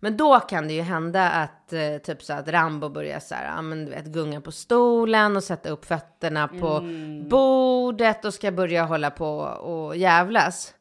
men 0.00 0.16
då 0.16 0.40
kan 0.40 0.68
det 0.68 0.74
ju 0.74 0.82
hända 0.82 1.30
att 1.30 1.72
eh, 1.72 1.96
typ 1.96 2.22
så 2.22 2.32
att 2.32 2.48
Rambo 2.48 2.88
börjar 2.88 3.20
så 3.20 3.34
här, 3.34 3.56
ja, 3.56 3.62
men 3.62 3.84
du 3.84 3.90
vet, 3.90 4.06
gunga 4.06 4.40
på 4.40 4.52
stolen 4.52 5.36
och 5.36 5.44
sätta 5.44 5.70
upp 5.70 5.84
fötterna 5.84 6.48
på 6.48 6.80
bordet 7.30 8.24
och 8.24 8.34
ska 8.34 8.52
börja 8.52 8.84
hålla 8.84 9.10
på 9.10 9.38
och 9.40 9.96
jävlas. 9.96 10.74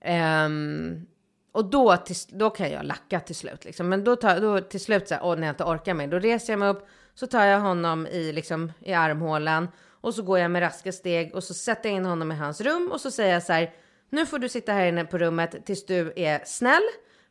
Ehm, 0.00 1.06
och 1.52 1.64
då, 1.64 1.96
till, 1.96 2.16
då 2.28 2.50
kan 2.50 2.70
jag 2.70 2.84
lacka 2.84 3.20
till 3.20 3.34
slut. 3.34 3.64
Liksom. 3.64 3.88
Men 3.88 4.04
då, 4.04 4.16
tar, 4.16 4.40
då 4.40 4.60
till 4.60 4.80
slut, 4.80 5.08
så 5.08 5.14
här, 5.14 5.24
åh, 5.24 5.36
när 5.36 5.46
jag 5.46 5.52
inte 5.52 5.64
orkar 5.64 5.94
mer, 5.94 6.06
då 6.06 6.18
reser 6.18 6.52
jag 6.52 6.60
mig 6.60 6.68
upp, 6.68 6.88
så 7.14 7.26
tar 7.26 7.44
jag 7.44 7.60
honom 7.60 8.06
i, 8.06 8.32
liksom, 8.32 8.72
i 8.80 8.92
armhålan 8.92 9.68
och 10.00 10.14
så 10.14 10.22
går 10.22 10.38
jag 10.38 10.50
med 10.50 10.62
raska 10.62 10.92
steg 10.92 11.34
och 11.34 11.44
så 11.44 11.54
sätter 11.54 11.88
jag 11.88 11.96
in 11.96 12.04
honom 12.04 12.32
i 12.32 12.34
hans 12.34 12.60
rum 12.60 12.90
och 12.92 13.00
så 13.00 13.10
säger 13.10 13.32
jag 13.32 13.42
så 13.42 13.52
här, 13.52 13.72
nu 14.10 14.26
får 14.26 14.38
du 14.38 14.48
sitta 14.48 14.72
här 14.72 14.86
inne 14.86 15.04
på 15.04 15.18
rummet 15.18 15.66
tills 15.66 15.86
du 15.86 16.12
är 16.16 16.42
snäll, 16.44 16.82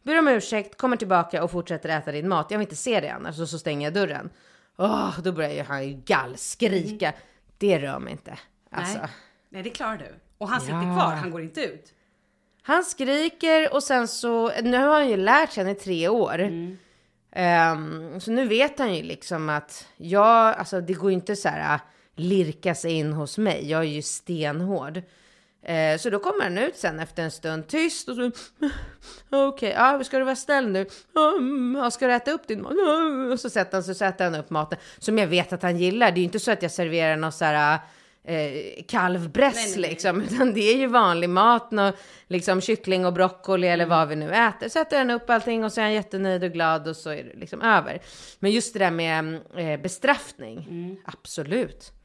ber 0.10 0.20
om 0.20 0.28
ursäkt, 0.28 0.78
kommer 0.78 0.98
tillbaka 0.98 1.44
och 1.44 1.52
fortsätter 1.52 1.90
äta 1.90 2.12
din 2.12 2.30
mat. 2.30 2.48
Jag 2.52 2.58
vill 2.58 2.66
inte 2.66 2.76
se 2.76 3.00
det 3.00 3.10
annars 3.10 3.40
och 3.40 3.50
så 3.50 3.60
stänger 3.60 3.88
jag 3.88 3.94
dörren. 3.94 4.30
Åh, 4.78 5.20
då 5.24 5.32
börjar 5.32 5.52
ju 5.52 5.64
han 5.64 5.88
ju 5.88 5.94
gallskrika. 6.06 7.14
Det 7.58 7.80
rör 7.80 8.00
mig 8.00 8.12
inte. 8.12 8.38
Alltså. 8.72 9.00
Nej. 9.00 9.08
Nej, 9.50 9.64
det 9.64 9.70
klarar 9.70 9.98
du. 9.98 10.16
Och 10.38 10.50
han 10.50 10.62
sitter 10.62 10.74
Ja. 10.74 10.82
kvar, 10.82 11.16
han 11.16 11.32
går 11.32 11.42
inte 11.42 11.62
ut. 11.62 11.94
Han 12.62 12.84
skriker 12.84 13.74
och 13.74 13.84
sen 13.84 14.08
så, 14.08 14.52
nu 14.62 14.78
har 14.78 14.94
han 14.94 15.10
ju 15.10 15.18
lärt 15.18 15.52
sig, 15.52 15.64
han 15.64 15.72
är 15.76 15.80
tre 15.80 16.08
år. 16.08 16.40
Ehm, 17.32 18.20
så 18.20 18.32
nu 18.32 18.48
vet 18.48 18.80
han 18.80 18.96
ju 18.96 19.04
liksom 19.04 19.50
att 19.50 19.88
jag, 19.98 20.56
alltså 20.56 20.82
det 20.82 20.94
går 20.94 21.10
ju 21.12 21.16
inte 21.16 21.36
så 21.36 21.50
här 21.50 21.80
lirka 22.16 22.76
sig 22.76 22.92
in 22.92 23.14
hos 23.14 23.38
mig. 23.38 23.70
Jag 23.70 23.80
är 23.80 23.88
ju 23.88 24.02
stenhård. 24.02 25.02
Eh, 25.64 25.98
så 25.98 26.10
då 26.10 26.20
kommer 26.20 26.44
han 26.44 26.58
ut 26.58 26.76
sen 26.76 27.00
efter 27.00 27.24
en 27.24 27.32
stund 27.32 27.68
tyst 27.68 28.10
och 28.10 28.16
så 28.16 28.32
okej, 29.30 29.48
okay, 29.48 29.70
ja, 29.70 30.04
ska 30.04 30.20
du 30.20 30.26
vara 30.26 30.36
snäll 30.36 30.68
nu? 30.68 30.86
Mm, 31.38 31.92
ska 31.92 32.08
du 32.08 32.14
äta 32.14 32.32
upp 32.32 32.48
din 32.48 32.62
mat? 32.62 32.74
Och 33.34 33.40
så 33.40 33.50
sätter 33.50 33.74
han, 33.74 33.84
så 33.84 33.94
sätter 33.94 34.24
han 34.24 34.36
upp 34.36 34.50
maten 34.50 34.80
som 35.00 35.18
jag 35.18 35.28
vet 35.28 35.54
att 35.54 35.64
han 35.64 35.78
gillar. 35.78 36.12
Det 36.12 36.18
är 36.18 36.20
ju 36.20 36.26
inte 36.26 36.40
så 36.40 36.52
att 36.52 36.62
jag 36.62 36.72
serverar 36.72 37.16
någon 37.16 37.32
så 37.32 37.46
här 37.46 37.80
eh, 38.24 38.84
kalvbräss 38.88 39.76
liksom, 39.76 40.22
utan 40.22 40.54
det 40.54 40.74
är 40.74 40.78
ju 40.78 40.88
vanlig 40.88 41.30
mat, 41.30 41.74
och, 41.74 42.00
liksom 42.28 42.62
kyckling 42.62 43.06
och 43.06 43.14
broccoli 43.14 43.68
eller 43.68 43.86
vad 43.86 44.08
vi 44.08 44.16
nu 44.16 44.34
äter. 44.34 44.70
Sätter 44.70 44.98
han 44.98 45.10
upp 45.10 45.30
allting 45.30 45.64
och 45.64 45.74
så 45.74 45.82
är 45.82 45.86
han 45.86 45.94
jättenöjd 45.94 46.44
och 46.44 46.52
glad 46.52 46.88
och 46.88 46.96
så 46.96 47.10
är 47.10 47.24
det 47.24 47.40
liksom 47.40 47.62
över. 47.62 48.02
Men 48.40 48.52
just 48.52 48.74
det 48.74 48.80
där 48.80 48.92
med 48.92 49.42
eh, 49.56 49.82
bestraffning, 49.82 50.68
mm. 50.70 50.98
absolut. 51.06 51.99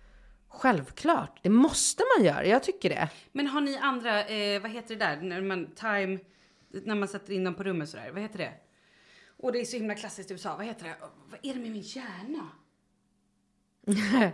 Självklart, 0.54 1.38
det 1.42 1.50
måste 1.50 2.02
man 2.16 2.26
göra. 2.26 2.46
Jag 2.46 2.62
tycker 2.62 2.88
det. 2.88 3.08
Men 3.32 3.46
har 3.46 3.60
ni 3.60 3.76
andra, 3.76 4.24
eh, 4.24 4.62
vad 4.62 4.70
heter 4.70 4.96
det 4.96 5.04
där, 5.04 5.16
när 5.16 5.40
man 5.40 5.74
time, 5.74 6.18
när 6.68 6.94
man 6.94 7.08
sätter 7.08 7.32
in 7.32 7.44
dem 7.44 7.54
på 7.54 7.62
rummet 7.62 7.88
sådär, 7.88 8.10
vad 8.12 8.22
heter 8.22 8.38
det? 8.38 8.52
Och 9.36 9.52
det 9.52 9.60
är 9.60 9.64
så 9.64 9.76
himla 9.76 9.94
klassiskt 9.94 10.30
i 10.30 10.34
USA, 10.34 10.56
vad 10.56 10.66
heter 10.66 10.84
det? 10.84 10.94
Vad 11.30 11.40
är 11.42 11.54
det 11.54 11.60
med 11.60 11.70
min 11.70 11.82
hjärna? 11.82 12.48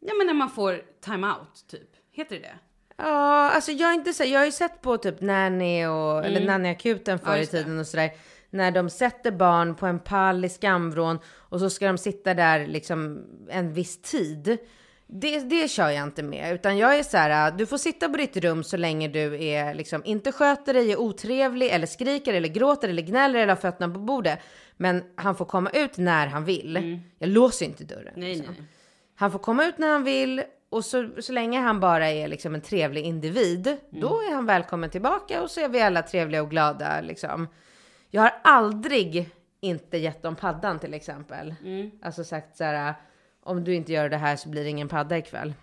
ja 0.00 0.14
men 0.18 0.26
när 0.26 0.34
man 0.34 0.50
får 0.50 0.82
time-out 1.00 1.66
typ, 1.68 1.90
heter 2.10 2.36
det 2.36 2.42
det? 2.42 2.58
Ja, 2.96 3.50
alltså 3.50 3.72
jag 3.72 3.90
är 3.90 3.94
inte 3.94 4.12
så, 4.12 4.24
jag 4.24 4.38
har 4.38 4.46
ju 4.46 4.52
sett 4.52 4.82
på 4.82 4.96
typ 4.96 5.20
Nanny 5.20 5.86
och, 5.86 6.18
mm. 6.18 6.24
eller 6.24 6.46
Nanny-akuten 6.46 7.18
förr 7.18 7.36
ja, 7.36 7.42
i 7.42 7.46
tiden 7.46 7.78
och 7.78 7.86
sådär. 7.86 8.10
När 8.50 8.70
de 8.70 8.90
sätter 8.90 9.30
barn 9.30 9.74
på 9.74 9.86
en 9.86 10.00
pall 10.00 10.44
i 10.44 10.48
skamvrån 10.48 11.18
och 11.26 11.60
så 11.60 11.70
ska 11.70 11.86
de 11.86 11.98
sitta 11.98 12.34
där 12.34 12.66
liksom 12.66 13.24
en 13.50 13.72
viss 13.72 14.02
tid. 14.02 14.58
Det, 15.12 15.40
det 15.40 15.70
kör 15.70 15.90
jag 15.90 16.02
inte 16.02 16.22
med, 16.22 16.54
utan 16.54 16.78
jag 16.78 16.98
är 16.98 17.02
så 17.02 17.16
här, 17.16 17.50
du 17.50 17.66
får 17.66 17.78
sitta 17.78 18.08
på 18.08 18.16
ditt 18.16 18.36
rum 18.36 18.64
så 18.64 18.76
länge 18.76 19.08
du 19.08 19.44
är 19.44 19.74
liksom 19.74 20.02
inte 20.04 20.32
sköter 20.32 20.74
dig, 20.74 20.92
är 20.92 21.00
otrevlig 21.00 21.68
eller 21.68 21.86
skriker 21.86 22.34
eller 22.34 22.48
gråter 22.48 22.88
eller 22.88 23.02
gnäller 23.02 23.40
eller 23.40 23.54
har 23.54 23.60
fötterna 23.60 23.94
på 23.94 24.00
bordet. 24.00 24.38
Men 24.76 25.02
han 25.14 25.36
får 25.36 25.44
komma 25.44 25.70
ut 25.70 25.98
när 25.98 26.26
han 26.26 26.44
vill. 26.44 26.76
Mm. 26.76 26.98
Jag 27.18 27.28
låser 27.28 27.66
inte 27.66 27.84
dörren. 27.84 28.12
Nej, 28.16 28.34
liksom. 28.34 28.54
nej. 28.58 28.66
Han 29.14 29.32
får 29.32 29.38
komma 29.38 29.64
ut 29.64 29.78
när 29.78 29.88
han 29.88 30.04
vill 30.04 30.42
och 30.70 30.84
så, 30.84 31.10
så 31.18 31.32
länge 31.32 31.60
han 31.60 31.80
bara 31.80 32.08
är 32.08 32.28
liksom 32.28 32.54
en 32.54 32.60
trevlig 32.60 33.04
individ, 33.04 33.66
mm. 33.66 33.80
då 33.90 34.20
är 34.20 34.34
han 34.34 34.46
välkommen 34.46 34.90
tillbaka 34.90 35.42
och 35.42 35.50
så 35.50 35.60
är 35.60 35.68
vi 35.68 35.80
alla 35.80 36.02
trevliga 36.02 36.42
och 36.42 36.50
glada 36.50 37.00
liksom. 37.00 37.48
Jag 38.10 38.22
har 38.22 38.32
aldrig 38.44 39.30
inte 39.60 39.98
gett 39.98 40.22
dem 40.22 40.36
paddan 40.36 40.78
till 40.78 40.94
exempel. 40.94 41.54
Mm. 41.64 41.90
Alltså 42.02 42.24
sagt 42.24 42.56
så 42.56 42.64
här 42.64 42.94
om 43.42 43.64
du 43.64 43.74
inte 43.74 43.92
gör 43.92 44.08
det 44.08 44.16
här 44.16 44.36
så 44.36 44.48
blir 44.48 44.64
det 44.64 44.70
ingen 44.70 44.88
padda 44.88 45.18
ikväll. 45.18 45.54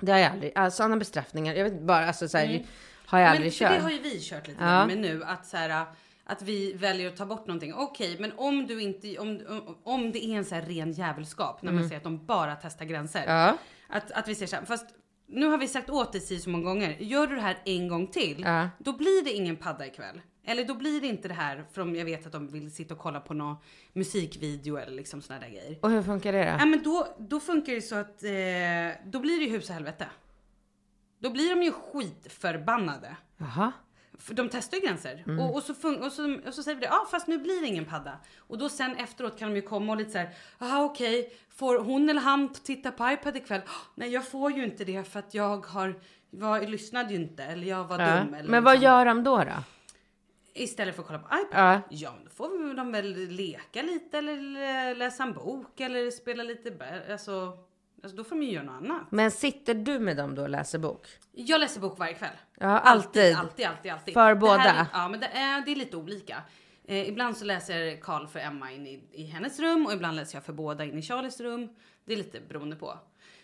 Det 0.00 0.12
har 0.12 0.18
jag 0.18 0.32
aldrig, 0.32 0.52
alltså 0.54 0.76
sådana 0.76 0.96
bestraffningar, 0.96 1.54
jag 1.54 1.64
vet 1.64 1.82
bara, 1.82 2.06
alltså 2.06 2.28
så 2.28 2.38
här, 2.38 2.44
mm. 2.44 2.62
har 3.06 3.18
jag 3.18 3.30
aldrig 3.30 3.44
men, 3.44 3.52
kört. 3.52 3.70
Det 3.70 3.82
har 3.82 3.90
ju 3.90 3.98
vi 3.98 4.20
kört 4.20 4.48
lite 4.48 4.64
ja. 4.64 4.86
med 4.86 4.98
nu, 4.98 5.24
att 5.24 5.46
så 5.46 5.56
här, 5.56 5.86
att 6.24 6.42
vi 6.42 6.72
väljer 6.72 7.08
att 7.08 7.16
ta 7.16 7.26
bort 7.26 7.46
någonting. 7.46 7.74
Okej, 7.74 8.14
okay, 8.14 8.20
men 8.20 8.38
om 8.38 8.66
du 8.66 8.82
inte, 8.82 9.18
om, 9.18 9.40
om 9.84 10.12
det 10.12 10.24
är 10.24 10.36
en 10.36 10.44
så 10.44 10.54
här 10.54 10.62
ren 10.62 10.92
jävelskap, 10.92 11.62
när 11.62 11.72
man 11.72 11.78
mm. 11.78 11.88
säger 11.88 11.98
att 11.98 12.04
de 12.04 12.26
bara 12.26 12.56
testar 12.56 12.84
gränser. 12.84 13.24
Ja. 13.26 13.56
Att, 13.88 14.10
att 14.10 14.28
vi 14.28 14.34
säger 14.34 14.46
så 14.46 14.56
här, 14.56 14.64
fast 14.64 14.86
nu 15.26 15.46
har 15.46 15.58
vi 15.58 15.68
sagt 15.68 15.90
åt 15.90 16.12
dig 16.12 16.20
så 16.20 16.50
många 16.50 16.64
gånger, 16.64 16.96
gör 16.98 17.26
du 17.26 17.34
det 17.34 17.40
här 17.40 17.58
en 17.64 17.88
gång 17.88 18.06
till, 18.06 18.42
ja. 18.46 18.68
då 18.78 18.92
blir 18.92 19.24
det 19.24 19.32
ingen 19.32 19.56
padda 19.56 19.86
ikväll. 19.86 20.20
Eller 20.46 20.64
då 20.64 20.74
blir 20.74 21.00
det 21.00 21.06
inte 21.06 21.28
det 21.28 21.34
här, 21.34 21.64
för 21.72 21.96
jag 21.96 22.04
vet 22.04 22.26
att 22.26 22.32
de 22.32 22.48
vill 22.48 22.74
sitta 22.74 22.94
och 22.94 23.00
kolla 23.00 23.20
på 23.20 23.34
någon 23.34 23.56
musikvideo 23.92 24.76
eller 24.76 24.96
liksom 24.96 25.22
såna 25.22 25.38
där 25.40 25.48
grejer. 25.48 25.78
Och 25.82 25.90
hur 25.90 26.02
funkar 26.02 26.32
det 26.32 26.38
då? 26.38 26.50
Ja 26.50 26.66
men 26.66 26.82
då, 26.82 27.16
då 27.18 27.40
funkar 27.40 27.72
det 27.72 27.82
så 27.82 27.94
att, 27.94 28.24
eh, 28.24 29.10
då 29.10 29.20
blir 29.20 29.38
det 29.38 29.44
ju 29.44 29.50
hus 29.50 29.68
och 29.68 29.74
helvete. 29.74 30.06
Då 31.18 31.30
blir 31.30 31.50
de 31.50 31.62
ju 31.62 31.72
skitförbannade. 31.72 33.16
Jaha. 33.36 33.72
För 34.18 34.34
de 34.34 34.48
testar 34.48 34.76
ju 34.76 34.86
gränser. 34.86 35.22
Mm. 35.26 35.40
Och, 35.40 35.56
och, 35.56 35.62
så 35.62 35.72
och, 35.72 36.12
så, 36.12 36.38
och 36.46 36.54
så 36.54 36.62
säger 36.62 36.74
vi 36.74 36.80
det, 36.80 36.86
ja 36.86 37.00
ah, 37.02 37.06
fast 37.10 37.26
nu 37.26 37.38
blir 37.38 37.60
det 37.60 37.66
ingen 37.66 37.84
padda. 37.84 38.18
Och 38.38 38.58
då 38.58 38.68
sen 38.68 38.96
efteråt 38.96 39.38
kan 39.38 39.48
de 39.48 39.56
ju 39.56 39.62
komma 39.62 39.92
och 39.92 39.98
lite 39.98 40.10
såhär, 40.10 40.34
jaha 40.58 40.84
okej, 40.84 41.20
okay. 41.20 41.36
får 41.50 41.78
hon 41.78 42.08
eller 42.08 42.20
han 42.20 42.48
titta 42.48 42.90
på 42.90 43.10
iPad 43.10 43.36
ikväll? 43.36 43.60
Oh, 43.60 43.82
nej 43.94 44.08
jag 44.12 44.28
får 44.28 44.52
ju 44.52 44.64
inte 44.64 44.84
det 44.84 45.08
för 45.08 45.18
att 45.18 45.34
jag 45.34 45.66
har, 45.66 45.94
var, 46.30 46.60
lyssnade 46.60 47.14
ju 47.14 47.20
inte 47.20 47.44
eller 47.44 47.66
jag 47.66 47.84
var 47.84 47.98
ja. 47.98 48.20
dum. 48.20 48.34
Eller 48.34 48.50
Men 48.50 48.64
vad 48.64 48.74
liksom. 48.74 48.84
gör 48.84 49.04
de 49.04 49.24
då 49.24 49.38
då? 49.38 49.62
Istället 50.56 50.94
för 50.94 51.02
att 51.02 51.06
kolla 51.06 51.18
på 51.18 51.26
iPad? 51.26 51.60
Ja. 51.60 51.80
ja, 51.90 52.14
då 52.24 52.30
får 52.30 52.74
de 52.74 52.92
väl 52.92 53.28
leka 53.28 53.82
lite 53.82 54.18
eller 54.18 54.94
läsa 54.94 55.22
en 55.22 55.32
bok 55.32 55.80
eller 55.80 56.10
spela 56.10 56.42
lite, 56.42 56.72
alltså, 57.12 57.58
alltså 58.02 58.16
då 58.16 58.24
får 58.24 58.36
de 58.36 58.42
ju 58.42 58.52
göra 58.52 58.64
något 58.64 58.74
annat. 58.74 59.02
Men 59.10 59.30
sitter 59.30 59.74
du 59.74 59.98
med 59.98 60.16
dem 60.16 60.34
då 60.34 60.42
och 60.42 60.48
läser 60.48 60.78
bok? 60.78 61.06
Jag 61.32 61.60
läser 61.60 61.80
bok 61.80 61.98
varje 61.98 62.14
kväll. 62.14 62.36
Ja, 62.58 62.66
alltid? 62.78 63.36
Alltid, 63.36 63.66
alltid, 63.66 63.92
alltid. 63.92 64.14
För 64.14 64.34
båda? 64.34 64.58
Här, 64.58 64.86
ja, 64.92 65.08
men 65.08 65.20
det 65.20 65.26
är, 65.26 65.60
det 65.64 65.72
är 65.72 65.76
lite 65.76 65.96
olika. 65.96 66.42
Eh, 66.84 67.08
ibland 67.08 67.36
så 67.36 67.44
läser 67.44 67.96
Karl 68.00 68.26
för 68.26 68.38
Emma 68.40 68.72
in 68.72 68.86
i, 68.86 69.02
i 69.12 69.24
hennes 69.24 69.60
rum 69.60 69.86
och 69.86 69.92
ibland 69.92 70.16
läser 70.16 70.36
jag 70.36 70.44
för 70.44 70.52
båda 70.52 70.84
in 70.84 70.98
i 70.98 71.02
Charlies 71.02 71.40
rum. 71.40 71.68
Det 72.04 72.12
är 72.12 72.16
lite 72.16 72.40
beroende 72.48 72.76
på. 72.76 72.98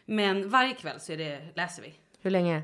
Men 0.04 0.48
varje 0.48 0.74
kväll 0.74 1.00
så 1.00 1.12
är 1.12 1.16
det, 1.16 1.48
läser 1.54 1.82
vi. 1.82 1.94
Hur 2.20 2.30
länge? 2.30 2.62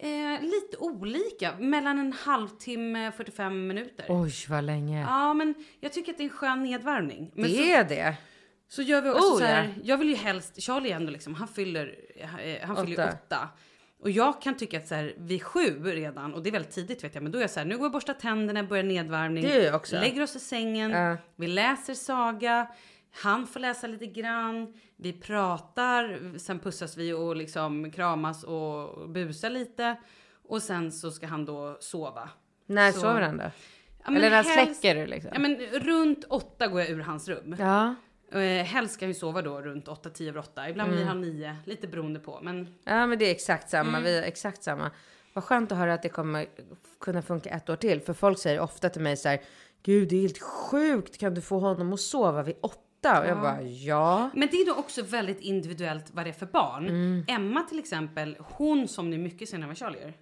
Eh, 0.00 0.42
lite 0.42 0.76
olika, 0.78 1.54
mellan 1.58 1.98
en 1.98 2.12
halvtimme 2.12 3.08
och 3.08 3.14
45 3.14 3.66
minuter. 3.66 4.06
Oj, 4.08 4.32
vad 4.48 4.64
länge. 4.64 5.00
Ja, 5.00 5.34
men 5.34 5.54
jag 5.80 5.92
tycker 5.92 6.12
att 6.12 6.18
det 6.18 6.22
är 6.22 6.28
en 6.28 6.30
skön 6.30 6.62
nedvärmning. 6.62 7.30
Men 7.34 7.50
det 7.50 7.56
så, 7.56 7.62
är 7.62 7.84
det. 7.84 8.16
Så 8.68 8.82
gör 8.82 9.02
vi 9.02 9.10
också 9.10 9.32
oh, 9.32 9.38
så 9.38 9.44
här, 9.44 9.64
ja. 9.64 9.82
jag 9.84 9.98
vill 9.98 10.08
ju 10.08 10.14
helst, 10.14 10.62
Charlie 10.62 10.90
ändå 10.90 11.12
liksom, 11.12 11.34
han 11.34 11.48
fyller, 11.48 11.94
eh, 12.16 12.66
han 12.66 12.86
fyller 12.86 13.04
åtta. 13.04 13.18
åtta. 13.24 13.48
Och 14.00 14.10
jag 14.10 14.42
kan 14.42 14.56
tycka 14.56 14.78
att 14.78 14.88
så 14.88 14.94
här, 14.94 15.14
vid 15.16 15.42
sju 15.42 15.82
redan, 15.84 16.34
och 16.34 16.42
det 16.42 16.50
är 16.50 16.52
väldigt 16.52 16.72
tidigt 16.72 17.04
vet 17.04 17.14
jag, 17.14 17.22
men 17.22 17.32
då 17.32 17.38
är 17.38 17.42
jag 17.42 17.50
så 17.50 17.60
här, 17.60 17.66
nu 17.66 17.74
går 17.74 17.84
jag 17.84 17.86
och 17.86 17.92
borstar 17.92 18.14
tänderna, 18.14 18.62
börjar 18.62 18.84
nedvärmning. 18.84 19.44
Det 19.44 19.52
är 19.52 19.64
jag 19.64 19.74
också. 19.74 19.96
Lägger 19.96 20.22
oss 20.22 20.36
i 20.36 20.40
sängen, 20.40 20.94
uh. 20.94 21.18
vi 21.36 21.46
läser 21.46 21.94
saga, 21.94 22.68
han 23.22 23.46
får 23.46 23.60
läsa 23.60 23.86
lite 23.86 24.06
grann, 24.06 24.74
vi 24.96 25.12
pratar, 25.12 26.38
sen 26.38 26.58
pussas 26.58 26.96
vi 26.96 27.12
och 27.12 27.36
liksom 27.36 27.90
kramas 27.90 28.44
och 28.44 29.08
busar 29.10 29.50
lite. 29.50 29.96
Och 30.48 30.62
sen 30.62 30.92
så 30.92 31.10
ska 31.10 31.26
han 31.26 31.44
då 31.44 31.76
sova. 31.80 32.30
När 32.66 32.92
så, 32.92 33.00
sover 33.00 33.20
han 33.20 33.36
då? 33.36 33.44
Ja, 34.04 34.16
Eller 34.16 34.30
när 34.30 34.42
släcker 34.42 34.94
du 34.94 35.06
liksom? 35.06 35.30
Ja 35.34 35.40
men 35.40 35.56
runt 35.56 36.24
åtta 36.24 36.66
går 36.66 36.80
jag 36.80 36.90
ur 36.90 37.00
hans 37.00 37.28
rum. 37.28 37.56
Ja. 37.58 37.94
Eh, 38.32 38.64
helst 38.64 38.94
ska 38.94 39.04
han 39.04 39.10
ju 39.10 39.14
sova 39.14 39.42
då 39.42 39.60
runt 39.60 39.88
åtta, 39.88 40.10
tio 40.10 40.28
över 40.28 40.40
åtta. 40.40 40.68
Ibland 40.68 40.88
mm. 40.88 40.98
blir 40.98 41.08
han 41.08 41.20
nio, 41.20 41.56
lite 41.64 41.88
beroende 41.88 42.20
på. 42.20 42.38
Men... 42.42 42.74
Ja 42.84 43.06
men 43.06 43.18
det 43.18 43.24
är 43.24 43.30
exakt 43.30 43.70
samma, 43.70 43.88
mm. 43.88 44.02
vi 44.02 44.18
är 44.18 44.22
exakt 44.22 44.62
samma. 44.62 44.90
Vad 45.32 45.44
skönt 45.44 45.72
att 45.72 45.78
höra 45.78 45.94
att 45.94 46.02
det 46.02 46.08
kommer 46.08 46.46
kunna 47.00 47.22
funka 47.22 47.50
ett 47.50 47.70
år 47.70 47.76
till. 47.76 48.00
För 48.00 48.12
folk 48.12 48.38
säger 48.38 48.60
ofta 48.60 48.88
till 48.88 49.02
mig 49.02 49.16
så 49.16 49.28
här, 49.28 49.40
Gud 49.82 50.08
det 50.08 50.16
är 50.16 50.20
helt 50.20 50.42
sjukt, 50.42 51.18
kan 51.18 51.34
du 51.34 51.40
få 51.40 51.58
honom 51.58 51.92
att 51.92 52.00
sova 52.00 52.42
vid 52.42 52.56
åtta? 52.60 52.82
Och 53.20 53.26
jag 53.26 53.40
bara 53.40 53.62
ja. 53.62 54.30
Men 54.34 54.48
det 54.50 54.56
är 54.56 54.66
då 54.66 54.74
också 54.74 55.02
väldigt 55.02 55.40
individuellt 55.40 56.10
vad 56.12 56.26
det 56.26 56.30
är 56.30 56.32
för 56.32 56.46
barn. 56.46 56.88
Mm. 56.88 57.24
Emma 57.28 57.62
till 57.62 57.78
exempel, 57.78 58.36
hon 58.40 58.88
somnar 58.88 59.18
mycket 59.18 59.48
senare 59.48 59.62
än 59.64 59.68
vad 59.68 59.78
Charlie 59.78 60.00
gör. 60.00 60.12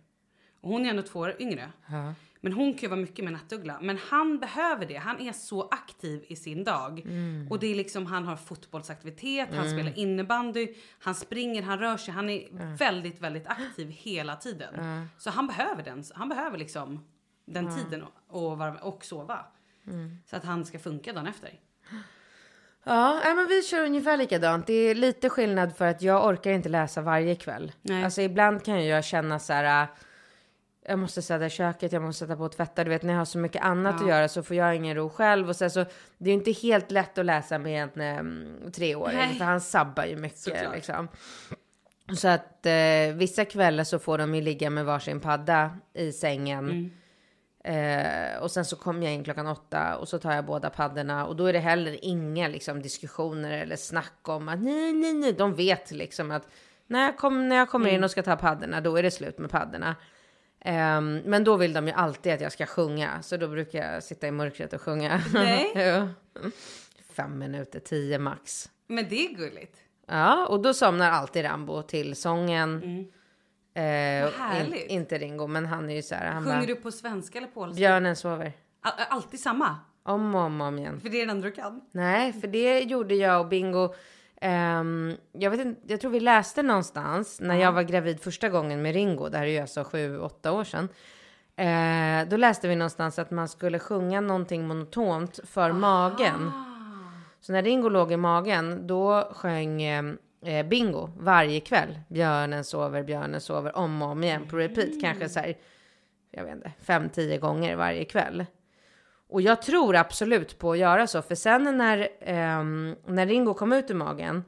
Och 0.60 0.70
hon 0.70 0.86
är 0.86 0.90
ändå 0.90 1.02
två 1.02 1.18
år 1.18 1.36
yngre. 1.38 1.72
Ja. 1.86 2.14
Men 2.40 2.52
hon 2.52 2.72
kan 2.72 2.80
ju 2.80 2.88
vara 2.88 3.00
mycket 3.00 3.24
med 3.24 3.32
nattuggla. 3.32 3.78
Men 3.82 3.98
han 3.98 4.38
behöver 4.38 4.86
det. 4.86 4.96
Han 4.96 5.20
är 5.20 5.32
så 5.32 5.68
aktiv 5.68 6.24
i 6.28 6.36
sin 6.36 6.64
dag. 6.64 7.00
Mm. 7.00 7.48
Och 7.50 7.58
det 7.58 7.66
är 7.66 7.74
liksom, 7.74 8.06
han 8.06 8.24
har 8.24 8.36
fotbollsaktivitet, 8.36 9.48
mm. 9.48 9.60
han 9.60 9.70
spelar 9.70 9.98
innebandy, 9.98 10.68
han 10.98 11.14
springer, 11.14 11.62
han 11.62 11.78
rör 11.78 11.96
sig. 11.96 12.14
Han 12.14 12.30
är 12.30 12.48
mm. 12.50 12.76
väldigt, 12.76 13.20
väldigt 13.20 13.46
aktiv 13.46 13.88
hela 13.90 14.36
tiden. 14.36 14.74
Så 15.18 15.30
han 15.30 15.46
behöver 15.46 15.82
den. 15.82 16.04
Han 16.14 16.28
behöver 16.28 16.58
liksom 16.58 17.04
den 17.44 17.76
tiden 17.76 18.02
och, 18.02 18.52
och, 18.52 18.82
och 18.82 19.04
sova. 19.04 19.46
Mm. 19.86 20.18
Så 20.26 20.36
att 20.36 20.44
han 20.44 20.64
ska 20.64 20.78
funka 20.78 21.12
dagen 21.12 21.26
efter. 21.26 21.50
Ja, 22.88 23.34
men 23.36 23.46
vi 23.48 23.62
kör 23.62 23.84
ungefär 23.84 24.16
likadant. 24.16 24.66
Det 24.66 24.72
är 24.72 24.94
lite 24.94 25.30
skillnad 25.30 25.76
för 25.76 25.86
att 25.86 26.02
jag 26.02 26.26
orkar 26.26 26.50
inte 26.50 26.68
läsa 26.68 27.00
varje 27.00 27.34
kväll. 27.34 27.72
Nej. 27.82 28.04
Alltså 28.04 28.22
ibland 28.22 28.64
kan 28.64 28.86
jag 28.86 29.04
känna 29.04 29.38
så 29.38 29.52
här. 29.52 29.82
Äh, 29.82 29.88
jag 30.88 30.98
måste 30.98 31.22
städa 31.22 31.48
köket, 31.48 31.92
jag 31.92 32.02
måste 32.02 32.18
sätta 32.18 32.36
på 32.36 32.44
och 32.44 32.52
tvätta. 32.52 32.84
Du 32.84 32.90
vet 32.90 33.02
när 33.02 33.12
jag 33.12 33.20
har 33.20 33.24
så 33.24 33.38
mycket 33.38 33.62
annat 33.62 33.94
ja. 33.98 34.02
att 34.02 34.08
göra 34.08 34.28
så 34.28 34.42
får 34.42 34.56
jag 34.56 34.76
ingen 34.76 34.96
ro 34.96 35.10
själv. 35.10 35.48
Och 35.48 35.56
så, 35.56 35.70
så 35.70 35.84
det 36.18 36.30
är 36.30 36.34
inte 36.34 36.52
helt 36.52 36.90
lätt 36.90 37.18
att 37.18 37.26
läsa 37.26 37.58
med 37.58 37.90
en 37.96 38.18
um, 38.18 38.72
treåring. 38.72 39.34
För 39.38 39.44
han 39.44 39.60
sabbar 39.60 40.04
ju 40.04 40.16
mycket 40.16 40.72
liksom. 40.74 41.08
Så 42.16 42.28
att 42.28 42.66
eh, 42.66 43.14
vissa 43.14 43.44
kvällar 43.44 43.84
så 43.84 43.98
får 43.98 44.18
de 44.18 44.34
ju 44.34 44.40
ligga 44.40 44.70
med 44.70 44.84
varsin 44.84 45.20
padda 45.20 45.78
i 45.94 46.12
sängen. 46.12 46.64
Mm. 46.64 46.90
Eh, 47.66 48.42
och 48.42 48.50
sen 48.50 48.64
så 48.64 48.76
kommer 48.76 49.02
jag 49.04 49.14
in 49.14 49.24
klockan 49.24 49.46
åtta 49.46 49.96
och 49.96 50.08
så 50.08 50.18
tar 50.18 50.32
jag 50.32 50.44
båda 50.44 50.70
paddorna 50.70 51.26
och 51.26 51.36
då 51.36 51.46
är 51.46 51.52
det 51.52 51.58
heller 51.58 51.98
inga 52.02 52.48
liksom, 52.48 52.82
diskussioner 52.82 53.58
eller 53.58 53.76
snack 53.76 54.28
om 54.28 54.48
att 54.48 54.62
nej, 54.62 54.92
nej, 54.92 55.14
nej. 55.14 55.32
De 55.32 55.54
vet 55.54 55.90
liksom 55.90 56.30
att 56.30 56.48
när 56.86 57.02
jag, 57.02 57.16
kom, 57.16 57.48
när 57.48 57.56
jag 57.56 57.68
kommer 57.68 57.86
mm. 57.86 57.96
in 57.96 58.04
och 58.04 58.10
ska 58.10 58.22
ta 58.22 58.36
paddorna, 58.36 58.80
då 58.80 58.96
är 58.96 59.02
det 59.02 59.10
slut 59.10 59.38
med 59.38 59.50
paddorna. 59.50 59.96
Eh, 60.60 61.00
men 61.00 61.44
då 61.44 61.56
vill 61.56 61.72
de 61.72 61.86
ju 61.86 61.92
alltid 61.92 62.32
att 62.32 62.40
jag 62.40 62.52
ska 62.52 62.66
sjunga, 62.66 63.22
så 63.22 63.36
då 63.36 63.48
brukar 63.48 63.92
jag 63.92 64.02
sitta 64.02 64.26
i 64.26 64.30
mörkret 64.30 64.72
och 64.72 64.80
sjunga. 64.80 65.22
Nej. 65.34 66.08
Fem 67.12 67.38
minuter, 67.38 67.80
tio 67.80 68.18
max. 68.18 68.70
Men 68.86 69.08
det 69.08 69.26
är 69.26 69.34
gulligt. 69.34 69.76
Ja, 70.06 70.46
och 70.46 70.62
då 70.62 70.74
somnar 70.74 71.10
alltid 71.10 71.44
Rambo 71.44 71.82
till 71.82 72.16
sången. 72.16 72.82
Mm. 72.82 73.04
Vad 73.80 74.66
in, 74.66 74.74
inte 74.74 75.18
Ringo, 75.18 75.46
men 75.46 75.66
han 75.66 75.90
är 75.90 75.94
ju 75.94 76.02
så 76.02 76.14
här. 76.14 76.26
Han 76.32 76.44
Sjunger 76.44 76.56
bara, 76.56 76.66
du 76.66 76.74
på 76.76 76.90
svenska 76.90 77.38
eller 77.38 77.48
polska? 77.48 77.76
Björnen 77.76 78.16
sover. 78.16 78.52
All- 78.82 78.92
alltid 79.08 79.40
samma? 79.40 79.76
Om 80.02 80.34
och 80.34 80.40
om, 80.40 80.60
om 80.60 80.78
igen. 80.78 81.00
För 81.00 81.08
det 81.08 81.16
är 81.16 81.26
den 81.26 81.36
enda 81.36 81.48
du 81.48 81.52
kan? 81.54 81.80
Nej, 81.92 82.32
för 82.32 82.48
det 82.48 82.80
gjorde 82.80 83.14
jag 83.14 83.40
och 83.40 83.48
Bingo. 83.48 83.94
ehm, 84.40 85.16
jag, 85.32 85.50
vet 85.50 85.60
inte, 85.60 85.80
jag 85.86 86.00
tror 86.00 86.10
vi 86.10 86.20
läste 86.20 86.62
någonstans 86.62 87.40
när 87.40 87.54
jag 87.56 87.72
var 87.72 87.82
gravid 87.82 88.20
första 88.20 88.48
gången 88.48 88.82
med 88.82 88.94
Ringo. 88.94 89.28
Det 89.28 89.38
här 89.38 89.44
är 89.46 89.50
ju 89.50 89.58
alltså 89.58 89.84
sju, 89.84 90.18
åtta 90.18 90.52
år 90.52 90.64
sedan. 90.64 90.88
Eh, 91.56 92.28
då 92.28 92.36
läste 92.36 92.68
vi 92.68 92.76
någonstans 92.76 93.18
att 93.18 93.30
man 93.30 93.48
skulle 93.48 93.78
sjunga 93.78 94.20
någonting 94.20 94.66
monotont 94.66 95.40
för 95.44 95.72
magen. 95.72 96.50
Så 97.40 97.52
när 97.52 97.62
Ringo 97.62 97.88
låg 97.88 98.12
i 98.12 98.16
magen, 98.16 98.86
då 98.86 99.28
sjöng 99.34 99.82
eh, 99.82 100.04
eh, 100.46 100.66
Bingo 100.66 101.10
varje 101.18 101.60
kväll. 101.60 102.00
Björnen 102.08 102.64
sover, 102.64 103.02
björnen 103.02 103.40
sover, 103.40 103.76
om 103.76 104.02
och 104.02 104.08
om 104.08 104.24
igen 104.24 104.46
på 104.48 104.56
repeat. 104.56 105.00
Kanske 105.02 105.28
så 105.28 105.40
här, 105.40 105.56
jag 106.30 106.44
vet 106.44 106.54
inte, 106.54 106.72
fem, 106.82 107.08
tio 107.08 107.38
gånger 107.38 107.76
varje 107.76 108.04
kväll. 108.04 108.46
Och 109.28 109.42
jag 109.42 109.62
tror 109.62 109.96
absolut 109.96 110.58
på 110.58 110.72
att 110.72 110.78
göra 110.78 111.06
så, 111.06 111.22
för 111.22 111.34
sen 111.34 111.76
när, 111.78 112.08
ehm, 112.20 112.96
när 113.06 113.26
Ringo 113.26 113.54
kom 113.54 113.72
ut 113.72 113.90
ur 113.90 113.94
magen, 113.94 114.44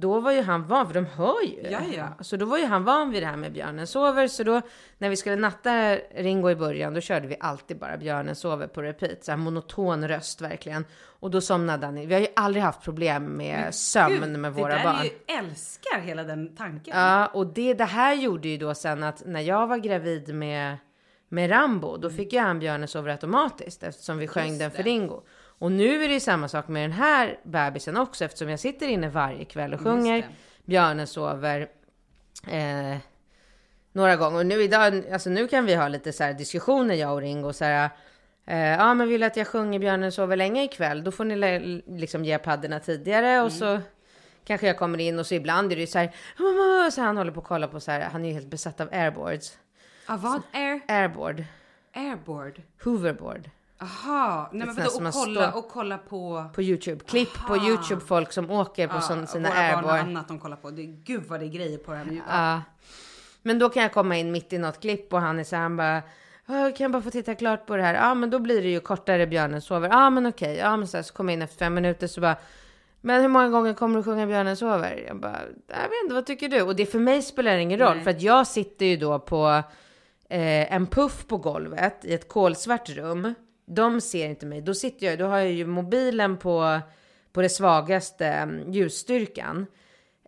då 0.00 0.20
var 0.20 0.32
ju 0.32 0.42
han 0.42 0.66
van, 0.66 0.86
för 0.86 0.94
de 0.94 1.06
hör 1.06 1.42
ju. 1.42 1.70
Ja, 1.70 1.80
ja. 1.96 2.08
Så 2.20 2.36
då 2.36 2.46
var 2.46 2.58
ju 2.58 2.66
han 2.66 2.84
van 2.84 3.10
vid 3.10 3.22
det 3.22 3.26
här 3.26 3.36
med 3.36 3.52
björnen 3.52 3.86
sover. 3.86 4.28
Så 4.28 4.42
då 4.42 4.60
när 4.98 5.08
vi 5.08 5.16
skulle 5.16 5.36
natta 5.36 5.96
Ringo 6.14 6.50
i 6.50 6.56
början, 6.56 6.94
då 6.94 7.00
körde 7.00 7.26
vi 7.26 7.36
alltid 7.40 7.78
bara 7.78 7.96
björnen 7.96 8.36
sover 8.36 8.66
på 8.66 8.82
repeat. 8.82 9.24
Så 9.24 9.32
här 9.32 9.36
monoton 9.36 10.08
röst 10.08 10.40
verkligen. 10.40 10.84
Och 11.20 11.30
då 11.30 11.40
somnade 11.40 11.86
han. 11.86 11.94
Vi 11.94 12.14
har 12.14 12.20
ju 12.20 12.26
aldrig 12.36 12.62
haft 12.62 12.82
problem 12.82 13.24
med 13.24 13.74
sömn 13.74 14.20
Gud, 14.20 14.38
med 14.38 14.52
det 14.52 14.60
våra 14.60 14.74
där 14.74 14.84
barn. 14.84 15.04
Ju, 15.04 15.10
älskar 15.38 16.00
hela 16.00 16.24
den 16.24 16.56
tanken. 16.56 16.98
Ja, 16.98 17.26
och 17.26 17.46
det, 17.46 17.74
det 17.74 17.84
här 17.84 18.14
gjorde 18.14 18.48
ju 18.48 18.56
då 18.56 18.74
sen 18.74 19.02
att 19.02 19.26
när 19.26 19.40
jag 19.40 19.66
var 19.66 19.76
gravid 19.76 20.34
med, 20.34 20.76
med 21.28 21.50
Rambo, 21.50 21.96
då 21.96 22.10
fick 22.10 22.32
ju 22.32 22.38
han 22.38 22.58
björnen 22.58 22.88
sover 22.88 23.10
automatiskt 23.10 23.82
eftersom 23.82 24.18
vi 24.18 24.28
sjöng 24.28 24.58
den 24.58 24.70
för 24.70 24.82
Ringo. 24.82 25.22
Och 25.60 25.72
nu 25.72 26.04
är 26.04 26.08
det 26.08 26.14
ju 26.14 26.20
samma 26.20 26.48
sak 26.48 26.68
med 26.68 26.82
den 26.82 26.92
här 26.92 27.38
bebisen 27.42 27.96
också 27.96 28.24
eftersom 28.24 28.48
jag 28.48 28.60
sitter 28.60 28.88
inne 28.88 29.08
varje 29.08 29.44
kväll 29.44 29.74
och 29.74 29.80
sjunger 29.80 30.28
björnen 30.64 31.06
sover 31.06 31.68
eh, 32.46 32.96
några 33.92 34.16
gånger. 34.16 34.38
Och 34.38 34.46
nu 34.46 34.62
idag, 34.62 35.02
alltså 35.12 35.30
nu 35.30 35.48
kan 35.48 35.66
vi 35.66 35.74
ha 35.74 35.88
lite 35.88 36.12
så 36.12 36.24
här 36.24 36.32
diskussioner 36.34 36.94
jag 36.94 37.12
och 37.12 37.20
Ringo 37.20 37.52
så 37.52 37.64
här. 37.64 37.90
Eh, 38.46 38.58
ja, 38.58 38.94
men 38.94 39.08
vill 39.08 39.22
att 39.22 39.36
jag 39.36 39.46
sjunger 39.46 39.78
björnen 39.78 40.12
sover 40.12 40.36
länge 40.36 40.64
ikväll, 40.64 41.04
då 41.04 41.10
får 41.12 41.24
ni 41.24 41.82
liksom 41.86 42.24
ge 42.24 42.38
padderna 42.38 42.80
tidigare 42.80 43.40
och 43.42 43.52
så 43.52 43.80
kanske 44.44 44.66
jag 44.66 44.78
kommer 44.78 44.98
in 45.00 45.18
och 45.18 45.26
så 45.26 45.34
ibland 45.34 45.72
är 45.72 45.76
det 45.76 45.80
ju 45.80 45.86
så 45.86 45.98
här, 45.98 46.14
"Mamma", 46.38 46.90
så 46.90 47.00
han 47.02 47.16
håller 47.16 47.32
på 47.32 47.40
att 47.40 47.46
kolla 47.46 47.68
på 47.68 47.80
så 47.80 47.90
här, 47.90 48.00
han 48.00 48.24
är 48.24 48.28
ju 48.28 48.34
helt 48.34 48.50
besatt 48.50 48.80
av 48.80 48.88
airboards. 48.92 49.58
Ah, 50.06 50.16
vad? 50.16 50.42
Air, 50.52 50.80
Airboard, 50.88 51.44
airboard? 51.94 52.62
hoverboard 52.84 53.50
Aha, 53.82 54.48
nej 54.52 54.66
men 54.66 54.76
vadå? 54.76 55.08
Och 55.08 55.12
kolla, 55.14 55.52
och 55.52 55.68
kolla 55.68 55.98
på... 55.98 56.44
på 56.54 56.62
YouTube. 56.62 57.04
Klipp 57.04 57.34
på 57.46 57.54
Aha. 57.54 57.68
YouTube, 57.68 58.00
folk 58.00 58.32
som 58.32 58.50
åker 58.50 58.88
på 58.88 58.94
Ja, 58.96 59.00
sån, 59.00 59.26
sina 59.26 59.48
våra 59.48 59.58
airboard. 59.58 59.98
annat 60.00 60.28
de 60.28 60.38
kollar 60.38 60.56
på. 60.56 60.70
Det, 60.70 60.82
gud 60.82 61.22
vad 61.28 61.40
det 61.40 61.46
är 61.46 61.50
grejer 61.50 61.78
på 61.78 61.92
det 61.92 61.98
här 61.98 62.04
med 62.04 62.20
Ja. 62.28 62.62
Men 63.42 63.58
då 63.58 63.68
kan 63.68 63.82
jag 63.82 63.92
komma 63.92 64.16
in 64.16 64.32
mitt 64.32 64.52
i 64.52 64.58
något 64.58 64.80
klipp 64.80 65.12
och 65.12 65.20
han 65.20 65.38
är 65.38 65.44
så 65.44 65.56
här, 65.56 65.62
han 65.62 65.76
bara, 65.76 66.02
"Ja, 66.46 66.52
kan 66.54 66.74
jag 66.84 66.90
bara 66.92 67.02
få 67.02 67.10
titta 67.10 67.34
klart 67.34 67.66
på 67.66 67.76
det 67.76 67.82
här? 67.82 67.94
Ja, 67.94 68.14
men 68.14 68.30
då 68.30 68.38
blir 68.38 68.62
det 68.62 68.68
ju 68.68 68.80
kortare 68.80 69.26
björnen 69.26 69.60
sover. 69.62 69.88
Ja, 69.88 70.10
men 70.10 70.26
okej. 70.26 70.56
Ja, 70.56 70.76
men 70.76 70.88
så, 70.88 70.96
här, 70.96 71.02
så 71.04 71.14
kommer 71.14 71.32
jag 71.32 71.36
in 71.38 71.42
efter 71.42 71.58
fem 71.58 71.74
minuter 71.74 72.06
så 72.06 72.20
bara, 72.20 72.36
men 73.00 73.20
hur 73.20 73.28
många 73.28 73.48
gånger 73.48 73.74
kommer 73.74 73.96
du 73.96 74.02
sjunga 74.02 74.26
björnen 74.26 74.56
sover? 74.56 75.04
Jag 75.08 75.20
bara, 75.20 75.40
jag 75.66 75.76
vet 75.76 76.02
inte, 76.04 76.14
vad 76.14 76.26
tycker 76.26 76.48
du? 76.48 76.62
Och 76.62 76.76
det 76.76 76.86
för 76.86 76.98
mig 76.98 77.22
spelar 77.22 77.56
ingen 77.56 77.78
roll, 77.78 77.94
Nej. 77.94 78.04
för 78.04 78.10
att 78.10 78.22
jag 78.22 78.46
sitter 78.46 78.86
ju 78.86 78.96
då 78.96 79.18
på 79.18 79.48
eh, 80.28 80.72
en 80.74 80.86
puff 80.86 81.26
på 81.26 81.36
golvet 81.36 82.04
i 82.04 82.14
ett 82.14 82.28
kolsvart 82.28 82.88
rum. 82.90 83.34
De 83.74 84.00
ser 84.00 84.28
inte 84.28 84.46
mig. 84.46 84.60
Då 84.60 84.74
sitter 84.74 85.06
jag, 85.06 85.18
då 85.18 85.26
har 85.26 85.38
jag 85.38 85.52
ju 85.52 85.66
mobilen 85.66 86.36
på, 86.36 86.80
på 87.32 87.42
det 87.42 87.48
svagaste 87.48 88.26
mm, 88.26 88.72
ljusstyrkan. 88.72 89.66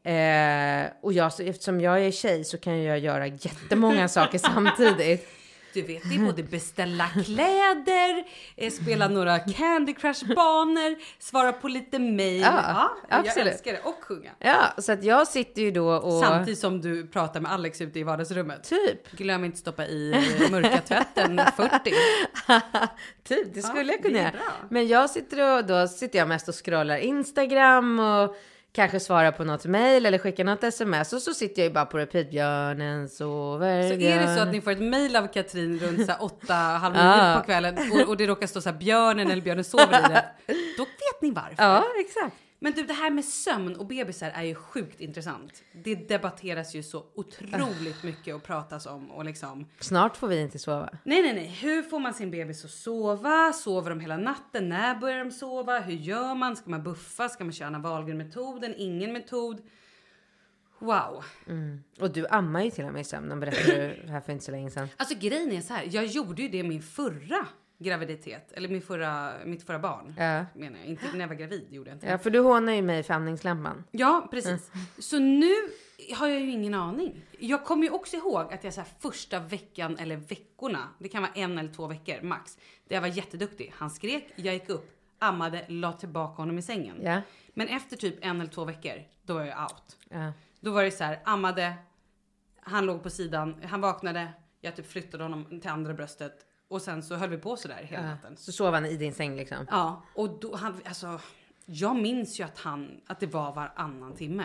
Eh, 0.04 0.86
och 1.02 1.12
jag, 1.12 1.32
eftersom 1.40 1.80
jag 1.80 2.04
är 2.04 2.10
tjej 2.10 2.44
så 2.44 2.58
kan 2.58 2.82
jag 2.82 2.98
göra 2.98 3.26
jättemånga 3.26 4.08
saker 4.08 4.38
samtidigt. 4.54 5.28
Du 5.74 5.82
vet, 5.82 6.02
det 6.08 6.14
är 6.14 6.18
både 6.18 6.42
beställa 6.42 7.08
kläder, 7.24 8.24
eh, 8.56 8.70
spela 8.72 9.08
några 9.08 9.38
Candy 9.38 9.94
Crush-banor, 9.94 10.96
svara 11.18 11.52
på 11.52 11.68
lite 11.68 11.98
mail. 11.98 12.40
Ja, 12.40 12.90
jag 13.08 13.18
absolut. 13.26 13.52
älskar 13.52 13.72
det. 13.72 13.80
Och 13.84 13.98
sjunga. 14.04 14.30
Ja, 14.38 14.72
så 14.78 14.92
att 14.92 15.04
jag 15.04 15.28
sitter 15.28 15.62
ju 15.62 15.70
då 15.70 15.88
och... 15.92 16.24
Samtidigt 16.24 16.58
som 16.58 16.80
du 16.80 17.06
pratar 17.06 17.40
med 17.40 17.52
Alex 17.52 17.80
ute 17.80 17.98
i 17.98 18.02
vardagsrummet. 18.02 18.64
Typ. 18.64 19.10
Glöm 19.12 19.44
inte 19.44 19.58
stoppa 19.58 19.86
i 19.86 20.12
eh, 20.12 20.50
mörka 20.50 20.80
tvätten 20.80 21.40
40. 21.56 21.92
typ, 23.24 23.54
det 23.54 23.62
skulle 23.62 23.82
Ja, 23.84 23.92
jag 23.92 24.02
kunna 24.02 24.18
göra. 24.18 24.32
Men 24.68 24.88
jag 24.88 25.10
sitter 25.10 25.56
och 25.58 25.64
då 25.66 25.88
sitter 25.88 26.18
jag 26.18 26.28
mest 26.28 26.48
och 26.48 26.64
scrollar 26.64 26.96
Instagram 26.96 28.00
och 28.00 28.36
kanske 28.72 29.00
svarar 29.00 29.32
på 29.32 29.44
något 29.44 29.64
mail 29.64 30.06
eller 30.06 30.18
skickar 30.18 30.44
något 30.44 30.64
sms 30.64 31.12
och 31.12 31.22
så 31.22 31.34
sitter 31.34 31.62
jag 31.62 31.68
ju 31.68 31.74
bara 31.74 31.86
på 31.86 31.98
repeat. 31.98 32.30
Björnen 32.30 33.08
sover. 33.08 33.88
Så 33.88 33.94
är 33.94 34.20
det 34.20 34.34
så 34.36 34.40
att 34.42 34.52
ni 34.52 34.60
får 34.60 34.70
ett 34.70 34.82
mail 34.82 35.16
av 35.16 35.26
Katrin 35.26 35.78
runt 35.78 36.06
så 36.06 36.12
här 36.12 36.22
åtta, 36.22 36.54
halv 36.54 36.94
nio 36.94 37.38
på 37.38 37.44
kvällen 37.44 37.78
och, 37.92 38.08
och 38.08 38.16
det 38.16 38.26
råkar 38.26 38.46
stå 38.46 38.60
så 38.60 38.70
här 38.70 38.76
björnen 38.76 39.30
eller 39.30 39.42
björnen 39.42 39.64
sover 39.64 39.98
i 39.98 40.12
det. 40.12 40.24
Då 40.76 40.84
vet 40.84 41.22
ni 41.22 41.30
varför. 41.30 41.54
Ja, 41.64 41.84
exakt. 42.00 42.36
Men 42.62 42.72
du, 42.72 42.82
det 42.82 42.92
här 42.92 43.10
med 43.10 43.24
sömn 43.24 43.76
och 43.76 43.86
bebisar 43.86 44.30
är 44.30 44.42
ju 44.42 44.54
sjukt 44.54 45.00
intressant. 45.00 45.62
Det 45.72 45.94
debatteras 45.94 46.74
ju 46.74 46.82
så 46.82 47.04
otroligt 47.14 48.02
mycket 48.02 48.34
och 48.34 48.42
pratas 48.42 48.86
om 48.86 49.10
och 49.10 49.24
liksom. 49.24 49.66
Snart 49.80 50.16
får 50.16 50.28
vi 50.28 50.40
inte 50.40 50.58
sova. 50.58 50.90
Nej, 51.04 51.22
nej, 51.22 51.34
nej. 51.34 51.46
Hur 51.46 51.82
får 51.82 52.00
man 52.00 52.14
sin 52.14 52.30
bebis 52.30 52.64
att 52.64 52.70
sova? 52.70 53.52
Sover 53.52 53.90
de 53.90 54.00
hela 54.00 54.16
natten? 54.16 54.68
När 54.68 54.94
börjar 54.94 55.24
de 55.24 55.30
sova? 55.30 55.78
Hur 55.78 55.94
gör 55.94 56.34
man? 56.34 56.56
Ska 56.56 56.70
man 56.70 56.82
buffa? 56.82 57.28
Ska 57.28 57.44
man 57.44 57.52
köra 57.52 57.68
Anna 57.68 57.78
Wahlgren-metoden? 57.78 58.74
Ingen 58.76 59.12
metod? 59.12 59.60
Wow. 60.78 61.24
Och 62.00 62.12
du 62.12 62.26
ammar 62.26 62.62
ju 62.62 62.70
till 62.70 62.84
och 62.84 62.92
med 62.92 63.00
i 63.00 63.04
sömnen 63.04 63.40
berättade 63.40 63.96
du 64.04 64.12
här 64.12 64.20
för 64.20 64.32
inte 64.32 64.44
så 64.44 64.50
länge 64.50 64.70
sedan. 64.70 64.88
Alltså 64.96 65.14
grejen 65.20 65.52
är 65.52 65.60
så 65.60 65.74
här. 65.74 65.88
Jag 65.90 66.06
gjorde 66.06 66.42
ju 66.42 66.48
det 66.48 66.62
min 66.62 66.82
förra 66.82 67.46
graviditet. 67.82 68.52
Eller 68.52 68.68
min 68.68 68.82
förra, 68.82 69.32
mitt 69.44 69.62
förra 69.62 69.78
barn. 69.78 70.14
Ja. 70.18 70.44
Menar 70.54 70.78
jag. 70.78 70.86
Inte 70.86 71.04
när 71.12 71.20
jag 71.20 71.28
var 71.28 71.34
gravid 71.34 71.66
gjorde 71.70 71.90
jag 71.90 71.96
inte. 71.96 72.06
Ja, 72.06 72.18
för 72.18 72.30
du 72.30 72.40
hånar 72.40 72.72
ju 72.72 72.82
mig 72.82 73.02
för 73.02 73.14
amningslampan. 73.14 73.84
Ja, 73.90 74.28
precis. 74.30 74.70
Så 74.98 75.18
nu 75.18 75.54
har 76.16 76.28
jag 76.28 76.40
ju 76.40 76.50
ingen 76.50 76.74
aning. 76.74 77.22
Jag 77.38 77.64
kommer 77.64 77.82
ju 77.82 77.90
också 77.90 78.16
ihåg 78.16 78.52
att 78.52 78.64
jag 78.64 78.74
så 78.74 78.80
här 78.80 78.88
första 78.98 79.40
veckan 79.40 79.96
eller 79.98 80.16
veckorna, 80.16 80.88
det 80.98 81.08
kan 81.08 81.22
vara 81.22 81.32
en 81.32 81.58
eller 81.58 81.72
två 81.72 81.86
veckor 81.86 82.22
max, 82.22 82.58
där 82.88 82.96
jag 82.96 83.00
var 83.00 83.08
jätteduktig. 83.08 83.72
Han 83.76 83.90
skrek, 83.90 84.32
jag 84.36 84.54
gick 84.54 84.68
upp, 84.68 84.90
ammade, 85.18 85.64
la 85.68 85.92
tillbaka 85.92 86.42
honom 86.42 86.58
i 86.58 86.62
sängen. 86.62 86.96
Ja. 87.02 87.20
Men 87.54 87.68
efter 87.68 87.96
typ 87.96 88.24
en 88.24 88.40
eller 88.40 88.50
två 88.50 88.64
veckor, 88.64 89.02
då 89.22 89.34
var 89.34 89.44
jag 89.44 89.62
out. 89.62 89.96
Ja. 90.08 90.32
Då 90.60 90.70
var 90.70 90.84
det 90.84 90.90
så 90.90 91.04
här, 91.04 91.20
ammade, 91.24 91.74
han 92.60 92.86
låg 92.86 93.02
på 93.02 93.10
sidan, 93.10 93.62
han 93.64 93.80
vaknade, 93.80 94.28
jag 94.60 94.76
typ 94.76 94.90
flyttade 94.90 95.22
honom 95.22 95.60
till 95.60 95.70
andra 95.70 95.94
bröstet 95.94 96.46
och 96.72 96.82
sen 96.82 97.02
så 97.02 97.14
höll 97.14 97.30
vi 97.30 97.38
på 97.38 97.56
så 97.56 97.68
där 97.68 97.82
hela 97.82 98.02
natten. 98.02 98.36
Så 98.36 98.52
sov 98.52 98.74
han 98.74 98.86
i 98.86 98.96
din 98.96 99.14
säng 99.14 99.36
liksom. 99.36 99.66
Ja, 99.70 100.02
och 100.14 100.38
då 100.40 100.56
han, 100.56 100.80
alltså, 100.84 101.20
jag 101.66 101.96
minns 101.96 102.40
ju 102.40 102.44
att 102.44 102.58
han, 102.58 103.00
att 103.06 103.20
det 103.20 103.26
var 103.26 103.52
varannan 103.52 104.14
timme. 104.14 104.44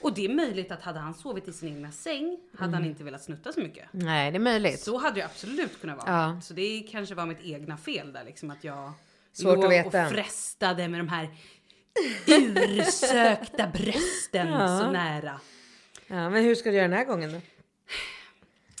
Och 0.00 0.14
det 0.14 0.24
är 0.24 0.34
möjligt 0.34 0.72
att 0.72 0.82
hade 0.82 0.98
han 0.98 1.14
sovit 1.14 1.48
i 1.48 1.52
sin 1.52 1.68
egna 1.68 1.92
säng 1.92 2.38
hade 2.58 2.72
han 2.72 2.84
inte 2.84 3.04
velat 3.04 3.22
snutta 3.22 3.52
så 3.52 3.60
mycket. 3.60 3.84
Nej, 3.90 4.30
det 4.30 4.36
är 4.36 4.40
möjligt. 4.40 4.80
Så 4.80 4.98
hade 4.98 5.14
det 5.14 5.24
absolut 5.24 5.80
kunnat 5.80 5.96
vara. 5.96 6.10
Ja. 6.34 6.40
Så 6.40 6.54
det 6.54 6.86
kanske 6.90 7.14
var 7.14 7.26
mitt 7.26 7.42
egna 7.42 7.76
fel 7.76 8.12
där 8.12 8.24
liksom 8.24 8.50
att 8.50 8.64
jag 8.64 8.92
Svårt 9.32 9.56
låg 9.56 9.64
att 9.64 9.70
veta. 9.70 10.06
och 10.06 10.12
frestade 10.12 10.88
med 10.88 11.00
de 11.00 11.08
här 11.08 11.28
ursökta 12.26 13.66
brösten 13.66 14.48
så 14.80 14.90
nära. 14.90 15.40
Ja, 16.06 16.30
men 16.30 16.44
hur 16.44 16.54
ska 16.54 16.70
du 16.70 16.76
göra 16.76 16.88
den 16.88 16.98
här 16.98 17.04
gången 17.04 17.32
då? 17.32 17.40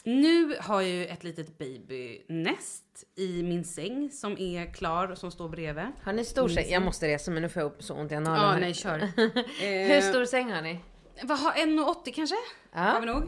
Nu 0.04 0.56
har 0.60 0.80
jag 0.80 0.90
ju 0.90 1.06
ett 1.06 1.24
litet 1.24 1.58
babynest 1.58 3.04
i 3.14 3.42
min 3.42 3.64
säng 3.64 4.10
som 4.10 4.38
är 4.38 4.74
klar 4.74 5.08
och 5.08 5.18
som 5.18 5.30
står 5.30 5.48
bredvid. 5.48 5.86
Har 6.02 6.12
ni 6.12 6.24
stor 6.24 6.48
säng? 6.48 6.70
Jag 6.70 6.82
måste 6.82 7.08
resa 7.08 7.30
men 7.30 7.42
nu 7.42 7.48
får 7.48 7.62
jag 7.62 7.72
så 7.78 7.94
ont 7.94 8.12
i 8.12 8.14
analen. 8.14 8.42
Ja, 8.42 8.52
här. 8.52 8.60
nej 8.60 8.74
kör. 8.74 8.98
Hur 9.88 10.00
stor 10.00 10.24
säng 10.24 10.52
har 10.52 10.62
ni? 10.62 10.80
Vad 11.22 11.38
har 11.38 11.52
1,80 11.52 12.12
kanske? 12.14 12.36
Ja. 12.72 12.80
Har 12.80 13.00
vi 13.00 13.06
nog. 13.06 13.22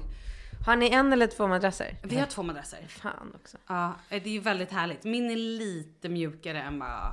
Har 0.67 0.77
ni 0.77 0.91
en 0.91 1.13
eller 1.13 1.27
två 1.27 1.47
madrasser? 1.47 1.97
Vi 2.03 2.17
har 2.17 2.27
två 2.27 2.43
madrasser. 2.43 2.87
Fan 2.89 3.33
också. 3.35 3.59
Ja, 3.67 3.95
det 4.09 4.17
är 4.17 4.29
ju 4.29 4.41
väldigt 4.41 4.73
härligt. 4.73 5.05
Min 5.05 5.31
är 5.31 5.37
lite 5.37 6.09
mjukare 6.09 6.63
än 6.63 6.79
vad 6.79 7.13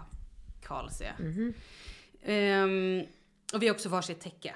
Karls 0.63 1.01
är. 1.01 1.15
Mhm. 1.19 1.53
Ehm, 2.23 3.05
och 3.53 3.63
vi 3.63 3.67
har 3.67 3.75
också 3.75 3.89
varsitt 3.89 4.19
täcke. 4.21 4.55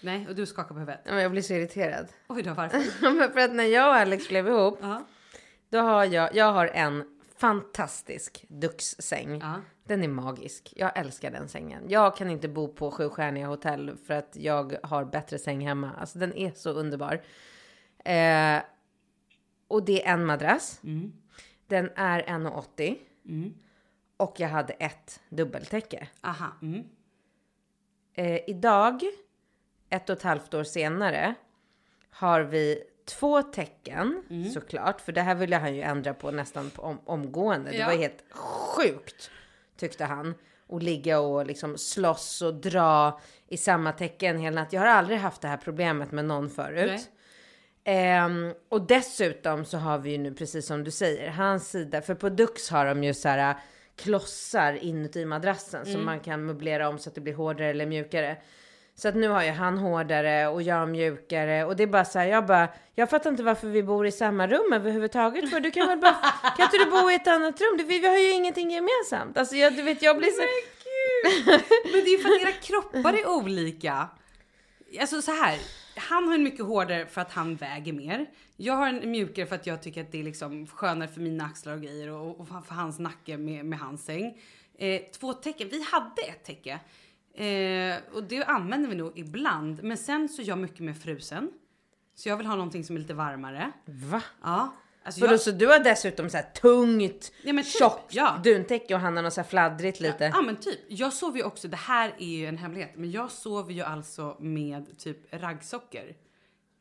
Nej, 0.00 0.28
och 0.28 0.34
du 0.34 0.46
skakar 0.46 0.68
på 0.74 0.80
huvudet. 0.80 1.00
Ja, 1.04 1.12
men 1.12 1.22
Jag 1.22 1.30
blir 1.30 1.42
så 1.42 1.54
irriterad. 1.54 2.06
Oj 2.28 2.42
då, 2.42 2.54
varför? 2.54 2.78
Men 3.18 3.32
för 3.32 3.40
att 3.40 3.54
när 3.54 3.64
jag 3.64 3.88
och 3.88 3.94
Alex 3.94 4.28
blev 4.28 4.48
ihop, 4.48 4.78
Ja. 4.82 5.04
då 5.68 5.78
har 5.78 6.04
jag, 6.04 6.34
jag 6.36 6.52
har 6.52 6.66
en 6.66 7.18
fantastisk 7.36 8.44
duxsäng. 8.48 9.38
Ja. 9.40 9.54
Den 9.84 10.04
är 10.04 10.08
magisk. 10.08 10.72
Jag 10.76 10.98
älskar 10.98 11.30
den 11.30 11.48
sängen. 11.48 11.82
Jag 11.88 12.16
kan 12.16 12.30
inte 12.30 12.48
bo 12.48 12.68
på 12.68 12.90
sjustjärniga 12.90 13.46
hotell 13.46 13.96
för 14.06 14.14
att 14.14 14.36
jag 14.36 14.76
har 14.82 15.04
bättre 15.04 15.38
säng 15.38 15.66
hemma. 15.66 15.92
Alltså 15.98 16.18
den 16.18 16.32
är 16.36 16.50
så 16.54 16.70
underbar. 16.70 17.14
Eh, 18.04 18.62
och 19.68 19.84
det 19.84 20.06
är 20.06 20.12
en 20.12 20.26
madrass. 20.26 20.80
Den 21.66 21.90
är 21.96 22.22
1,80. 22.22 23.52
Och 24.16 24.40
jag 24.40 24.48
hade 24.48 24.72
ett 24.72 25.20
dubbeltäcke. 25.28 26.08
Aha. 26.20 26.46
Mm. 26.62 26.84
Eh, 28.14 28.40
idag, 28.50 29.02
ett 29.90 30.10
och 30.10 30.16
ett 30.16 30.22
halvt 30.22 30.54
år 30.54 30.64
senare, 30.64 31.34
har 32.10 32.40
vi 32.40 32.82
två 33.04 33.42
tecken 33.42 34.22
Mm. 34.30 34.50
såklart. 34.50 35.00
För 35.00 35.12
det 35.12 35.20
här 35.22 35.34
ville 35.34 35.56
han 35.56 35.74
ju 35.74 35.82
ändra 35.82 36.14
på 36.14 36.30
nästan 36.30 36.70
om, 36.76 36.98
omgående. 37.04 37.70
Det 37.70 37.76
Ja. 37.76 37.86
var 37.86 37.94
helt 37.96 38.24
sjukt 38.30 39.30
tyckte 39.76 40.04
han. 40.04 40.34
Och 40.68 40.82
ligga 40.82 41.20
och 41.20 41.46
liksom 41.46 41.78
slåss 41.78 42.42
och 42.42 42.54
dra 42.54 43.20
i 43.48 43.56
samma 43.56 43.92
tecken 43.92 44.38
hela 44.38 44.60
natten. 44.60 44.76
Jag 44.76 44.86
har 44.88 44.94
aldrig 44.98 45.18
haft 45.18 45.40
det 45.42 45.48
här 45.48 45.56
problemet 45.56 46.12
med 46.12 46.24
någon 46.24 46.50
förut. 46.50 47.10
Ehm, 47.84 48.54
och 48.68 48.86
dessutom 48.86 49.64
så 49.64 49.78
har 49.78 49.98
vi 49.98 50.10
ju 50.10 50.18
nu 50.18 50.34
precis 50.34 50.66
som 50.66 50.84
du 50.84 50.90
säger, 50.90 51.30
hans 51.30 51.70
sida, 51.70 52.02
för 52.02 52.14
på 52.14 52.28
Dux 52.28 52.70
har 52.70 52.86
de 52.86 53.04
ju 53.04 53.14
så 53.14 53.28
här 53.28 53.50
äh, 53.50 53.56
klossar 53.96 54.72
inuti 54.72 55.24
madrassen 55.24 55.86
som 55.86 56.04
man 56.04 56.20
kan 56.20 56.44
möblera 56.46 56.88
om 56.88 56.98
så 56.98 57.08
att 57.08 57.14
det 57.14 57.20
blir 57.20 57.34
hårdare 57.34 57.68
eller 57.70 57.86
mjukare. 57.86 58.36
Så 58.98 59.08
att 59.08 59.14
nu 59.14 59.28
har 59.28 59.44
ju 59.44 59.50
han 59.50 59.78
hårdare 59.78 60.48
och 60.48 60.62
jag 60.62 60.88
mjukare 60.88 61.64
och 61.64 61.76
det 61.76 61.82
är 61.82 61.86
bara 61.86 62.04
så 62.04 62.18
här, 62.18 62.26
jag 62.26 62.46
bara, 62.46 62.68
jag 62.94 63.10
fattar 63.10 63.30
inte 63.30 63.42
varför 63.42 63.68
vi 63.68 63.82
bor 63.82 64.06
i 64.06 64.12
samma 64.12 64.46
rum 64.46 64.72
överhuvudtaget 64.72 65.50
för 65.50 65.60
du 65.60 65.70
kan 65.70 65.88
väl 65.88 65.98
bara, 65.98 66.14
kan 66.56 66.64
inte 66.64 66.78
du 66.78 66.90
bo 66.90 67.10
i 67.10 67.14
ett 67.14 67.26
annat 67.26 67.60
rum? 67.60 67.76
Du, 67.78 67.84
vi, 67.84 67.98
vi 67.98 68.08
har 68.08 68.16
ju 68.16 68.32
ingenting 68.32 68.70
gemensamt. 68.70 69.38
Alltså 69.38 69.56
jag, 69.56 69.76
du 69.76 69.82
vet, 69.82 70.02
jag 70.02 70.18
blir 70.18 70.28
så... 70.28 70.42
Men 71.24 71.54
Men 71.84 72.04
det 72.04 72.10
är 72.10 72.16
ju 72.16 72.18
för 72.18 72.28
att 72.28 72.42
era 72.42 72.52
kroppar 72.52 73.12
är 73.12 73.28
olika. 73.28 74.08
Alltså 75.00 75.22
så 75.22 75.32
här. 75.32 75.58
Han 75.96 76.28
har 76.28 76.34
en 76.34 76.42
mycket 76.42 76.64
hårdare 76.64 77.06
för 77.06 77.20
att 77.20 77.32
han 77.32 77.56
väger 77.56 77.92
mer. 77.92 78.26
Jag 78.56 78.74
har 78.74 78.88
en 78.88 79.10
mjukare 79.10 79.46
för 79.46 79.54
att 79.54 79.66
jag 79.66 79.82
tycker 79.82 80.00
att 80.00 80.12
det 80.12 80.20
är 80.20 80.24
liksom 80.24 80.66
skönare 80.66 81.08
för 81.08 81.20
mina 81.20 81.44
axlar 81.44 81.74
och 81.74 81.82
grejer 81.82 82.10
och, 82.10 82.40
och 82.40 82.48
för 82.48 82.74
hans 82.74 82.98
nacke 82.98 83.36
med, 83.36 83.64
med 83.64 83.78
hans 83.78 84.04
säng. 84.04 84.42
Eh, 84.78 85.02
två 85.20 85.32
täcken, 85.32 85.68
Vi 85.68 85.82
hade 85.82 86.22
ett 86.22 86.44
täcke. 86.44 86.80
Eh, 87.36 87.96
och 88.12 88.22
det 88.24 88.44
använder 88.44 88.88
vi 88.88 88.94
nog 88.94 89.12
ibland. 89.18 89.82
Men 89.82 89.96
sen 89.96 90.28
så 90.28 90.42
är 90.42 90.46
jag 90.48 90.58
mycket 90.58 90.80
mer 90.80 90.92
frusen. 90.94 91.50
Så 92.14 92.28
jag 92.28 92.36
vill 92.36 92.46
ha 92.46 92.54
någonting 92.56 92.84
som 92.84 92.96
är 92.96 93.00
lite 93.00 93.14
varmare. 93.14 93.72
Va? 93.84 94.22
Ja. 94.42 94.74
Alltså 95.04 95.20
jag, 95.26 95.40
så 95.40 95.50
du 95.50 95.66
har 95.66 95.78
dessutom 95.78 96.30
så 96.30 96.38
tungt, 96.60 97.32
Ja, 97.42 97.52
typ, 97.52 97.66
tjockt 97.66 98.14
ja. 98.14 98.40
duntäcke 98.44 98.94
och 98.94 99.00
han 99.00 99.16
har 99.16 99.22
något 99.22 99.32
så 99.32 99.44
fladdrigt 99.44 100.00
lite. 100.00 100.24
Ja 100.34 100.42
men 100.42 100.56
typ. 100.56 100.78
Jag 100.88 101.12
sover 101.12 101.38
ju 101.38 101.44
också, 101.44 101.68
det 101.68 101.76
här 101.76 102.14
är 102.18 102.26
ju 102.26 102.46
en 102.46 102.58
hemlighet, 102.58 102.90
men 102.96 103.10
jag 103.10 103.30
sover 103.30 103.72
ju 103.72 103.82
alltså 103.82 104.36
med 104.40 104.98
typ 104.98 105.18
raggsockor. 105.34 106.14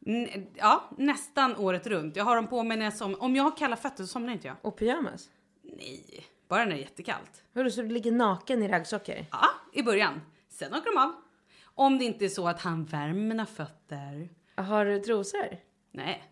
N- 0.06 0.48
ja, 0.56 0.90
nästan 0.98 1.56
året 1.56 1.88
runt. 1.88 2.16
Jag 2.16 2.24
har 2.24 2.36
dem 2.36 2.48
på 2.48 2.64
mig 2.64 2.78
när 2.78 2.86
jag 2.86 2.94
somnar. 2.94 3.22
Om 3.24 3.36
jag 3.36 3.44
har 3.44 3.58
kalla 3.58 3.76
fötter 3.76 4.04
så 4.04 4.08
somnar 4.08 4.34
inte 4.34 4.48
jag. 4.48 4.56
Och 4.62 4.78
pyjamas? 4.78 5.30
Nej, 5.64 6.26
bara 6.48 6.60
när 6.66 6.72
det 6.72 6.78
är 6.78 6.82
jättekallt. 6.82 7.44
Hörru, 7.56 7.72
så 7.72 7.82
du 7.82 7.90
ligger 7.90 8.12
naken 8.12 8.64
i 8.64 8.68
raggsockor? 8.68 9.16
Ja, 9.32 9.48
i 9.74 9.84
början. 9.84 10.22
Sen 10.56 10.74
åker 10.74 10.92
de 10.92 10.98
av. 10.98 11.16
Om 11.64 11.98
det 11.98 12.06
inte 12.06 12.26
är 12.26 12.30
så 12.30 12.48
att 12.48 12.62
han 12.62 12.86
värmer 12.86 13.22
mina 13.22 13.46
fötter. 13.46 14.30
Har 14.56 14.86
du 14.86 15.00
trosor? 15.00 15.58
Nej. 15.92 16.24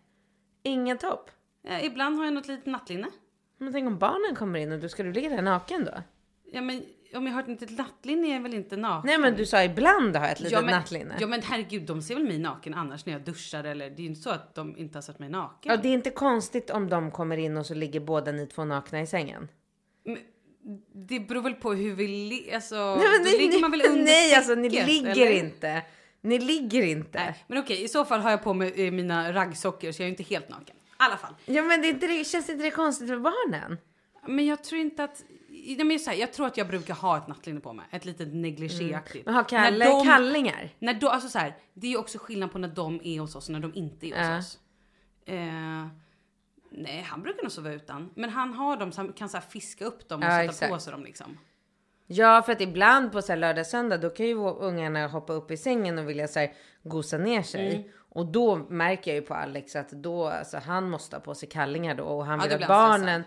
Ingen 0.62 0.98
topp? 0.98 1.30
Eh, 1.64 1.84
ibland 1.84 2.16
har 2.16 2.24
jag 2.24 2.34
något 2.34 2.48
litet 2.48 2.66
nattlinne. 2.66 3.06
Men 3.58 3.72
tänk 3.72 3.86
om 3.86 3.98
barnen 3.98 4.36
kommer 4.36 4.58
in 4.58 4.72
och 4.72 4.78
du 4.78 4.88
ska 4.88 5.02
du 5.02 5.12
ligga 5.12 5.28
där 5.28 5.42
naken 5.42 5.84
då? 5.84 5.92
Ja 6.44 6.60
men 6.60 6.82
om 7.14 7.26
jag 7.26 7.34
har 7.34 7.42
ett 7.42 7.48
litet 7.48 7.78
nattlinne 7.78 8.28
är 8.28 8.34
jag 8.34 8.40
väl 8.40 8.54
inte 8.54 8.76
naken? 8.76 9.06
Nej 9.06 9.18
men 9.18 9.34
du 9.34 9.46
sa 9.46 9.64
ibland 9.64 10.16
har 10.16 10.24
jag 10.24 10.32
ett 10.32 10.40
litet 10.40 10.52
ja, 10.52 10.60
men, 10.60 10.70
nattlinne. 10.70 11.16
Ja 11.20 11.26
men 11.26 11.42
herregud, 11.42 11.82
de 11.82 12.02
ser 12.02 12.14
väl 12.14 12.24
mig 12.24 12.38
naken 12.38 12.74
annars 12.74 13.06
när 13.06 13.12
jag 13.12 13.22
duschar 13.22 13.64
eller 13.64 13.90
det 13.90 13.96
är 13.96 14.02
ju 14.02 14.08
inte 14.08 14.20
så 14.20 14.30
att 14.30 14.54
de 14.54 14.76
inte 14.76 14.96
har 14.96 15.02
sett 15.02 15.18
mig 15.18 15.28
naken. 15.28 15.72
Ja, 15.72 15.76
det 15.76 15.88
är 15.88 15.92
inte 15.92 16.10
konstigt 16.10 16.70
om 16.70 16.88
de 16.88 17.10
kommer 17.10 17.36
in 17.36 17.56
och 17.56 17.66
så 17.66 17.74
ligger 17.74 18.00
båda 18.00 18.32
ni 18.32 18.46
två 18.46 18.64
nakna 18.64 19.00
i 19.00 19.06
sängen. 19.06 19.48
Det 20.94 21.20
beror 21.20 21.42
väl 21.42 21.54
på 21.54 21.72
hur 21.74 21.94
vi 21.94 22.08
ligger. 22.08 22.54
Alltså, 22.54 22.74
Nej, 22.98 23.08
men 23.12 23.24
då 23.24 23.30
ni, 23.30 23.38
ligger 23.38 23.60
man 23.60 23.70
väl 23.70 23.82
under 23.86 24.04
nej 24.04 24.34
alltså 24.34 24.54
ni 24.54 24.70
täcket, 24.70 24.86
ligger 24.86 25.26
eller? 25.26 25.44
inte. 25.44 25.82
Ni 26.20 26.38
ligger 26.38 26.82
inte. 26.82 27.18
Nej, 27.18 27.44
men 27.46 27.58
okej, 27.58 27.84
i 27.84 27.88
så 27.88 28.04
fall 28.04 28.20
har 28.20 28.30
jag 28.30 28.42
på 28.42 28.54
mig 28.54 28.86
eh, 28.86 28.92
mina 28.92 29.32
raggsockor 29.32 29.92
så 29.92 30.02
jag 30.02 30.06
är 30.06 30.10
inte 30.10 30.22
helt 30.22 30.48
naken. 30.48 30.76
I 30.76 30.80
alla 30.96 31.16
fall. 31.16 31.34
Ja 31.44 31.62
men 31.62 31.82
det, 31.82 31.88
inte 31.88 32.06
det, 32.06 32.24
känns 32.26 32.48
inte 32.50 32.64
det 32.64 32.70
konstigt 32.70 33.08
för 33.08 33.18
barnen? 33.18 33.78
Men 34.26 34.46
jag 34.46 34.64
tror 34.64 34.80
inte 34.80 35.04
att... 35.04 35.24
Nej, 35.48 35.84
men 35.84 35.98
så 35.98 36.10
här, 36.10 36.16
jag 36.16 36.32
tror 36.32 36.46
att 36.46 36.56
jag 36.56 36.68
brukar 36.68 36.94
ha 36.94 37.18
ett 37.18 37.28
nattlinne 37.28 37.60
på 37.60 37.72
mig. 37.72 37.86
Ett 37.90 38.04
litet 38.04 38.34
negligéaktigt. 38.34 39.26
Men 39.26 39.34
har 39.34 39.44
Kalle 39.44 39.78
När 39.78 39.86
de- 39.86 40.04
kallingar? 40.06 40.70
När 40.78 40.94
då, 40.94 41.08
alltså 41.08 41.28
så 41.28 41.38
här, 41.38 41.56
det 41.74 41.86
är 41.86 41.90
ju 41.90 41.96
också 41.96 42.18
skillnad 42.18 42.52
på 42.52 42.58
när 42.58 42.68
de 42.68 43.00
är 43.04 43.20
hos 43.20 43.36
oss 43.36 43.46
och 43.48 43.52
när 43.52 43.60
de 43.60 43.74
inte 43.74 44.06
är 44.06 44.10
hos 44.10 44.18
Ja. 44.28 44.38
oss. 44.38 44.58
Eh, 45.26 45.86
nej, 46.78 47.02
han 47.02 47.22
brukar 47.22 47.42
nog 47.42 47.52
sova 47.52 47.72
utan. 47.72 48.10
Men 48.14 48.30
han 48.30 48.54
har 48.54 48.76
dem 48.76 48.92
så 48.92 49.00
han 49.00 49.12
kan 49.12 49.28
så 49.28 49.36
här 49.36 49.44
fiska 49.44 49.84
upp 49.84 50.08
dem 50.08 50.20
och 50.20 50.26
Ja, 50.26 50.30
sätta 50.30 50.44
exakt. 50.44 50.72
på 50.72 50.78
sig 50.78 50.92
dem 50.92 51.04
liksom. 51.04 51.38
Ja, 52.06 52.42
för 52.42 52.52
att 52.52 52.60
ibland 52.60 53.12
på 53.12 53.22
så 53.22 53.32
här 53.32 53.36
lördag 53.36 53.66
söndag 53.66 53.96
då 53.98 54.10
kan 54.10 54.26
ju 54.26 54.34
ungarna 54.34 55.06
hoppa 55.06 55.32
upp 55.32 55.50
i 55.50 55.56
sängen 55.56 55.98
och 55.98 56.08
vilja 56.08 56.28
så 56.28 56.38
här, 56.38 56.52
gosa 56.82 57.18
ner 57.18 57.42
sig. 57.42 57.76
Mm. 57.76 57.88
Och 57.96 58.26
då 58.26 58.56
märker 58.56 59.10
jag 59.10 59.20
ju 59.20 59.26
på 59.26 59.34
Alex 59.34 59.76
att 59.76 59.90
då, 59.90 60.28
alltså, 60.28 60.58
han 60.58 60.90
måste 60.90 61.16
ha 61.16 61.20
på 61.20 61.34
sig 61.34 61.48
kallingar 61.48 61.94
då 61.94 62.04
och 62.04 62.26
han 62.26 62.38
Ja, 62.40 62.44
vill 62.44 62.62
att 62.62 62.68
barnen... 62.68 63.24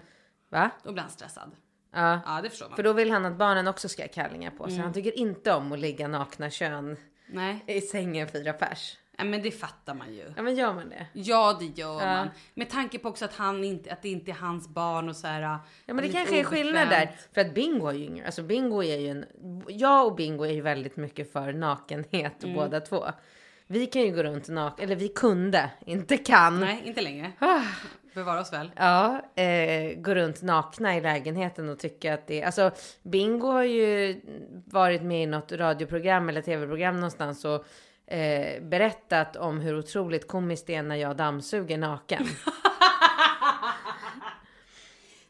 Va? 0.50 0.70
Då 0.84 0.92
blir 0.92 1.02
han 1.02 1.12
stressad. 1.12 1.52
Ja. 1.94 2.20
Ja, 2.26 2.40
det 2.44 2.50
förstår 2.50 2.68
man. 2.70 2.76
För 2.76 2.84
då 2.84 2.94
vill 2.94 3.12
han 3.12 3.26
att 3.26 3.38
barnen 3.38 3.68
också 3.68 3.90
ska 3.90 4.04
ha 4.04 4.08
kallingar 4.08 4.52
på 4.52 4.68
sig. 4.68 4.78
Han 4.78 4.94
tycker 4.94 5.18
inte 5.18 5.54
om 5.54 5.72
att 5.72 5.80
ligga 5.80 6.08
nakna 6.08 6.50
kön 6.50 6.98
Nej. 7.30 7.64
i 7.68 7.82
sängen 7.82 8.28
fyra 8.28 8.54
pers. 8.54 8.98
Nej, 9.20 9.28
men 9.28 9.42
det 9.42 9.52
fattar 9.52 9.94
man 9.94 10.14
ju. 10.14 10.34
Ja 10.36 10.42
men 10.42 10.56
gör 10.56 10.74
man 10.74 10.90
det? 10.90 11.08
Ja, 11.14 11.58
det 11.60 11.66
gör 11.66 12.06
man. 12.06 12.30
Med 12.54 12.70
tanke 12.70 13.00
på 13.00 13.10
också 13.10 13.26
att, 13.26 13.34
han 13.34 13.64
inte, 13.64 13.92
att 13.94 14.02
det 14.02 14.10
inte 14.10 14.32
är 14.32 14.36
hans 14.36 14.68
barn 14.70 15.10
och 15.10 15.16
så 15.16 15.28
här. 15.28 15.42
Ja 15.42 15.60
men 15.86 15.98
det 15.98 16.10
kanske 16.10 16.40
är 16.40 16.44
skillnad 16.44 16.90
där. 16.90 17.02
obekvämt. 17.02 17.28
För 17.34 17.42
att 17.42 17.54
Bingo 17.54 17.86
har 17.86 17.94
ju 17.94 18.04
yngre. 18.06 18.26
Alltså 18.26 18.44
Bingo 18.44 18.84
är 18.84 18.98
ju 18.98 19.10
en... 19.10 19.26
Jag 19.68 20.06
och 20.08 20.16
Bingo 20.16 20.44
är 20.46 20.52
ju 20.52 20.62
väldigt 20.62 20.98
mycket 20.98 21.34
för 21.34 21.54
nakenhet 21.54 22.44
Mm. 22.44 22.56
båda 22.56 22.80
två. 22.80 23.06
Vi 23.68 23.86
kan 23.86 24.02
ju 24.02 24.12
gå 24.16 24.24
runt 24.24 24.48
naken. 24.50 24.86
Eller 24.86 24.96
vi 24.96 25.08
kunde, 25.08 25.70
inte 25.86 26.18
kan. 26.18 26.60
Nej, 26.60 26.82
inte 26.86 27.02
längre. 27.02 27.32
Ah. 27.40 27.62
Bevara 28.14 28.40
oss 28.40 28.54
väl. 28.54 28.72
Ja, 28.76 29.22
eh, 29.36 30.00
gå 30.00 30.16
runt 30.16 30.42
nakna 30.42 30.98
i 30.98 31.02
lägenheten 31.02 31.70
och 31.70 31.80
tycka 31.80 32.14
att 32.14 32.28
det 32.28 32.42
är... 32.42 32.46
Alltså, 32.46 32.72
Bingo 33.04 33.48
har 33.48 33.64
ju 33.64 34.22
varit 34.66 35.02
med 35.02 35.24
i 35.24 35.26
något 35.26 35.52
radioprogram 35.52 36.30
eller 36.30 36.42
tv-program 36.42 36.96
någonstans 36.96 37.46
och 37.46 37.66
eh, 38.08 38.64
berättat 38.64 39.36
om 39.36 39.60
hur 39.60 39.78
otroligt 39.78 40.28
komiskt 40.28 40.68
det 40.68 40.76
är 40.76 40.84
när 40.84 40.96
jag 40.96 41.16
dammsuger 41.16 41.78
naken. 41.78 42.26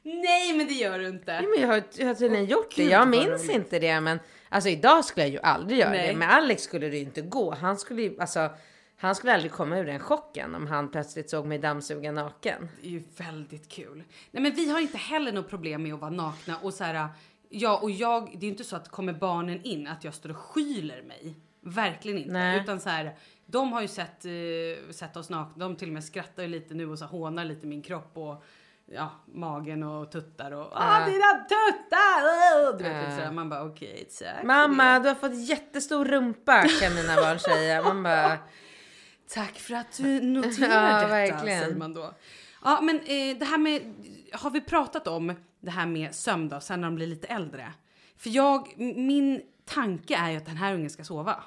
Nej, 0.03 0.57
men 0.57 0.67
det 0.67 0.73
gör 0.73 0.99
du 0.99 1.07
inte. 1.07 1.32
ja, 1.32 1.41
men 1.41 1.61
jag 1.61 1.67
har, 1.67 1.84
jag 1.97 2.07
har 2.07 2.13
tydligen 2.15 2.45
gjort 2.45 2.75
det. 2.75 2.84
Gud, 2.84 2.91
Jag 2.91 3.07
minns 3.07 3.49
inte 3.49 3.80
det, 3.80 4.01
men 4.01 4.19
alltså 4.49 4.69
idag 4.69 5.05
skulle 5.05 5.25
jag 5.25 5.32
ju 5.32 5.39
aldrig 5.39 5.80
göra 5.80 5.89
Nej. 5.89 6.07
det. 6.07 6.15
Med 6.15 6.34
Alex 6.34 6.63
skulle 6.63 6.89
det 6.89 6.97
ju 6.97 7.03
inte 7.03 7.21
gå. 7.21 7.53
Han 7.53 7.78
skulle 7.78 8.01
ju, 8.01 8.19
alltså, 8.19 8.49
han 8.97 9.15
skulle 9.15 9.34
aldrig 9.34 9.51
komma 9.51 9.78
ur 9.78 9.86
den 9.86 9.99
chocken 9.99 10.55
om 10.55 10.67
han 10.67 10.91
plötsligt 10.91 11.30
såg 11.30 11.45
mig 11.45 11.57
dammsuga 11.57 12.11
naken. 12.11 12.69
Det 12.82 12.88
är 12.88 12.91
ju 12.91 13.03
väldigt 13.17 13.69
kul. 13.69 14.03
Nej, 14.32 14.43
men 14.43 14.55
vi 14.55 14.69
har 14.69 14.80
inte 14.80 14.97
heller 14.97 15.32
något 15.32 15.49
problem 15.49 15.84
med 15.84 15.93
att 15.93 15.99
vara 15.99 16.11
nakna 16.11 16.57
och 16.61 16.73
så 16.73 16.84
här. 16.84 17.07
Ja, 17.49 17.78
och 17.78 17.91
jag. 17.91 18.25
Det 18.32 18.38
är 18.38 18.41
ju 18.41 18.47
inte 18.51 18.63
så 18.63 18.75
att 18.75 18.89
kommer 18.89 19.13
barnen 19.13 19.63
in 19.63 19.88
att 19.88 20.03
jag 20.03 20.13
står 20.13 20.30
och 20.30 20.38
skyler 20.38 21.01
mig. 21.01 21.36
Verkligen 21.62 22.18
inte. 22.18 22.32
Nej. 22.32 22.62
Utan 22.62 22.80
så 22.80 22.89
här. 22.89 23.16
De 23.45 23.74
har 23.74 23.82
ju 23.82 23.88
sett, 23.88 24.26
eh, 24.26 24.91
sett 24.91 25.18
oss 25.18 25.30
nakna. 25.30 25.68
De 25.68 25.76
till 25.76 25.88
och 25.88 25.93
med 25.93 26.03
skrattar 26.03 26.43
ju 26.43 26.49
lite 26.49 26.74
nu 26.74 26.89
och 26.89 26.99
så 26.99 27.05
hånar 27.05 27.45
lite 27.45 27.68
min 27.68 27.82
kropp 27.82 28.18
och 28.18 28.43
ja, 28.86 29.12
magen 29.26 29.84
och 29.84 30.12
tuttar 30.12 30.51
och 30.51 30.68
ah, 30.74 31.05
dina 31.05 31.34
tuttar! 31.34 32.78
Du 32.78 32.84
vet, 32.84 33.08
uh. 33.08 33.16
sådär. 33.16 33.32
Man 33.32 33.49
bara 33.49 33.64
okej, 33.64 34.08
tack. 34.20 34.39
för 34.39 34.47
Mamma, 34.47 34.99
du 34.99 35.08
har 35.08 35.16
fått 35.16 35.36
jättestor 35.49 36.05
rumpa 36.05 36.68
kan 36.82 36.95
mina 36.95 37.16
barn 37.16 37.39
säga. 37.39 37.84
Man 37.84 38.03
bara... 38.03 38.38
Tack 39.30 39.60
för 39.60 39.74
att 39.74 39.97
du 39.97 40.22
noterar 40.22 40.91
Ja, 40.91 40.95
detta, 40.95 41.08
verkligen. 41.08 41.60
säger 41.64 41.76
man 41.76 41.93
då. 41.93 42.14
Ja, 42.64 42.82
men 42.82 42.95
eh, 42.95 43.38
det 43.38 43.45
här 43.45 43.58
med, 43.58 43.93
har 44.34 44.49
vi 44.49 44.62
pratat 44.62 45.08
om 45.08 45.36
det 45.60 45.72
här 45.72 45.86
med 45.86 46.16
sömn 46.16 46.49
då, 46.49 46.60
sen 46.60 46.82
när 46.82 46.88
de 46.88 46.95
blir 46.95 47.08
lite 47.08 47.28
äldre? 47.28 47.74
För 48.18 48.30
jag, 48.30 48.74
min 48.78 49.41
tanke 49.68 50.15
är 50.18 50.32
ju 50.32 50.38
att 50.38 50.45
den 50.45 50.57
här 50.57 50.74
ungen 50.74 50.89
ska 50.89 51.03
sova. 51.03 51.43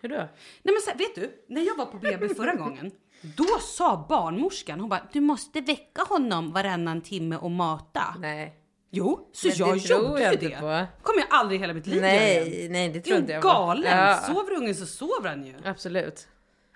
Hur 0.00 0.08
då? 0.08 0.16
Nej 0.16 0.28
men 0.62 0.80
så 0.84 0.90
vet 0.98 1.14
du, 1.14 1.44
när 1.48 1.62
jag 1.62 1.76
var 1.76 1.86
på 1.86 1.96
BB 1.98 2.28
förra 2.34 2.54
gången, 2.54 2.90
då 3.36 3.44
sa 3.60 4.06
barnmorskan, 4.08 4.80
hon 4.80 4.88
bara, 4.88 5.08
du 5.12 5.20
måste 5.20 5.60
väcka 5.60 6.02
honom 6.02 6.52
varannan 6.52 7.00
timme 7.00 7.36
och 7.36 7.50
mata. 7.50 8.14
Nej. 8.18 8.56
Jo, 8.90 9.30
så 9.32 9.48
Men 9.48 9.56
jag 9.56 9.68
det 9.78 9.88
gjorde 9.88 10.22
jag 10.22 10.32
ju 10.42 10.48
det. 10.48 10.54
på. 10.60 10.86
kommer 11.02 11.20
jag 11.20 11.26
aldrig 11.30 11.58
i 11.58 11.62
hela 11.62 11.74
mitt 11.74 11.86
liv 11.86 11.96
göra 11.96 12.12
igen. 12.12 12.44
Nej, 12.48 12.68
nej 12.70 12.88
det 12.88 12.98
är 12.98 13.02
tror 13.02 13.14
ju 13.16 13.20
inte 13.20 13.32
jag 13.32 13.42
på. 13.42 13.48
galen! 13.48 13.98
Ja, 13.98 14.14
Sover 14.26 14.52
ungen 14.56 14.74
så 14.74 14.86
sover 14.86 15.28
han 15.28 15.46
ju. 15.46 15.54
absolut. 15.64 16.28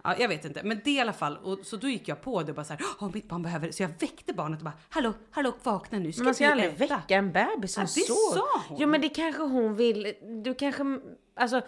Ja, 0.05 0.15
jag 0.19 0.29
vet 0.29 0.45
inte, 0.45 0.61
men 0.65 0.81
det 0.85 0.91
i 0.91 1.01
alla 1.01 1.13
fall. 1.13 1.37
Och, 1.43 1.59
så 1.63 1.77
då 1.77 1.89
gick 1.89 2.09
jag 2.09 2.21
på 2.23 2.43
det 2.43 2.49
och 2.53 2.57
bara 2.57 2.65
så 2.65 2.73
här, 2.73 2.83
åh 3.01 3.11
mitt 3.15 3.29
barn 3.29 3.43
behöver, 3.43 3.71
så 3.71 3.83
jag 3.83 3.91
väckte 4.01 4.33
barnet 4.33 4.59
och 4.61 4.65
bara, 4.65 4.79
hallå, 4.89 5.13
hallå, 5.31 5.53
vakna 5.63 5.99
nu, 5.99 6.13
ska 6.13 6.21
Men 6.21 6.25
man 6.25 6.35
ska 6.35 6.51
aldrig 6.51 6.69
äta? 6.71 6.97
väcka 6.97 7.15
en 7.17 7.33
bebis 7.33 7.73
som 7.75 7.81
Ja, 7.83 7.87
det 7.95 8.01
sover. 8.01 8.35
sa 8.41 8.63
hon. 8.69 8.79
Jo 8.81 8.89
men 8.89 9.01
det 9.01 9.09
kanske 9.09 9.43
hon 9.43 9.75
vill. 9.77 10.13
Du 10.45 10.55
kanske, 10.55 10.83
alltså. 11.37 11.61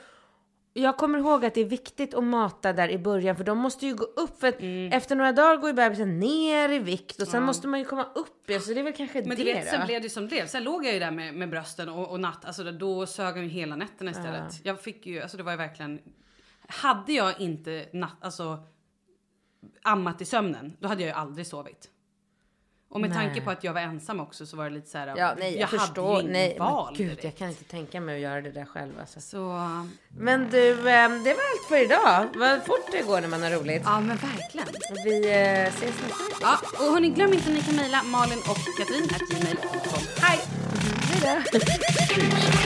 Jag 0.79 0.97
kommer 0.97 1.19
ihåg 1.19 1.45
att 1.45 1.55
det 1.55 1.61
är 1.61 1.65
viktigt 1.65 2.15
att 2.15 2.25
mata 2.25 2.73
där 2.73 2.89
i 2.89 2.99
början 2.99 3.37
för 3.37 3.45
de 3.45 3.59
måste 3.59 3.87
ju 3.87 3.95
gå 3.95 4.05
upp 4.05 4.41
för 4.41 4.49
att 4.49 4.61
Mm. 4.61 4.93
efter 4.93 5.17
några 5.17 5.33
dagar 5.33 5.57
går 5.57 5.71
ju 5.71 5.75
bebisen 5.75 6.19
ner 6.21 6.69
i 6.69 6.79
vikt 6.79 7.23
och 7.23 7.29
sen 7.29 7.43
måste 7.43 7.69
man 7.69 7.79
ju 7.81 7.85
komma 7.85 8.07
upp 8.15 8.51
igen 8.51 8.63
så 8.63 8.73
det 8.75 8.81
är 8.81 8.85
väl 8.85 8.93
kanske 8.93 9.19
Men 9.21 9.29
det 9.31 9.37
du 9.37 9.45
vet, 9.45 9.69
sen 9.69 9.87
blev 9.87 10.03
det 10.03 10.11
som 10.11 10.23
det 10.23 10.29
blev. 10.29 10.47
Sen 10.47 10.65
låg 10.65 10.87
jag 10.87 10.93
ju 10.95 10.99
där 10.99 11.11
med, 11.11 11.35
med 11.35 11.51
brösten 11.51 11.89
och, 11.89 12.11
och 12.11 12.21
natt, 12.21 12.45
alltså 12.45 12.63
då 12.73 13.07
sög 13.07 13.35
han 13.35 13.43
ju 13.43 13.49
hela 13.49 13.77
nätterna 13.77 14.11
istället. 14.11 14.61
Jag 14.63 14.81
fick 14.81 15.07
ju, 15.07 15.21
alltså 15.21 15.37
det 15.37 15.43
var 15.43 15.53
ju 15.53 15.59
verkligen, 15.59 15.99
hade 16.69 17.13
jag 17.13 17.41
inte 17.41 17.87
natt, 17.93 18.17
alltså 18.21 18.63
ammat 19.83 20.21
i 20.21 20.25
sömnen, 20.25 20.77
då 20.81 20.89
hade 20.89 21.03
jag 21.03 21.09
ju 21.09 21.15
aldrig 21.15 21.47
sovit. 21.47 21.91
Och 22.89 23.01
med 23.01 23.13
tanke 23.13 23.41
på 23.41 23.51
att 23.51 23.65
jag 23.65 23.73
var 23.73 23.81
ensam 23.81 24.21
också 24.21 24.47
så 24.47 24.57
var 24.57 24.65
det 24.65 24.71
lite 24.71 24.91
så 24.91 24.99
här. 24.99 25.15
Ja, 25.17 25.35
nej, 25.39 25.53
jag, 25.53 25.61
jag 25.61 25.71
förstår. 25.71 26.15
hade 26.15 26.27
ju 26.27 26.33
nej, 26.33 26.47
inget 26.47 26.59
val. 26.59 26.87
men 26.87 26.95
gud, 26.99 27.09
direkt. 27.09 27.25
jag 27.25 27.37
kan 27.37 27.49
inte 27.49 27.65
tänka 27.65 28.01
mig 28.01 28.15
att 28.15 28.21
göra 28.21 28.41
det 28.41 28.51
där 28.51 28.65
själv 28.65 29.01
alltså. 29.01 29.21
Så, 29.21 29.71
Men 30.09 30.51
du, 30.51 30.71
eh, 30.71 31.11
det 31.11 31.35
var 31.35 31.43
allt 31.53 31.69
för 31.69 31.85
idag. 31.85 32.27
Vad 32.37 32.67
fort 32.67 32.93
det 32.93 33.03
går 33.03 33.21
när 33.21 33.29
man 33.29 33.43
har 33.43 33.51
roligt. 33.51 33.83
ja 33.85 34.01
men 34.01 34.17
verkligen. 34.17 34.67
Vi 35.05 35.31
eh, 35.31 35.69
ses 35.69 35.81
nästa 35.81 36.25
vecka. 36.25 36.37
Ja, 36.41 36.59
och 36.79 36.93
hörni, 36.93 37.09
glöm 37.09 37.33
inte 37.33 37.51
ni 37.51 37.63
kan 37.63 37.77
mejla 37.77 38.03
Malin 38.03 38.39
och 38.39 38.59
Katrin 38.79 39.05
at 39.05 39.21
gmail.com. 39.31 40.03
Hej! 40.21 40.41